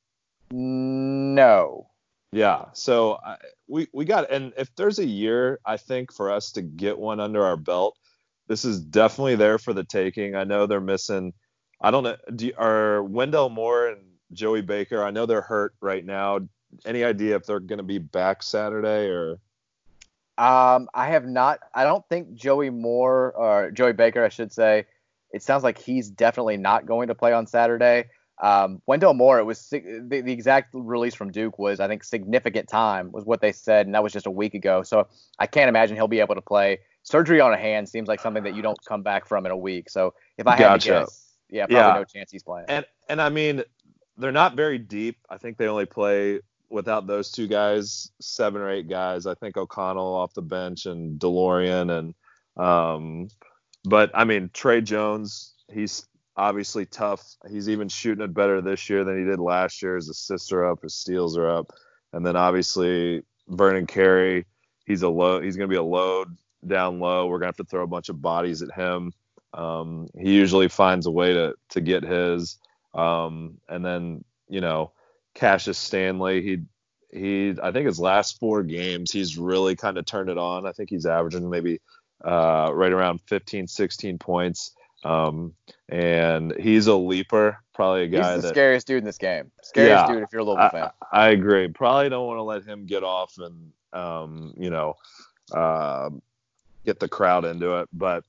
No. 0.51 1.89
Yeah. 2.33 2.67
So 2.73 3.19
I, 3.25 3.37
we 3.69 3.89
we 3.93 4.05
got 4.05 4.31
and 4.31 4.53
if 4.57 4.75
there's 4.77 4.99
a 4.99 5.07
year 5.07 5.61
I 5.65 5.77
think 5.77 6.13
for 6.13 6.31
us 6.31 6.53
to 6.53 6.63
get 6.63 6.99
one 6.99 7.21
under 7.21 7.45
our 7.45 7.57
belt, 7.57 7.97
this 8.49 8.65
is 8.65 8.81
definitely 8.81 9.37
there 9.37 9.59
for 9.59 9.73
the 9.73 9.85
taking. 9.85 10.35
I 10.35 10.45
know 10.45 10.67
they're 10.67 10.81
missing. 10.81 11.33
I 11.81 11.91
don't 11.91 12.05
know. 12.05 12.17
Do, 12.35 12.53
are 12.59 13.03
Wendell 13.03 13.49
Moore 13.49 13.89
and 13.89 14.03
Joey 14.33 14.61
Baker? 14.61 15.03
I 15.03 15.11
know 15.11 15.27
they're 15.27 15.41
hurt 15.41 15.75
right 15.81 16.05
now. 16.05 16.41
Any 16.85 17.05
idea 17.05 17.37
if 17.37 17.47
they're 17.47 17.61
going 17.61 17.79
to 17.79 17.85
be 17.85 17.99
back 17.99 18.43
Saturday 18.43 19.09
or? 19.09 19.39
Um, 20.37 20.89
I 20.95 21.09
have 21.09 21.27
not. 21.27 21.61
I 21.75 21.85
don't 21.85 22.07
think 22.09 22.35
Joey 22.35 22.71
Moore 22.71 23.33
or 23.33 23.71
Joey 23.71 23.93
Baker, 23.93 24.25
I 24.25 24.29
should 24.29 24.53
say. 24.53 24.87
It 25.33 25.43
sounds 25.43 25.63
like 25.63 25.79
he's 25.79 26.11
definitely 26.11 26.57
not 26.57 26.87
going 26.87 27.09
to 27.09 27.15
play 27.15 27.33
on 27.33 27.47
Saturday. 27.47 28.07
Um, 28.41 28.81
Wendell 28.87 29.13
Moore, 29.13 29.39
it 29.39 29.45
was 29.45 29.69
the, 29.69 29.81
the, 30.09 30.33
exact 30.33 30.71
release 30.73 31.15
from 31.15 31.31
Duke 31.31 31.59
was, 31.59 31.79
I 31.79 31.89
think, 31.89 32.03
significant 32.03 32.69
time 32.69 33.13
was 33.13 33.25
what 33.25 33.43
they 33.43 33.53
said, 33.53 33.87
and 33.87 33.95
that 33.95 34.03
was 34.03 34.15
just 34.15 34.25
a 34.25 34.31
week 34.31 34.55
ago. 34.55 34.83
So 34.83 35.09
I 35.39 35.47
can't 35.47 35.69
imagine 35.69 35.97
he'll 35.97 36.09
be 36.09 36.21
able 36.21 36.37
to 36.37 36.41
play. 36.41 36.79
Surgery 37.03 37.41
on 37.41 37.53
a 37.53 37.59
hand 37.59 37.89
seems 37.89 38.09
like 38.09 38.19
something 38.19 38.43
that 38.45 38.55
you 38.55 38.63
don't 38.63 38.79
come 38.87 39.03
back 39.03 39.27
from 39.27 39.45
in 39.45 39.53
a 39.53 39.57
week. 39.57 39.91
So 39.91 40.15
if 40.39 40.47
I 40.47 40.53
had 40.53 40.59
gotcha. 40.59 40.89
to 40.89 41.01
guess, 41.01 41.31
yeah, 41.51 41.67
probably 41.67 41.77
yeah. 41.77 41.95
no 41.95 42.05
chance 42.05 42.31
he's 42.31 42.43
playing. 42.43 42.67
And 42.69 42.87
and 43.11 43.21
I 43.21 43.29
mean, 43.29 43.63
they're 44.17 44.33
not 44.33 44.55
very 44.55 44.79
deep. 44.79 45.19
I 45.29 45.37
think 45.37 45.59
they 45.59 45.67
only 45.67 45.87
play 45.87 46.41
without 46.71 47.07
those 47.07 47.31
two 47.31 47.47
guys, 47.47 48.11
seven 48.21 48.63
or 48.63 48.71
eight 48.71 48.89
guys. 48.89 49.27
I 49.27 49.35
think 49.35 49.57
O'Connell 49.57 50.15
off 50.15 50.33
the 50.33 50.43
bench 50.43 50.87
and 50.87 51.19
DeLaurier 51.19 51.91
and 51.91 52.15
um, 52.57 53.29
but 53.85 54.11
I 54.15 54.25
mean 54.25 54.51
Tre 54.53 54.81
Jones, 54.81 55.55
he's 55.71 56.07
obviously 56.41 56.87
tough. 56.87 57.37
He's 57.51 57.69
even 57.69 57.89
shooting 57.89 58.25
it 58.25 58.33
better 58.33 58.63
this 58.63 58.89
year 58.89 59.05
than 59.05 59.19
he 59.19 59.25
did 59.25 59.39
last 59.39 59.83
year. 59.83 59.97
His 59.97 60.09
assists 60.09 60.51
are 60.53 60.65
up, 60.65 60.83
his 60.83 60.95
steals 60.95 61.37
are 61.37 61.49
up, 61.49 61.73
and 62.15 62.25
then 62.25 62.35
obviously 62.35 63.23
Vernon 63.47 63.87
Carey, 63.87 64.47
he's 64.87 65.03
a 65.03 65.09
low. 65.09 65.41
He's 65.41 65.57
going 65.57 65.69
to 65.69 65.73
be 65.73 65.79
a 65.79 65.83
load 65.83 66.35
down 66.67 66.99
low. 66.99 67.27
We're 67.27 67.41
going 67.41 67.53
to 67.53 67.59
have 67.59 67.67
to 67.67 67.71
throw 67.71 67.83
a 67.83 67.87
bunch 67.87 68.09
of 68.09 68.23
bodies 68.23 68.63
at 68.63 68.73
him. 68.73 69.13
Um, 69.53 70.09
he 70.19 70.35
usually 70.35 70.69
finds 70.69 71.07
a 71.07 71.11
way 71.11 71.35
to 71.35 71.55
to 71.71 71.81
get 71.81 72.05
his. 72.05 72.57
Um, 72.95 73.59
and 73.69 73.85
then 73.85 74.25
you 74.49 74.63
know 74.63 74.93
Cassius 75.35 75.79
Stanley, 75.79 76.43
he 76.43 76.59
he 77.13 77.55
I 77.63 77.71
think 77.71 77.87
his 77.87 78.01
last 78.01 78.41
four 78.41 78.63
games 78.63 79.13
he's 79.13 79.37
really 79.37 79.77
kind 79.77 79.99
of 79.99 80.07
turned 80.07 80.31
it 80.31 80.39
on. 80.39 80.67
I 80.67 80.73
think 80.73 80.89
he's 80.89 81.07
averaging 81.07 81.51
maybe 81.51 81.81
uh, 82.25 82.71
right 82.73 82.93
around 82.93 83.21
15, 83.27 83.67
16 83.67 84.19
points. 84.19 84.73
Um, 85.03 85.55
and 85.89 86.55
he's 86.59 86.87
a 86.87 86.95
leaper, 86.95 87.59
probably 87.75 88.05
a 88.05 88.09
guy 88.09 88.35
he's 88.35 88.43
the 88.43 88.49
that, 88.49 88.55
scariest 88.55 88.87
dude 88.87 88.99
in 88.99 89.05
this 89.05 89.19
game. 89.19 89.51
Scariest 89.63 90.09
yeah, 90.09 90.15
dude 90.15 90.23
if 90.23 90.33
you're 90.33 90.43
a 90.43 90.45
Louisville 90.45 90.65
I, 90.65 90.71
fan. 90.71 90.91
I 91.13 91.29
agree. 91.31 91.69
Probably 91.69 92.09
don't 92.09 92.27
want 92.27 92.39
to 92.39 92.43
let 92.43 92.65
him 92.65 92.87
get 92.87 93.03
off 93.03 93.39
and 93.39 93.73
um, 93.93 94.55
you 94.57 94.71
know, 94.71 94.97
uh, 95.53 96.11
get 96.85 97.01
the 97.01 97.09
crowd 97.09 97.45
into 97.45 97.77
it. 97.81 97.89
But 97.93 98.25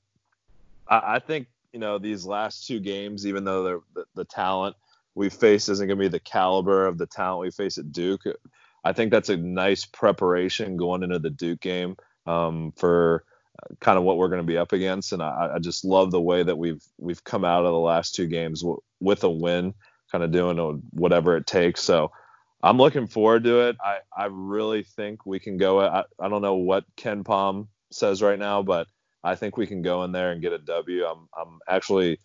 I, 0.88 1.14
I, 1.14 1.18
think 1.18 1.46
you 1.72 1.78
know 1.78 1.98
these 1.98 2.26
last 2.26 2.66
two 2.66 2.80
games, 2.80 3.26
even 3.26 3.44
though 3.44 3.82
the, 3.94 4.04
the 4.14 4.24
talent 4.24 4.76
we 5.14 5.28
face 5.28 5.68
isn't 5.68 5.86
going 5.86 5.98
to 5.98 6.02
be 6.02 6.08
the 6.08 6.20
caliber 6.20 6.86
of 6.86 6.98
the 6.98 7.06
talent 7.06 7.40
we 7.40 7.50
face 7.50 7.78
at 7.78 7.92
Duke. 7.92 8.24
I 8.84 8.92
think 8.92 9.12
that's 9.12 9.28
a 9.28 9.36
nice 9.36 9.84
preparation 9.84 10.76
going 10.76 11.02
into 11.02 11.18
the 11.18 11.30
Duke 11.30 11.60
game 11.60 11.96
um, 12.26 12.72
for 12.76 13.24
kind 13.80 13.98
of 13.98 14.04
what 14.04 14.16
we're 14.16 14.28
going 14.28 14.40
to 14.40 14.46
be 14.46 14.58
up 14.58 14.72
against. 14.72 15.12
And 15.12 15.22
I, 15.22 15.52
I, 15.54 15.58
just 15.58 15.84
love 15.84 16.10
the 16.10 16.20
way 16.20 16.42
that 16.42 16.58
we've 16.58 16.82
we've 16.98 17.22
come 17.24 17.44
out 17.44 17.64
of 17.64 17.72
the 17.72 17.78
last 17.78 18.14
two 18.14 18.26
games 18.26 18.62
w- 18.62 18.80
with 19.00 19.24
a 19.24 19.30
win, 19.30 19.74
kind 20.10 20.24
of 20.24 20.32
doing 20.32 20.82
whatever 20.90 21.36
it 21.36 21.46
takes. 21.46 21.82
So 21.82 22.10
I'm 22.62 22.78
looking 22.78 23.06
forward 23.06 23.44
to 23.44 23.68
it. 23.68 23.76
I, 23.82 23.98
I 24.16 24.26
really 24.30 24.82
think 24.82 25.26
we 25.26 25.40
can 25.40 25.56
go. 25.56 25.80
I, 25.80 26.04
I 26.20 26.28
don't 26.28 26.42
know 26.42 26.54
what 26.54 26.84
KenPom 26.96 27.68
says 27.90 28.22
right 28.22 28.38
now, 28.38 28.62
but 28.62 28.86
I 29.24 29.34
think 29.34 29.56
we 29.56 29.66
can 29.66 29.82
go 29.82 30.04
in 30.04 30.12
there 30.12 30.32
and 30.32 30.42
get 30.42 30.52
a 30.52 30.58
W. 30.58 31.04
I'm 31.04 31.28
I'm 31.36 31.58
actually 31.68 32.18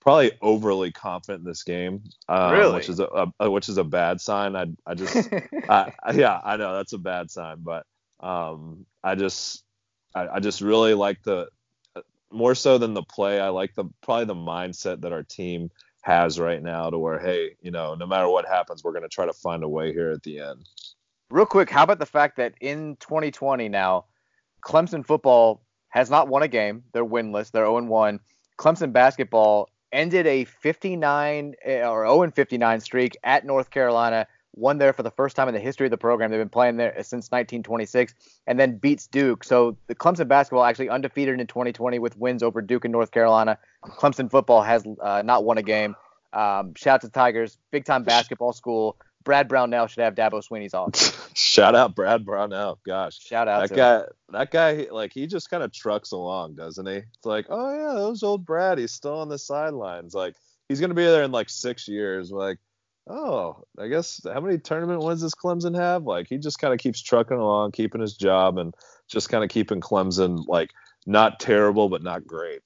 probably 0.00 0.32
overly 0.40 0.90
confident 0.90 1.40
in 1.40 1.44
this 1.48 1.62
game, 1.62 2.02
um, 2.28 2.52
really? 2.52 2.74
which 2.74 2.88
is 2.88 2.98
a, 2.98 3.32
a, 3.38 3.48
which 3.50 3.68
is 3.68 3.78
a 3.78 3.84
bad 3.84 4.20
sign. 4.20 4.56
I 4.56 4.66
I 4.86 4.94
just 4.94 5.28
I, 5.68 5.92
yeah 6.14 6.40
I 6.42 6.56
know 6.56 6.76
that's 6.76 6.92
a 6.92 6.98
bad 6.98 7.30
sign, 7.30 7.58
but 7.60 7.86
um, 8.20 8.86
I 9.02 9.14
just 9.14 9.64
I, 10.14 10.28
I 10.28 10.40
just 10.40 10.60
really 10.60 10.94
like 10.94 11.22
the 11.22 11.48
more 12.30 12.54
so 12.54 12.78
than 12.78 12.94
the 12.94 13.02
play. 13.02 13.40
I 13.40 13.48
like 13.48 13.74
the 13.74 13.84
probably 14.00 14.26
the 14.26 14.34
mindset 14.34 15.02
that 15.02 15.12
our 15.12 15.22
team 15.22 15.70
has 16.02 16.40
right 16.40 16.60
now 16.62 16.90
to 16.90 16.98
where 16.98 17.20
hey 17.20 17.54
you 17.60 17.70
know 17.70 17.94
no 17.94 18.06
matter 18.06 18.28
what 18.28 18.44
happens 18.44 18.82
we're 18.82 18.90
going 18.90 19.04
to 19.04 19.08
try 19.08 19.24
to 19.24 19.32
find 19.32 19.62
a 19.62 19.68
way 19.68 19.92
here 19.92 20.10
at 20.10 20.22
the 20.22 20.40
end. 20.40 20.68
Real 21.30 21.46
quick 21.46 21.70
how 21.70 21.84
about 21.84 21.98
the 21.98 22.06
fact 22.06 22.36
that 22.36 22.54
in 22.60 22.96
2020 22.96 23.68
now 23.68 24.06
clemson 24.62 25.06
football 25.06 25.62
has 25.90 26.10
not 26.10 26.26
won 26.26 26.42
a 26.42 26.48
game. 26.48 26.82
They're 26.92 27.04
winless. 27.04 27.50
They're 27.50 27.66
0-1 27.66 28.18
clemson 28.58 28.92
basketball 28.92 29.68
ended 29.92 30.26
a 30.26 30.44
59 30.44 31.54
eh, 31.64 31.86
or 31.86 32.06
0 32.06 32.30
59 32.30 32.80
streak 32.80 33.16
at 33.22 33.44
North 33.44 33.70
Carolina, 33.70 34.26
won 34.54 34.78
there 34.78 34.92
for 34.92 35.02
the 35.02 35.10
first 35.10 35.36
time 35.36 35.48
in 35.48 35.54
the 35.54 35.60
history 35.60 35.86
of 35.86 35.90
the 35.90 35.98
program. 35.98 36.30
They've 36.30 36.40
been 36.40 36.48
playing 36.48 36.76
there 36.76 36.92
since 36.98 37.30
1926, 37.30 38.14
and 38.46 38.58
then 38.58 38.76
beats 38.76 39.06
Duke. 39.06 39.44
So 39.44 39.76
the 39.86 39.94
Clemson 39.94 40.28
basketball 40.28 40.64
actually 40.64 40.88
undefeated 40.88 41.40
in 41.40 41.46
2020 41.46 41.98
with 41.98 42.16
wins 42.16 42.42
over 42.42 42.60
Duke 42.60 42.84
and 42.84 42.92
North 42.92 43.10
Carolina. 43.10 43.58
Clemson 43.84 44.30
football 44.30 44.62
has 44.62 44.86
uh, 45.00 45.22
not 45.22 45.44
won 45.44 45.58
a 45.58 45.62
game. 45.62 45.96
Um, 46.32 46.74
shout 46.74 46.96
out 46.96 47.00
to 47.02 47.08
Tigers, 47.10 47.58
big 47.70 47.84
time 47.84 48.04
basketball 48.04 48.52
school. 48.52 48.96
Brad 49.24 49.48
Brownell 49.48 49.86
should 49.86 50.02
have 50.02 50.14
Dabo 50.14 50.42
Swinney's 50.46 50.74
office. 50.74 51.12
Shout 51.34 51.74
out 51.74 51.94
Brad 51.94 52.24
Brownell. 52.24 52.78
Gosh. 52.84 53.20
Shout 53.20 53.48
out 53.48 53.68
that 53.68 53.76
guy. 53.76 53.98
Him. 53.98 54.06
That 54.30 54.50
guy, 54.50 54.86
like 54.90 55.12
he 55.12 55.26
just 55.26 55.50
kind 55.50 55.62
of 55.62 55.72
trucks 55.72 56.12
along, 56.12 56.56
doesn't 56.56 56.86
he? 56.86 56.96
It's 56.96 57.24
like, 57.24 57.46
oh 57.48 57.72
yeah, 57.72 58.00
that 58.00 58.08
was 58.08 58.22
old 58.22 58.44
Brad. 58.44 58.78
He's 58.78 58.92
still 58.92 59.18
on 59.18 59.28
the 59.28 59.38
sidelines. 59.38 60.14
Like 60.14 60.34
he's 60.68 60.80
gonna 60.80 60.94
be 60.94 61.04
there 61.04 61.22
in 61.22 61.32
like 61.32 61.50
six 61.50 61.88
years. 61.88 62.30
Like, 62.30 62.58
oh, 63.06 63.64
I 63.78 63.88
guess 63.88 64.20
how 64.24 64.40
many 64.40 64.58
tournament 64.58 65.02
wins 65.02 65.22
does 65.22 65.34
Clemson 65.34 65.76
have? 65.76 66.04
Like 66.04 66.28
he 66.28 66.38
just 66.38 66.58
kind 66.58 66.72
of 66.72 66.80
keeps 66.80 67.02
trucking 67.02 67.36
along, 67.36 67.72
keeping 67.72 68.00
his 68.00 68.16
job, 68.16 68.58
and 68.58 68.74
just 69.08 69.28
kind 69.28 69.44
of 69.44 69.50
keeping 69.50 69.80
Clemson 69.80 70.44
like 70.46 70.70
not 71.06 71.40
terrible 71.40 71.88
but 71.88 72.02
not 72.02 72.26
great. 72.26 72.60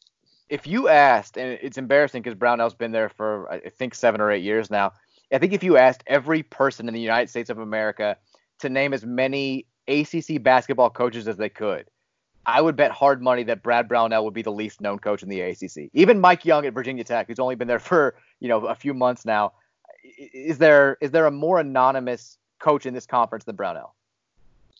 If 0.48 0.66
you 0.66 0.88
asked, 0.88 1.36
and 1.36 1.58
it's 1.60 1.78
embarrassing 1.78 2.22
because 2.22 2.38
Brownell's 2.38 2.74
been 2.74 2.92
there 2.92 3.08
for 3.08 3.50
I 3.50 3.70
think 3.70 3.94
seven 3.94 4.20
or 4.20 4.30
eight 4.30 4.44
years 4.44 4.70
now 4.70 4.92
I 5.32 5.38
think 5.38 5.52
if 5.52 5.64
you 5.64 5.76
asked 5.76 6.04
every 6.06 6.42
person 6.42 6.88
in 6.88 6.94
the 6.94 7.00
United 7.00 7.28
States 7.28 7.50
of 7.50 7.58
America 7.58 8.16
to 8.60 8.68
name 8.68 8.92
as 8.92 9.04
many 9.04 9.66
ACC 9.88 10.42
basketball 10.42 10.90
coaches 10.90 11.26
as 11.26 11.36
they 11.36 11.48
could, 11.48 11.86
I 12.44 12.60
would 12.60 12.76
bet 12.76 12.92
hard 12.92 13.22
money 13.22 13.42
that 13.44 13.62
Brad 13.62 13.88
Brownell 13.88 14.24
would 14.24 14.34
be 14.34 14.42
the 14.42 14.52
least 14.52 14.80
known 14.80 15.00
coach 15.00 15.22
in 15.22 15.28
the 15.28 15.40
ACC. 15.40 15.90
Even 15.92 16.20
Mike 16.20 16.44
Young 16.44 16.64
at 16.64 16.74
Virginia 16.74 17.02
Tech, 17.02 17.26
who's 17.26 17.40
only 17.40 17.56
been 17.56 17.68
there 17.68 17.80
for 17.80 18.14
you 18.38 18.48
know 18.48 18.66
a 18.66 18.74
few 18.74 18.94
months 18.94 19.24
now, 19.24 19.52
is 20.16 20.58
there 20.58 20.96
is 21.00 21.10
there 21.10 21.26
a 21.26 21.30
more 21.30 21.58
anonymous 21.58 22.38
coach 22.58 22.86
in 22.86 22.94
this 22.94 23.06
conference 23.06 23.44
than 23.44 23.56
Brownell? 23.56 23.94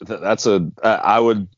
That's 0.00 0.46
a 0.46 0.70
I 0.82 1.18
would 1.20 1.48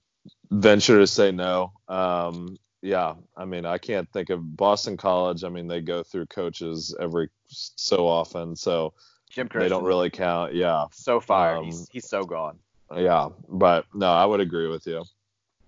venture 0.51 0.99
to 0.99 1.07
say 1.07 1.33
no. 1.33 1.73
Um, 1.89 2.57
yeah, 2.81 3.15
I 3.37 3.45
mean, 3.45 3.67
I 3.67 3.79
can't 3.79 4.11
think 4.13 4.31
of 4.31 4.57
Boston 4.57 4.97
College. 4.97 5.43
I 5.43 5.49
mean, 5.49 5.67
they 5.67 5.81
go 5.81 6.03
through 6.03 6.27
coaches 6.27 6.95
every 7.01 7.29
so 7.49 8.07
often, 8.07 8.55
so 8.55 8.95
Jim 9.31 9.49
they 9.53 9.69
don't 9.69 9.85
really 9.85 10.11
count. 10.11 10.55
Yeah, 10.55 10.87
so 10.93 11.21
fired. 11.21 11.59
Um, 11.59 11.65
he's, 11.65 11.89
he's 11.91 12.09
so 12.09 12.25
gone. 12.25 12.59
Yeah, 12.95 13.29
but 13.49 13.87
no, 13.93 14.11
I 14.11 14.25
would 14.25 14.41
agree 14.41 14.69
with 14.69 14.87
you. 14.87 15.05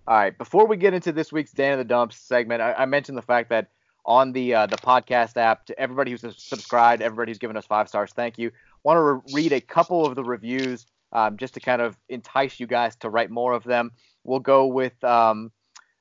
All 0.07 0.17
right, 0.17 0.37
before 0.37 0.67
we 0.67 0.77
get 0.77 0.95
into 0.95 1.13
this 1.13 1.33
week's 1.33 1.53
Dan 1.53 1.73
of 1.75 1.79
the 1.79 1.85
Dumps 1.85 2.17
segment, 2.17 2.63
I, 2.63 2.73
I 2.73 2.87
mentioned 2.87 3.19
the 3.19 3.23
fact 3.23 3.51
that 3.51 3.69
on 4.05 4.33
the 4.33 4.55
uh, 4.55 4.67
the 4.67 4.77
podcast 4.77 5.37
app, 5.37 5.67
to 5.67 5.79
everybody 5.79 6.11
who's 6.11 6.25
subscribed, 6.37 7.03
everybody 7.03 7.31
who's 7.31 7.39
given 7.39 7.57
us 7.57 7.67
five 7.67 7.89
stars, 7.89 8.13
thank 8.13 8.39
you. 8.39 8.51
Want 8.83 8.97
to 8.97 9.03
re- 9.03 9.43
read 9.43 9.53
a 9.53 9.61
couple 9.61 10.07
of 10.07 10.15
the 10.15 10.25
reviews 10.25 10.87
um, 11.13 11.37
just 11.37 11.55
to 11.55 11.61
kind 11.61 11.83
of 11.83 11.99
entice 12.09 12.61
you 12.61 12.67
guys 12.67 12.97
to 12.97 13.11
write 13.11 13.31
more 13.31 13.53
of 13.53 13.65
them. 13.65 13.93
We'll 14.25 14.41
go 14.41 14.67
with 14.67 15.03
um, 15.05 15.51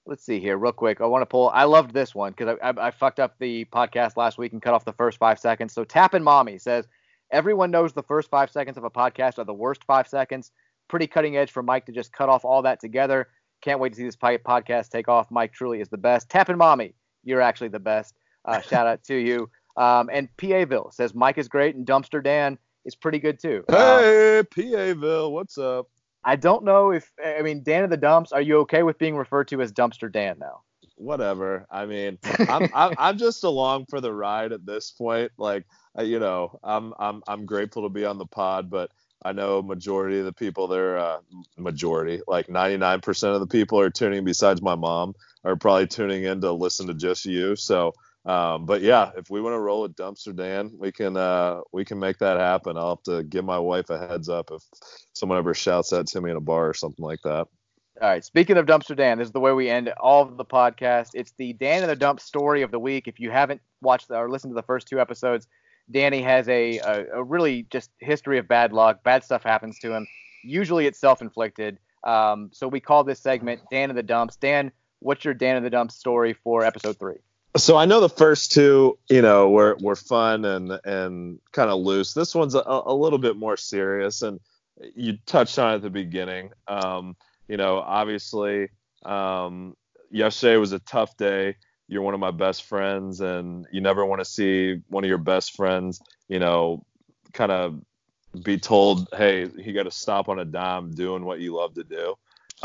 let's 0.06 0.26
see 0.26 0.40
here 0.40 0.58
real 0.58 0.72
quick. 0.72 1.02
I 1.02 1.06
want 1.06 1.22
to 1.22 1.28
pull. 1.28 1.50
I 1.50 1.64
loved 1.66 1.94
this 1.94 2.16
one 2.16 2.32
because 2.32 2.58
I, 2.62 2.70
I, 2.70 2.88
I, 2.88 2.92
fucked 2.92 3.20
up 3.20 3.36
the 3.40 3.66
podcast 3.66 4.18
last 4.18 4.38
week 4.38 4.54
and 4.54 4.62
cut 4.62 4.74
off 4.74 4.84
the 4.84 4.94
first 4.94 5.20
five 5.20 5.40
seconds. 5.40 5.74
So 5.74 5.84
Tappin' 5.84 6.24
Mommy 6.24 6.58
says 6.58 6.88
everyone 7.32 7.72
knows 7.72 7.94
the 7.94 8.04
first 8.04 8.30
five 8.30 8.50
seconds 8.50 8.78
of 8.78 8.84
a 8.84 8.90
podcast 8.90 9.38
are 9.38 9.46
the 9.46 9.54
worst 9.54 9.84
five 9.86 10.08
seconds. 10.08 10.52
Pretty 10.88 11.08
cutting 11.08 11.38
edge 11.38 11.52
for 11.52 11.62
Mike 11.62 11.86
to 11.86 11.92
just 11.92 12.12
cut 12.12 12.30
off 12.30 12.44
all 12.44 12.64
that 12.64 12.80
together. 12.80 13.28
Can't 13.62 13.80
wait 13.80 13.90
to 13.90 13.96
see 13.98 14.06
this 14.06 14.16
podcast 14.16 14.90
take 14.90 15.08
off. 15.08 15.30
Mike 15.30 15.54
truly 15.54 15.80
is 15.80 15.90
the 15.90 15.98
best. 15.98 16.30
Tappin' 16.30 16.58
Mommy, 16.58 16.96
you're 17.24 17.42
actually 17.42 17.70
the 17.70 17.80
best. 17.80 18.16
Uh, 18.46 18.62
shout 18.62 18.88
out 18.88 19.04
to 19.04 19.16
you. 19.16 19.50
Um, 19.78 20.10
and 20.12 20.28
PAville 20.38 20.94
says 20.94 21.14
Mike 21.14 21.38
is 21.38 21.48
great 21.48 21.76
and 21.76 21.86
Dumpster 21.86 22.24
Dan 22.24 22.58
is 22.86 22.96
pretty 22.96 23.20
good 23.20 23.40
too. 23.40 23.64
Hey, 23.70 24.40
um, 24.40 24.46
PAville, 24.46 25.32
what's 25.32 25.58
up? 25.58 25.88
I 26.24 26.36
don't 26.36 26.64
know 26.64 26.92
if 26.92 27.12
I 27.24 27.42
mean 27.42 27.64
Dan 27.64 27.86
of 27.86 27.90
the 27.90 27.98
Dumps. 27.98 28.32
Are 28.32 28.42
you 28.42 28.60
okay 28.60 28.84
with 28.84 28.98
being 28.98 29.16
referred 29.16 29.48
to 29.50 29.62
as 29.62 29.72
Dumpster 29.72 30.12
Dan 30.12 30.38
now? 30.40 30.62
Whatever. 30.96 31.66
I 31.72 31.86
mean, 31.86 32.18
I'm, 32.40 32.70
I'm 32.74 32.94
I'm 32.98 33.18
just 33.18 33.44
along 33.44 33.86
for 33.90 34.02
the 34.02 34.14
ride 34.14 34.52
at 34.52 34.66
this 34.66 34.92
point. 34.92 35.32
Like, 35.38 35.66
you 35.98 36.20
know, 36.20 36.60
I'm 36.62 36.94
I'm 37.00 37.24
I'm 37.28 37.46
grateful 37.46 37.84
to 37.84 37.90
be 37.90 38.06
on 38.06 38.18
the 38.18 38.26
pod, 38.26 38.70
but 38.70 38.92
I 39.24 39.34
know 39.34 39.62
majority 39.62 40.20
of 40.20 40.26
the 40.26 40.34
people 40.34 40.68
there, 40.68 40.98
uh, 40.98 41.20
majority, 41.58 42.22
like 42.28 42.48
99% 42.48 43.34
of 43.34 43.40
the 43.42 43.48
people 43.48 43.80
are 43.80 43.90
tuning. 43.90 44.24
Besides 44.24 44.62
my 44.62 44.76
mom, 44.76 45.14
are 45.44 45.56
probably 45.56 45.88
tuning 45.88 46.24
in 46.24 46.42
to 46.42 46.52
listen 46.52 46.88
to 46.88 46.94
just 46.94 47.26
you. 47.26 47.56
So 47.56 47.94
um, 48.26 48.66
but 48.66 48.82
yeah, 48.82 49.12
if 49.18 49.30
we 49.30 49.42
want 49.42 49.54
to 49.54 49.60
roll 49.60 49.86
a 49.86 49.90
dumpster 49.90 50.36
Dan, 50.36 50.72
we 50.78 50.92
can 50.92 51.16
uh, 51.16 51.62
we 51.72 51.86
can 51.86 52.00
make 52.00 52.20
that 52.20 52.38
happen. 52.38 52.78
I'll 52.78 52.98
have 52.98 53.04
to 53.04 53.24
give 53.24 53.46
my 53.46 53.60
wife 53.60 53.90
a 53.90 53.98
heads 53.98 54.30
up 54.30 54.52
if 54.52 54.62
someone 55.14 55.38
ever 55.38 55.54
shouts 55.54 55.90
that 55.92 56.08
to 56.08 56.22
me 56.22 56.32
in 56.32 56.38
a 56.38 56.42
bar 56.42 56.70
or 56.70 56.74
something 56.74 57.04
like 57.04 57.22
that. 57.24 57.48
All 58.02 58.08
right. 58.08 58.24
Speaking 58.24 58.58
of 58.58 58.66
dumpster 58.66 58.96
Dan, 58.96 59.18
this 59.18 59.28
is 59.28 59.32
the 59.32 59.40
way 59.40 59.52
we 59.52 59.70
end 59.70 59.90
all 60.00 60.24
of 60.24 60.38
the 60.38 60.46
podcast. 60.46 61.12
It's 61.14 61.34
the 61.38 61.54
Dan 61.54 61.82
and 61.82 61.90
the 61.90 61.96
Dump 61.96 62.20
story 62.20 62.62
of 62.62 62.72
the 62.72 62.80
week. 62.80 63.08
If 63.08 63.20
you 63.20 63.32
haven't 63.32 63.62
watched 63.82 64.12
or 64.12 64.30
listened 64.30 64.52
to 64.52 64.56
the 64.56 64.64
first 64.64 64.88
two 64.88 65.00
episodes, 65.00 65.48
Danny 65.92 66.22
has 66.22 66.48
a, 66.48 66.80
a, 66.80 67.06
a 67.16 67.24
really 67.24 67.66
just 67.70 67.90
history 68.00 68.38
of 68.38 68.48
bad 68.48 68.74
luck. 68.74 69.04
Bad 69.04 69.24
stuff 69.24 69.44
happens 69.44 69.80
to 69.80 69.94
him. 69.94 70.08
Usually 70.44 70.86
it's 70.86 71.00
self-inflicted. 71.00 71.80
Um, 72.04 72.50
so 72.54 72.68
we 72.68 72.80
call 72.80 73.04
this 73.04 73.20
segment 73.20 73.62
Dan 73.72 73.90
and 73.90 73.98
the 73.98 74.04
Dumps. 74.04 74.36
Dan, 74.38 74.72
what's 75.00 75.26
your 75.26 75.34
Dan 75.34 75.58
and 75.58 75.66
the 75.66 75.70
Dumps 75.70 75.96
story 75.96 76.34
for 76.34 76.64
episode 76.64 76.98
three? 76.98 77.18
so 77.58 77.78
I 77.78 77.86
know 77.86 78.00
the 78.00 78.10
first 78.10 78.52
two, 78.52 78.98
you 79.10 79.22
know, 79.22 79.50
were 79.50 79.76
were 79.82 79.96
fun 79.96 80.46
and 80.46 80.80
and 80.84 81.40
kind 81.52 81.70
of 81.70 81.80
loose. 81.80 82.14
This 82.14 82.36
one's 82.36 82.56
a, 82.56 82.64
a, 82.66 82.94
little 82.94 83.20
bit 83.20 83.38
more 83.38 83.58
serious, 83.58 84.22
and 84.22 84.40
you 84.96 85.18
touched 85.26 85.58
on 85.58 85.72
it 85.72 85.76
at 85.78 85.82
the 85.82 85.90
beginning. 85.90 86.52
Um, 86.68 87.16
you 87.48 87.58
know, 87.58 87.80
obviously, 87.80 88.70
um, 89.04 89.76
yesterday 90.12 90.58
was 90.58 90.72
a 90.72 90.80
tough 90.80 91.18
day. 91.18 91.56
You're 91.90 92.04
one 92.04 92.14
of 92.14 92.20
my 92.20 92.32
best 92.32 92.64
friends, 92.64 93.20
and 93.20 93.68
you 93.72 93.82
never 93.82 94.06
want 94.06 94.20
to 94.20 94.26
see 94.26 94.80
one 94.88 95.04
of 95.04 95.10
your 95.10 95.18
best 95.18 95.56
friends, 95.56 96.00
you 96.28 96.40
know, 96.40 96.86
kind 97.34 97.52
of 97.52 97.82
be 98.44 98.58
told, 98.58 99.08
hey, 99.12 99.50
you 99.58 99.74
got 99.74 99.84
to 99.84 99.92
stop 99.92 100.30
on 100.30 100.40
a 100.40 100.46
dime 100.46 100.94
doing 100.94 101.26
what 101.26 101.40
you 101.40 101.56
love 101.56 101.74
to 101.74 101.84
do. 101.84 102.16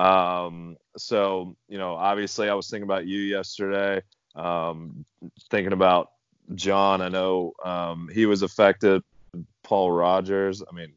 Um, 0.02 0.76
so, 0.96 1.56
you 1.68 1.78
know, 1.78 1.94
obviously, 1.94 2.50
I 2.50 2.54
was 2.54 2.68
thinking 2.68 2.84
about 2.84 3.06
you 3.06 3.20
yesterday. 3.20 4.02
Um, 4.36 5.04
thinking 5.50 5.72
about 5.72 6.10
John, 6.54 7.00
I 7.00 7.08
know 7.08 7.54
um, 7.64 8.10
he 8.12 8.26
was 8.26 8.42
affected. 8.42 9.02
Paul 9.62 9.90
Rogers. 9.90 10.62
I 10.62 10.74
mean, 10.74 10.92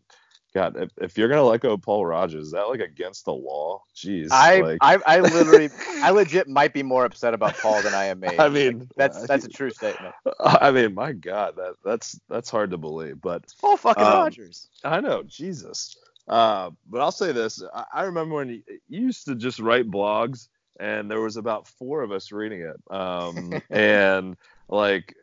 God, 0.53 0.75
if, 0.77 0.89
if, 0.97 1.17
you're 1.17 1.27
gonna 1.27 1.43
let 1.43 1.61
go 1.61 1.73
of 1.73 1.81
Paul 1.81 2.05
Rogers, 2.05 2.47
is 2.47 2.51
that 2.51 2.63
like 2.63 2.79
against 2.79 3.25
the 3.25 3.33
law? 3.33 3.83
Jeez. 3.95 4.29
I, 4.31 4.61
like... 4.61 4.77
I, 4.81 4.97
I 5.05 5.19
literally, 5.19 5.69
I 6.01 6.11
legit 6.11 6.47
might 6.47 6.73
be 6.73 6.83
more 6.83 7.05
upset 7.05 7.33
about 7.33 7.55
Paul 7.57 7.81
than 7.81 7.93
I 7.93 8.05
am 8.05 8.19
me. 8.21 8.29
I 8.39 8.49
mean, 8.49 8.79
like, 8.79 8.87
that's 8.95 9.27
that's 9.27 9.45
a 9.45 9.49
true 9.49 9.69
statement. 9.69 10.15
I 10.39 10.71
mean, 10.71 10.93
my 10.93 11.11
God, 11.11 11.55
that 11.57 11.75
that's 11.83 12.19
that's 12.29 12.49
hard 12.49 12.71
to 12.71 12.77
believe, 12.77 13.21
but 13.21 13.43
it's 13.43 13.53
Paul 13.53 13.77
fucking 13.77 14.03
um, 14.03 14.13
Rogers. 14.13 14.67
I 14.83 15.01
know, 15.01 15.23
Jesus. 15.23 15.97
Uh, 16.27 16.71
but 16.89 17.01
I'll 17.01 17.11
say 17.11 17.31
this: 17.31 17.61
I, 17.73 17.85
I 17.93 18.03
remember 18.03 18.35
when 18.35 18.49
you, 18.49 18.63
you 18.87 19.01
used 19.01 19.25
to 19.25 19.35
just 19.35 19.59
write 19.59 19.89
blogs 19.89 20.47
and 20.79 21.09
there 21.09 21.21
was 21.21 21.37
about 21.37 21.67
four 21.67 22.01
of 22.01 22.11
us 22.11 22.31
reading 22.31 22.61
it. 22.61 22.75
Um, 22.93 23.61
and 23.69 24.37
like 24.69 25.15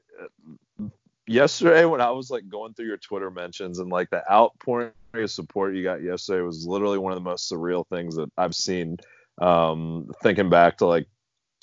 yesterday 1.27 1.85
when 1.85 2.01
I 2.01 2.11
was 2.11 2.31
like 2.31 2.49
going 2.49 2.75
through 2.75 2.87
your 2.87 2.97
Twitter 2.97 3.31
mentions 3.31 3.79
and 3.79 3.91
like 3.91 4.11
the 4.11 4.23
outpouring 4.31 4.93
of 5.15 5.31
support 5.31 5.75
you 5.75 5.83
got 5.83 6.03
yesterday 6.03 6.43
was 6.43 6.67
literally 6.67 6.99
one 6.99 7.13
of 7.13 7.17
the 7.17 7.29
most 7.29 7.51
surreal 7.51 7.87
things 7.87 8.17
that 8.17 8.31
I've 8.37 8.55
seen. 8.55 8.99
Um, 9.39 10.11
thinking 10.23 10.49
back 10.49 10.79
to 10.79 10.87
like 10.87 11.07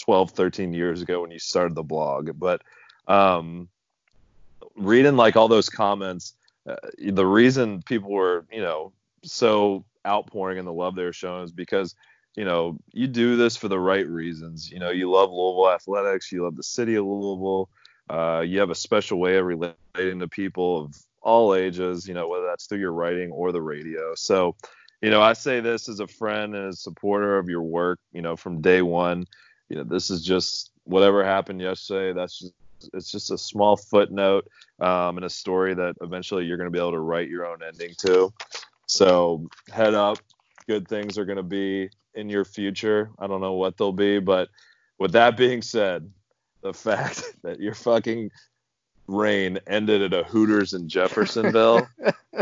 12, 0.02 0.32
13 0.32 0.74
years 0.74 1.02
ago 1.02 1.22
when 1.22 1.32
you 1.32 1.40
started 1.40 1.76
the 1.76 1.84
blog, 1.84 2.32
but 2.38 2.62
um, 3.08 3.70
reading 4.76 5.16
like 5.16 5.36
all 5.36 5.48
those 5.48 5.70
comments, 5.70 6.34
uh, 6.68 6.76
the 7.00 7.26
reason 7.26 7.82
people 7.84 8.12
were, 8.12 8.46
you 8.52 8.62
know, 8.62 8.92
so 9.24 9.86
outpouring 10.06 10.58
and 10.58 10.68
the 10.68 10.74
love 10.74 10.96
they 10.96 11.04
were 11.04 11.14
showing 11.14 11.44
is 11.44 11.52
because 11.52 11.96
you 12.36 12.46
know, 12.46 12.78
you 12.94 13.08
do 13.08 13.36
this 13.36 13.58
for 13.58 13.68
the 13.68 13.80
right 13.80 14.08
reasons. 14.08 14.72
You 14.72 14.80
know, 14.80 14.90
you 14.90 15.12
love 15.12 15.32
Louisville 15.32 15.72
athletics, 15.72 16.32
you 16.32 16.44
love 16.44 16.56
the 16.56 16.64
city 16.64 16.96
of 16.96 17.06
Louisville, 17.06 17.70
uh, 18.10 18.44
you 18.46 18.60
have 18.60 18.70
a 18.70 18.76
special 18.76 19.20
way 19.20 19.38
of 19.38 19.46
relating 19.46 20.20
to 20.20 20.28
people 20.28 20.86
of 20.86 20.96
all 21.22 21.56
ages, 21.56 22.08
you 22.08 22.14
know, 22.14 22.28
whether 22.28 22.46
that's 22.46 22.66
through 22.66 22.80
your 22.80 22.94
writing 22.94 23.32
or 23.32 23.52
the 23.52 23.62
radio. 23.62 24.16
So, 24.16 24.56
you 25.02 25.10
know, 25.10 25.22
I 25.22 25.34
say 25.34 25.60
this 25.60 25.88
as 25.88 26.00
a 26.00 26.08
friend 26.08 26.56
and 26.56 26.70
a 26.70 26.76
supporter 26.76 27.38
of 27.38 27.50
your 27.50 27.62
work, 27.62 28.00
you 28.12 28.22
know, 28.22 28.36
from 28.36 28.62
day 28.62 28.82
one. 28.82 29.26
You 29.70 29.78
know, 29.78 29.84
this 29.84 30.10
is 30.10 30.24
just 30.24 30.72
whatever 30.84 31.24
happened 31.24 31.62
yesterday. 31.62 32.14
That's 32.14 32.40
just 32.40 32.54
it's 32.94 33.12
just 33.12 33.32
a 33.32 33.38
small 33.38 33.78
footnote 33.78 34.48
um, 34.80 35.18
in 35.18 35.24
a 35.24 35.30
story 35.30 35.74
that 35.74 35.96
eventually 36.02 36.46
you're 36.46 36.58
going 36.58 36.68
to 36.68 36.72
be 36.72 36.80
able 36.80 36.92
to 36.92 37.00
write 37.00 37.30
your 37.30 37.46
own 37.46 37.60
ending 37.64 37.94
to. 38.00 38.34
So 38.88 39.48
head 39.72 39.94
up, 39.94 40.18
good 40.68 40.88
things 40.88 41.18
are 41.18 41.26
going 41.26 41.38
to 41.38 41.44
be 41.44 41.90
in 42.16 42.30
your 42.30 42.46
future. 42.46 43.12
I 43.20 43.28
don't 43.28 43.42
know 43.42 43.54
what 43.54 43.78
they'll 43.78 43.92
be, 43.92 44.20
but 44.20 44.50
with 45.00 45.14
that 45.14 45.38
being 45.38 45.62
said, 45.62 46.12
the 46.62 46.74
fact 46.74 47.24
that 47.44 47.60
your 47.60 47.74
fucking 47.74 48.32
reign 49.08 49.60
ended 49.68 50.02
at 50.02 50.14
a 50.14 50.24
Hooters 50.24 50.74
in 50.74 50.88
Jeffersonville 50.88 51.88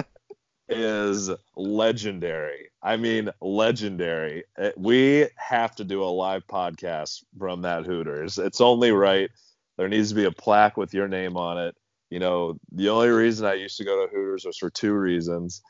is 0.70 1.30
legendary. 1.55 2.70
I 2.82 2.97
mean, 2.97 3.30
legendary. 3.41 4.43
Uh, 4.57 4.70
we 4.78 5.28
have 5.36 5.76
to 5.76 5.84
do 5.84 6.03
a 6.03 6.05
live 6.05 6.45
podcast 6.47 7.24
from 7.38 7.63
that 7.63 7.86
Hooters. 7.86 8.38
It's 8.38 8.61
only 8.61 8.91
right. 8.91 9.30
There 9.78 9.88
needs 9.88 10.09
to 10.09 10.15
be 10.15 10.26
a 10.26 10.32
plaque 10.32 10.78
with 10.78 10.93
your 10.93 11.07
name 11.07 11.38
on 11.38 11.57
it. 11.57 11.76
You 12.09 12.20
know, 12.20 12.59
the 12.72 12.89
only 12.89 13.09
reason 13.09 13.45
I 13.45 13.53
used 13.53 13.78
to 13.78 13.86
go 13.86 14.05
to 14.05 14.11
Hooters 14.11 14.45
was 14.45 14.57
for 14.57 14.70
two 14.70 14.93
reasons 14.93 15.61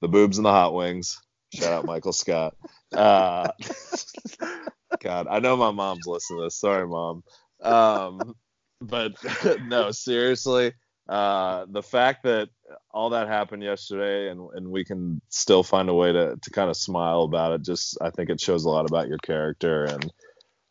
the 0.00 0.08
boobs 0.08 0.38
and 0.38 0.44
the 0.44 0.50
hot 0.50 0.74
wings. 0.74 1.20
Shout 1.52 1.72
out 1.72 1.84
Michael 1.84 2.12
Scott. 2.12 2.54
Uh, 2.92 3.48
God, 5.00 5.26
I 5.28 5.40
know 5.40 5.56
my 5.56 5.70
mom's 5.70 6.06
listening 6.06 6.40
to 6.40 6.44
this. 6.44 6.60
Sorry, 6.60 6.86
mom. 6.86 7.24
Um, 7.62 8.34
but 8.80 9.14
no, 9.66 9.90
seriously, 9.90 10.72
uh, 11.08 11.66
the 11.68 11.82
fact 11.82 12.24
that 12.24 12.48
all 12.90 13.10
that 13.10 13.28
happened 13.28 13.62
yesterday 13.62 14.30
and, 14.30 14.48
and 14.54 14.68
we 14.68 14.84
can 14.84 15.20
still 15.28 15.62
find 15.62 15.88
a 15.88 15.94
way 15.94 16.12
to, 16.12 16.36
to 16.36 16.50
kind 16.50 16.70
of 16.70 16.76
smile 16.76 17.22
about 17.22 17.52
it, 17.52 17.62
just 17.62 17.98
I 18.00 18.10
think 18.10 18.30
it 18.30 18.40
shows 18.40 18.64
a 18.64 18.68
lot 18.68 18.88
about 18.88 19.08
your 19.08 19.18
character. 19.18 19.84
And 19.84 20.12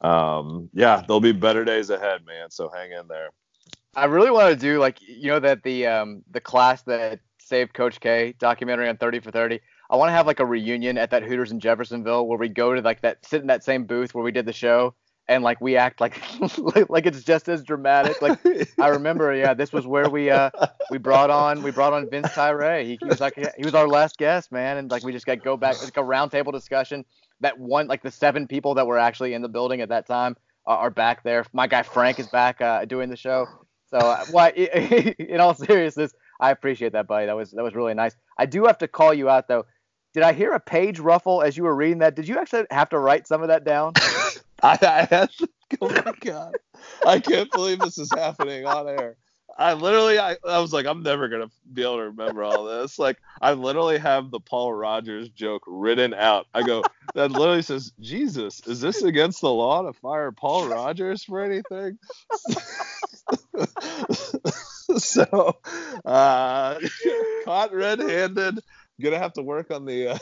um, 0.01 0.69
yeah, 0.73 1.03
there'll 1.05 1.19
be 1.19 1.31
better 1.31 1.65
days 1.65 1.89
ahead, 1.89 2.25
man. 2.25 2.51
So 2.51 2.69
hang 2.69 2.91
in 2.91 3.07
there. 3.07 3.29
I 3.95 4.05
really 4.05 4.29
want 4.29 4.49
to 4.49 4.55
do 4.55 4.79
like 4.79 5.01
you 5.01 5.31
know 5.31 5.39
that 5.39 5.63
the 5.63 5.88
um, 5.88 6.23
the 6.29 6.39
class 6.39 6.83
that 6.83 7.19
saved 7.39 7.73
Coach 7.73 7.99
K 7.99 8.35
documentary 8.38 8.89
on 8.89 8.97
30 8.97 9.21
for 9.21 9.31
30. 9.31 9.59
I 9.89 9.95
want 9.95 10.09
to 10.09 10.13
have 10.13 10.27
like 10.27 10.39
a 10.39 10.45
reunion 10.45 10.97
at 10.97 11.09
that 11.11 11.23
Hooters 11.23 11.51
in 11.51 11.59
Jeffersonville 11.59 12.27
where 12.27 12.38
we 12.38 12.49
go 12.49 12.75
to 12.75 12.81
like 12.81 13.01
that 13.01 13.25
sit 13.25 13.41
in 13.41 13.47
that 13.47 13.63
same 13.63 13.85
booth 13.85 14.13
where 14.13 14.23
we 14.23 14.31
did 14.31 14.45
the 14.45 14.53
show 14.53 14.93
and 15.28 15.43
like 15.43 15.59
we 15.59 15.75
act 15.75 15.99
like 15.99 16.21
like 16.89 17.05
it's 17.05 17.23
just 17.23 17.49
as 17.49 17.63
dramatic. 17.63 18.21
Like 18.21 18.39
I 18.80 18.89
remember, 18.89 19.34
yeah, 19.34 19.53
this 19.53 19.73
was 19.73 19.86
where 19.86 20.09
we 20.09 20.30
uh 20.30 20.49
we 20.89 20.97
brought 20.97 21.30
on 21.30 21.63
we 21.63 21.71
brought 21.71 21.93
on 21.93 22.09
Vince 22.09 22.30
Tyra. 22.30 22.84
He, 22.84 22.97
he 23.01 23.05
was 23.05 23.19
like 23.19 23.36
he 23.36 23.63
was 23.63 23.73
our 23.73 23.88
last 23.88 24.17
guest, 24.17 24.51
man, 24.51 24.78
and 24.78 24.89
like 24.89 25.03
we 25.03 25.11
just 25.11 25.25
got 25.25 25.43
go 25.43 25.57
back 25.57 25.82
like 25.84 25.97
a 25.97 26.01
roundtable 26.01 26.51
discussion. 26.51 27.05
That 27.41 27.59
one 27.59 27.88
like 27.88 28.01
the 28.01 28.11
seven 28.11 28.47
people 28.47 28.75
that 28.75 28.88
were 28.88 28.97
actually 28.97 29.34
in 29.34 29.41
the 29.41 29.49
building 29.49 29.82
at 29.82 29.89
that 29.89 30.07
time 30.07 30.36
uh, 30.65 30.71
are 30.71 30.89
back 30.89 31.23
there. 31.23 31.45
My 31.53 31.67
guy 31.67 31.84
Frank 31.84 32.19
is 32.19 32.28
back 32.28 32.61
uh, 32.61 32.86
doing 32.86 33.09
the 33.09 33.17
show. 33.17 33.47
So, 33.89 33.97
uh, 33.97 34.25
why? 34.32 34.49
in 35.19 35.39
all 35.39 35.53
seriousness, 35.53 36.13
I 36.39 36.51
appreciate 36.51 36.93
that, 36.93 37.07
buddy. 37.07 37.25
That 37.25 37.36
was 37.36 37.51
that 37.51 37.63
was 37.63 37.75
really 37.75 37.93
nice. 37.93 38.15
I 38.38 38.45
do 38.45 38.65
have 38.65 38.78
to 38.80 38.88
call 38.88 39.13
you 39.13 39.30
out 39.30 39.47
though. 39.47 39.65
Did 40.13 40.23
I 40.23 40.34
hear 40.34 40.53
a 40.53 40.59
page 40.59 40.99
ruffle 40.99 41.43
as 41.43 41.55
you 41.55 41.63
were 41.63 41.75
reading 41.75 41.99
that? 41.99 42.15
Did 42.15 42.28
you 42.28 42.39
actually 42.39 42.65
have 42.71 42.89
to 42.89 42.97
write 42.97 43.28
some 43.28 43.41
of 43.41 43.49
that 43.49 43.63
down? 43.63 43.93
I, 44.64 44.78
I 44.82 45.08
had 45.10 45.30
to, 45.38 45.49
oh 45.82 45.89
my 45.89 46.14
god, 46.20 46.55
I 47.05 47.20
can't 47.20 47.51
believe 47.51 47.80
this 47.80 47.97
is 47.97 48.12
happening 48.12 48.66
on 48.66 48.88
air. 48.88 49.18
I 49.58 49.74
literally, 49.74 50.20
I, 50.20 50.38
I 50.47 50.60
was 50.60 50.72
like, 50.72 50.86
I'm 50.86 51.01
never 51.01 51.30
gonna 51.30 51.49
be 51.72 51.82
able 51.82 51.97
to 51.97 52.03
remember 52.03 52.43
all 52.43 52.66
this. 52.66 52.99
Like, 52.99 53.18
I 53.41 53.53
literally 53.53 53.97
have 53.97 54.30
the 54.30 54.39
Paul 54.39 54.72
Rogers 54.72 55.30
joke 55.30 55.64
written 55.66 56.14
out. 56.14 56.45
I 56.53 56.62
go, 56.62 56.84
that 57.16 57.32
literally 57.32 57.64
says, 57.64 57.91
Jesus, 57.99 58.62
is 58.68 58.82
this 58.82 59.01
against 59.01 59.41
the 59.41 59.51
law 59.51 59.82
to 59.82 59.93
fire 59.93 60.32
Paul 60.32 60.68
Rogers 60.68 61.24
for 61.24 61.41
anything? 61.41 61.97
so, 64.97 65.58
uh, 66.05 66.80
caught 67.45 67.74
red-handed. 67.74 68.60
Gonna 69.01 69.20
have 69.20 69.34
to 69.34 69.43
work 69.43 69.72
on 69.72 69.86
the 69.86 70.10
uh, 70.10 70.18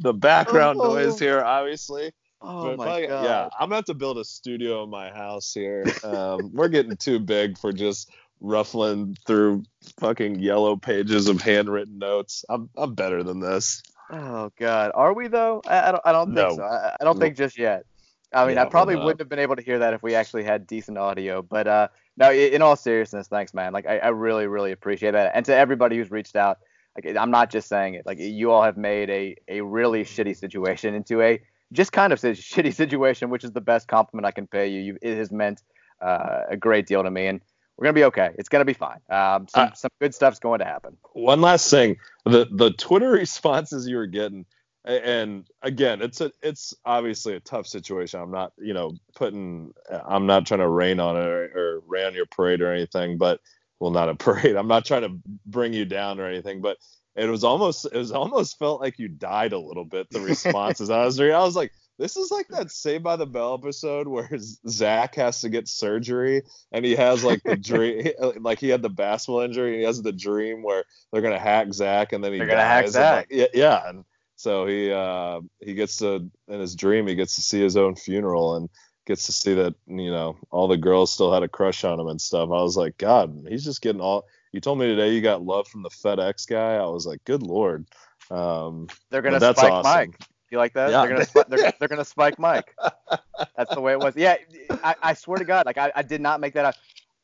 the 0.00 0.14
background 0.14 0.78
oh. 0.80 0.94
noise 0.94 1.18
here, 1.18 1.42
obviously. 1.42 2.12
Oh 2.46 2.76
my 2.76 2.84
I, 2.84 3.06
god! 3.06 3.24
Yeah, 3.24 3.48
I'm 3.58 3.68
gonna 3.68 3.76
have 3.76 3.84
to 3.86 3.94
build 3.94 4.18
a 4.18 4.24
studio 4.24 4.84
in 4.84 4.90
my 4.90 5.10
house 5.10 5.52
here. 5.54 5.84
Um, 6.02 6.50
we're 6.52 6.68
getting 6.68 6.96
too 6.96 7.18
big 7.18 7.58
for 7.58 7.72
just 7.72 8.10
ruffling 8.40 9.16
through 9.26 9.62
fucking 9.98 10.38
yellow 10.40 10.76
pages 10.76 11.28
of 11.28 11.40
handwritten 11.40 11.98
notes. 11.98 12.44
I'm 12.48 12.68
I'm 12.76 12.94
better 12.94 13.22
than 13.22 13.40
this. 13.40 13.82
Oh 14.10 14.52
god, 14.58 14.92
are 14.94 15.14
we 15.14 15.28
though? 15.28 15.62
I, 15.66 15.88
I 15.88 15.92
don't 15.92 16.02
I 16.04 16.12
don't 16.12 16.34
think 16.34 16.48
no. 16.48 16.56
so. 16.56 16.62
I, 16.62 16.96
I 17.00 17.04
don't 17.04 17.16
no. 17.16 17.20
think 17.20 17.36
just 17.36 17.58
yet. 17.58 17.86
I 18.34 18.46
mean, 18.46 18.56
yeah, 18.56 18.62
I 18.62 18.64
probably 18.66 18.96
wouldn't 18.96 19.20
have 19.20 19.28
been 19.28 19.38
able 19.38 19.56
to 19.56 19.62
hear 19.62 19.78
that 19.78 19.94
if 19.94 20.02
we 20.02 20.14
actually 20.14 20.42
had 20.44 20.66
decent 20.66 20.98
audio. 20.98 21.40
But 21.40 21.68
uh, 21.68 21.88
no, 22.16 22.32
in 22.32 22.62
all 22.62 22.76
seriousness, 22.76 23.28
thanks, 23.28 23.54
man. 23.54 23.72
Like, 23.72 23.86
I, 23.86 23.98
I 23.98 24.08
really, 24.08 24.48
really 24.48 24.72
appreciate 24.72 25.12
that. 25.12 25.32
And 25.34 25.46
to 25.46 25.54
everybody 25.54 25.96
who's 25.96 26.10
reached 26.10 26.34
out, 26.34 26.58
like, 26.96 27.16
I'm 27.16 27.30
not 27.30 27.50
just 27.50 27.68
saying 27.68 27.94
it. 27.94 28.04
Like, 28.04 28.18
you 28.18 28.50
all 28.50 28.62
have 28.62 28.76
made 28.76 29.08
a 29.10 29.36
a 29.48 29.60
really 29.60 30.04
shitty 30.04 30.36
situation 30.36 30.94
into 30.94 31.22
a 31.22 31.40
just 31.72 31.92
kind 31.92 32.12
of 32.12 32.22
a 32.24 32.28
shitty 32.32 32.74
situation, 32.74 33.30
which 33.30 33.44
is 33.44 33.52
the 33.52 33.60
best 33.60 33.88
compliment 33.88 34.26
I 34.26 34.30
can 34.30 34.46
pay 34.46 34.68
you. 34.68 34.80
you 34.80 34.98
it 35.02 35.16
has 35.16 35.30
meant 35.30 35.62
uh, 36.00 36.42
a 36.50 36.56
great 36.56 36.86
deal 36.86 37.02
to 37.02 37.10
me, 37.10 37.26
and 37.26 37.40
we're 37.76 37.84
gonna 37.84 37.94
be 37.94 38.04
okay. 38.04 38.30
It's 38.38 38.48
gonna 38.48 38.64
be 38.64 38.74
fine. 38.74 39.00
Um, 39.10 39.48
some 39.48 39.68
uh, 39.68 39.74
some 39.74 39.90
good 40.00 40.14
stuff's 40.14 40.38
going 40.38 40.60
to 40.60 40.64
happen. 40.64 40.96
One 41.12 41.40
last 41.40 41.70
thing, 41.70 41.96
the 42.24 42.46
the 42.50 42.70
Twitter 42.70 43.10
responses 43.12 43.88
you 43.88 43.96
were 43.96 44.06
getting, 44.06 44.46
and 44.84 45.48
again, 45.62 46.02
it's 46.02 46.20
a 46.20 46.30
it's 46.42 46.74
obviously 46.84 47.34
a 47.34 47.40
tough 47.40 47.66
situation. 47.66 48.20
I'm 48.20 48.30
not 48.30 48.52
you 48.58 48.74
know 48.74 48.92
putting 49.14 49.72
I'm 49.90 50.26
not 50.26 50.46
trying 50.46 50.60
to 50.60 50.68
rain 50.68 51.00
on 51.00 51.16
it 51.16 51.26
or, 51.26 51.44
or 51.54 51.80
rain 51.86 52.06
on 52.06 52.14
your 52.14 52.26
parade 52.26 52.60
or 52.60 52.72
anything, 52.72 53.18
but 53.18 53.40
well, 53.80 53.90
not 53.90 54.08
a 54.08 54.14
parade. 54.16 54.56
I'm 54.56 54.68
not 54.68 54.84
trying 54.84 55.02
to 55.02 55.18
bring 55.46 55.72
you 55.72 55.84
down 55.84 56.20
or 56.20 56.26
anything, 56.26 56.60
but 56.60 56.78
it 57.16 57.28
was 57.28 57.44
almost 57.44 57.86
it 57.86 57.96
was 57.96 58.12
almost 58.12 58.58
felt 58.58 58.80
like 58.80 58.98
you 58.98 59.08
died 59.08 59.52
a 59.52 59.58
little 59.58 59.84
bit. 59.84 60.10
The 60.10 60.20
responses 60.20 60.90
I 60.90 61.04
was 61.04 61.20
reading, 61.20 61.36
I 61.36 61.44
was 61.44 61.56
like, 61.56 61.72
this 61.98 62.16
is 62.16 62.30
like 62.30 62.48
that 62.48 62.70
Saved 62.70 63.04
by 63.04 63.16
the 63.16 63.26
Bell 63.26 63.54
episode 63.54 64.08
where 64.08 64.28
Zach 64.68 65.14
has 65.14 65.40
to 65.42 65.48
get 65.48 65.68
surgery 65.68 66.42
and 66.72 66.84
he 66.84 66.96
has 66.96 67.22
like 67.22 67.42
the 67.44 67.56
dream, 67.60 68.08
like 68.40 68.58
he 68.58 68.68
had 68.68 68.82
the 68.82 68.90
basketball 68.90 69.42
injury 69.42 69.72
and 69.72 69.78
he 69.80 69.84
has 69.84 70.02
the 70.02 70.12
dream 70.12 70.62
where 70.62 70.84
they're 71.12 71.22
gonna 71.22 71.38
hack 71.38 71.72
Zach 71.72 72.12
and 72.12 72.22
then 72.22 72.32
he 72.32 72.38
they're 72.38 72.48
gonna 72.48 72.62
hack 72.62 72.88
Zach. 72.88 73.16
Like, 73.16 73.26
yeah, 73.30 73.46
yeah, 73.54 73.88
and 73.88 74.04
so 74.36 74.66
he 74.66 74.90
uh, 74.90 75.40
he 75.60 75.74
gets 75.74 75.98
to 75.98 76.30
in 76.48 76.60
his 76.60 76.74
dream 76.74 77.06
he 77.06 77.14
gets 77.14 77.36
to 77.36 77.42
see 77.42 77.60
his 77.60 77.76
own 77.76 77.94
funeral 77.94 78.56
and 78.56 78.68
gets 79.06 79.26
to 79.26 79.32
see 79.32 79.54
that 79.54 79.74
you 79.86 80.10
know 80.10 80.36
all 80.50 80.66
the 80.66 80.76
girls 80.76 81.12
still 81.12 81.32
had 81.32 81.42
a 81.42 81.48
crush 81.48 81.84
on 81.84 82.00
him 82.00 82.08
and 82.08 82.20
stuff. 82.20 82.50
I 82.50 82.62
was 82.62 82.76
like, 82.76 82.98
God, 82.98 83.46
he's 83.48 83.64
just 83.64 83.82
getting 83.82 84.00
all 84.00 84.24
you 84.54 84.60
told 84.60 84.78
me 84.78 84.86
today 84.86 85.12
you 85.12 85.20
got 85.20 85.42
love 85.42 85.66
from 85.66 85.82
the 85.82 85.88
FedEx 85.88 86.48
guy. 86.48 86.76
I 86.76 86.86
was 86.86 87.06
like, 87.06 87.24
good 87.24 87.42
lord. 87.42 87.86
Um, 88.30 88.86
they're 89.10 89.20
gonna 89.20 89.40
spike 89.40 89.58
awesome. 89.58 89.82
Mike. 89.82 90.20
You 90.52 90.58
like 90.58 90.74
that? 90.74 90.90
Yeah. 90.90 91.00
They're 91.00 91.10
gonna 91.10 91.26
sp- 91.26 91.48
they're, 91.48 91.72
they're, 91.80 91.88
gonna 91.88 92.04
spike 92.04 92.38
Mike. 92.38 92.72
That's 93.56 93.74
the 93.74 93.80
way 93.80 93.94
it 93.94 93.98
was. 93.98 94.14
Yeah, 94.14 94.36
I, 94.84 94.94
I 95.02 95.14
swear 95.14 95.38
to 95.38 95.44
God, 95.44 95.66
like 95.66 95.76
I, 95.76 95.90
I 95.96 96.02
did 96.02 96.20
not 96.20 96.40
make 96.40 96.54
that 96.54 96.66
up. 96.66 96.76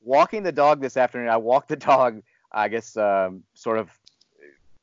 Walking 0.03 0.43
the 0.43 0.51
dog 0.51 0.81
this 0.81 0.97
afternoon, 0.97 1.29
I 1.29 1.37
walked 1.37 1.69
the 1.69 1.77
dog, 1.77 2.21
I 2.51 2.67
guess, 2.67 2.97
um, 2.97 3.45
sort 3.55 3.79
of 3.79 3.91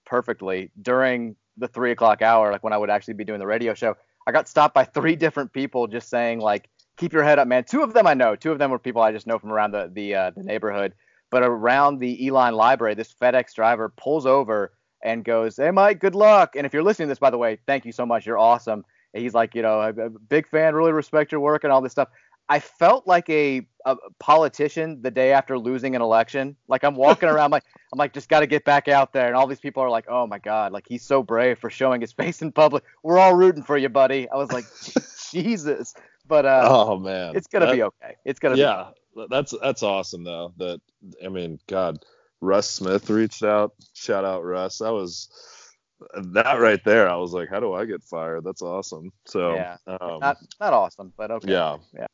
perfectly 0.06 0.72
during 0.82 1.36
the 1.58 1.68
three 1.68 1.92
o'clock 1.92 2.22
hour, 2.22 2.54
like 2.54 2.64
when 2.64 2.72
I 2.72 2.78
would 2.78 2.90
actually 2.90 3.16
be 3.16 3.26
doing 3.26 3.40
the 3.40 3.48
radio 3.48 3.74
show. 3.74 3.98
I 4.26 4.32
got 4.32 4.48
stopped 4.48 4.74
by 4.74 4.86
three 4.86 5.18
different 5.18 5.52
people 5.52 5.86
just 5.88 6.10
saying 6.10 6.40
like, 6.40 6.70
"Keep 6.96 7.12
your 7.12 7.24
head 7.24 7.40
up, 7.40 7.50
man." 7.50 7.66
Two 7.66 7.84
of 7.84 7.94
them 7.94 8.08
I 8.08 8.14
know. 8.14 8.38
Two 8.38 8.54
of 8.54 8.58
them 8.58 8.72
were 8.72 8.80
people 8.80 9.02
I 9.02 9.12
just 9.12 9.28
know 9.28 9.38
from 9.38 9.52
around 9.52 9.72
the 9.72 9.92
the 9.94 10.16
uh, 10.16 10.30
the 10.30 10.44
neighborhood 10.44 10.94
but 11.30 11.44
around 11.44 12.00
the 12.00 12.28
Elon 12.28 12.54
library, 12.54 12.96
this 12.96 13.14
FedEx 13.14 13.54
driver 13.54 13.90
pulls 13.90 14.26
over 14.26 14.74
and 15.04 15.24
goes, 15.24 15.58
"Hey, 15.58 15.72
Mike, 15.72 16.00
good 16.00 16.16
luck." 16.16 16.56
And 16.56 16.66
if 16.66 16.74
you're 16.74 16.84
listening 16.84 17.08
to 17.08 17.12
this, 17.12 17.20
by 17.20 17.30
the 17.30 17.38
way, 17.38 17.60
thank 17.66 17.86
you 17.86 17.92
so 17.92 18.06
much. 18.06 18.26
You're 18.26 18.38
awesome. 18.38 18.86
And 19.14 19.24
he's 19.24 19.34
like, 19.34 19.56
you 19.56 19.62
know, 19.62 19.82
a, 19.82 19.90
a 19.90 20.10
big 20.10 20.48
fan, 20.48 20.76
really 20.76 20.92
respect 20.92 21.32
your 21.32 21.42
work 21.42 21.64
and 21.64 21.72
all 21.72 21.82
this 21.82 21.92
stuff. 21.92 22.10
I 22.50 22.60
felt 22.60 23.06
like 23.06 23.30
a, 23.30 23.68
a 23.86 23.98
politician 24.20 25.02
the 25.02 25.12
day 25.12 25.34
after 25.34 25.60
losing 25.60 25.96
an 25.96 26.02
election. 26.02 26.56
Like 26.68 26.84
I'm 26.84 26.96
walking 26.96 27.28
around, 27.28 27.52
like 27.52 27.64
I'm 27.94 28.00
like, 28.00 28.14
just 28.14 28.30
got 28.30 28.40
to 28.40 28.48
get 28.48 28.64
back 28.64 28.88
out 28.88 29.12
there, 29.14 29.28
and 29.28 29.36
all 29.36 29.48
these 29.48 29.60
people 29.60 29.84
are 29.84 29.90
like, 29.90 30.06
oh 30.08 30.28
my 30.28 30.40
god, 30.40 30.72
like 30.72 30.86
he's 30.88 31.04
so 31.04 31.22
brave 31.22 31.60
for 31.60 31.70
showing 31.70 32.00
his 32.02 32.14
face 32.14 32.42
in 32.42 32.52
public. 32.52 32.84
We're 33.04 33.18
all 33.18 33.34
rooting 33.34 33.64
for 33.64 33.78
you, 33.78 33.90
buddy. 33.90 34.30
I 34.30 34.38
was 34.38 34.52
like, 34.52 34.66
Jesus, 35.32 35.94
but 36.28 36.46
uh, 36.46 36.68
oh 36.70 36.98
man, 36.98 37.36
it's 37.36 37.48
gonna 37.48 37.68
that, 37.68 37.76
be 37.76 37.84
okay. 37.84 38.16
It's 38.26 38.40
gonna 38.40 38.56
yeah, 38.56 38.90
that's 39.30 39.54
that's 39.62 39.84
awesome 39.84 40.24
though. 40.24 40.54
That 40.58 40.82
I 41.24 41.30
mean, 41.30 41.60
God, 41.68 42.00
Russ 42.42 42.70
Smith 42.70 43.10
reached 43.10 43.44
out. 43.44 43.74
Shout 43.94 44.26
out 44.26 44.44
Russ. 44.44 44.80
That 44.80 44.94
was 44.94 45.30
that 46.14 46.60
right 46.60 46.84
there. 46.84 47.10
I 47.10 47.16
was 47.16 47.34
like, 47.34 47.50
how 47.50 47.60
do 47.60 47.74
I 47.74 47.86
get 47.86 48.04
fired? 48.04 48.44
That's 48.44 48.62
awesome. 48.62 49.12
So 49.26 49.56
yeah, 49.56 49.78
um, 49.88 50.20
not 50.20 50.38
not 50.60 50.74
awesome, 50.74 51.14
but 51.18 51.32
okay. 51.32 51.52
Yeah, 51.52 51.78
yeah. 51.96 52.08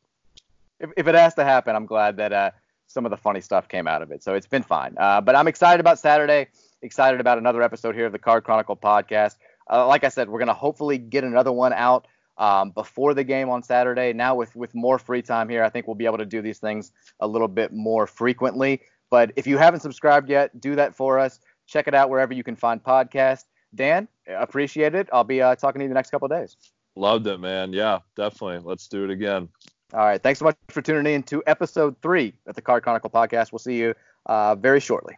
If, 0.80 0.92
if 0.98 1.08
it 1.08 1.16
has 1.16 1.34
to 1.36 1.44
happen, 1.44 1.76
I'm 1.76 1.86
glad 1.86 2.18
that 2.18 2.34
uh, 2.34 2.52
some 2.88 3.06
of 3.06 3.12
the 3.12 3.18
funny 3.18 3.42
stuff 3.42 3.68
came 3.68 3.88
out 3.88 4.02
of 4.02 4.12
it. 4.12 4.24
So 4.24 4.36
it's 4.36 4.48
been 4.48 4.64
fine. 4.64 4.96
Uh, 4.98 5.22
but 5.22 5.36
I'm 5.36 5.48
excited 5.48 5.80
about 5.80 6.00
Saturday. 6.00 6.48
Excited 6.82 7.20
about 7.20 7.38
another 7.38 7.62
episode 7.62 7.96
here 7.96 8.06
of 8.06 8.12
the 8.12 8.20
Card 8.20 8.44
Chronicle 8.44 8.76
podcast. 8.76 9.36
Uh, 9.70 9.88
like 9.88 10.04
I 10.04 10.10
said, 10.10 10.30
we're 10.30 10.40
gonna 10.40 10.54
hopefully 10.54 10.98
get 10.98 11.24
another 11.24 11.52
one 11.52 11.74
out 11.74 12.08
um, 12.38 12.72
before 12.72 13.14
the 13.14 13.24
game 13.24 13.50
on 13.50 13.64
Saturday. 13.64 14.14
Now 14.14 14.36
with 14.36 14.56
with 14.56 14.74
more 14.74 15.00
free 15.00 15.22
time 15.22 15.50
here, 15.50 15.64
I 15.64 15.70
think 15.70 15.88
we'll 15.88 15.96
be 15.96 16.06
able 16.06 16.18
to 16.18 16.26
do 16.26 16.42
these 16.42 16.60
things 16.60 16.92
a 17.20 17.28
little 17.28 17.48
bit 17.48 17.72
more 17.72 18.08
frequently. 18.08 18.82
But 19.10 19.32
if 19.36 19.46
you 19.46 19.58
haven't 19.58 19.82
subscribed 19.82 20.30
yet, 20.30 20.60
do 20.60 20.76
that 20.76 20.96
for 20.96 21.20
us. 21.20 21.40
Check 21.68 21.88
it 21.88 21.94
out 21.94 22.10
wherever 22.10 22.34
you 22.34 22.44
can 22.44 22.56
find 22.56 22.84
podcasts. 22.84 23.46
Dan, 23.76 24.08
appreciate 24.28 24.96
it. 24.96 25.08
I'll 25.14 25.24
be 25.24 25.42
uh, 25.42 25.56
talking 25.56 25.80
to 25.80 25.84
you 25.84 25.90
the 25.90 25.96
next 25.96 26.10
couple 26.10 26.28
days. 26.28 26.58
Loved 26.96 27.28
it, 27.28 27.40
man. 27.40 27.74
Yeah, 27.74 28.00
definitely. 28.16 28.60
Let's 28.60 28.88
do 28.88 29.04
it 29.04 29.10
again. 29.10 29.50
All 29.94 30.06
right. 30.06 30.22
Thanks 30.22 30.40
so 30.40 30.46
much 30.46 30.58
for 30.70 30.82
tuning 30.82 31.14
in 31.14 31.24
to 31.24 31.44
episode 31.48 31.96
three 32.02 32.34
of 32.48 32.56
the 32.56 32.62
Card 32.62 32.84
Chronicle 32.84 33.10
podcast. 33.10 33.52
We'll 33.52 33.60
see 33.60 33.78
you 33.78 33.94
uh, 34.26 34.56
very 34.56 34.80
shortly. 34.80 35.16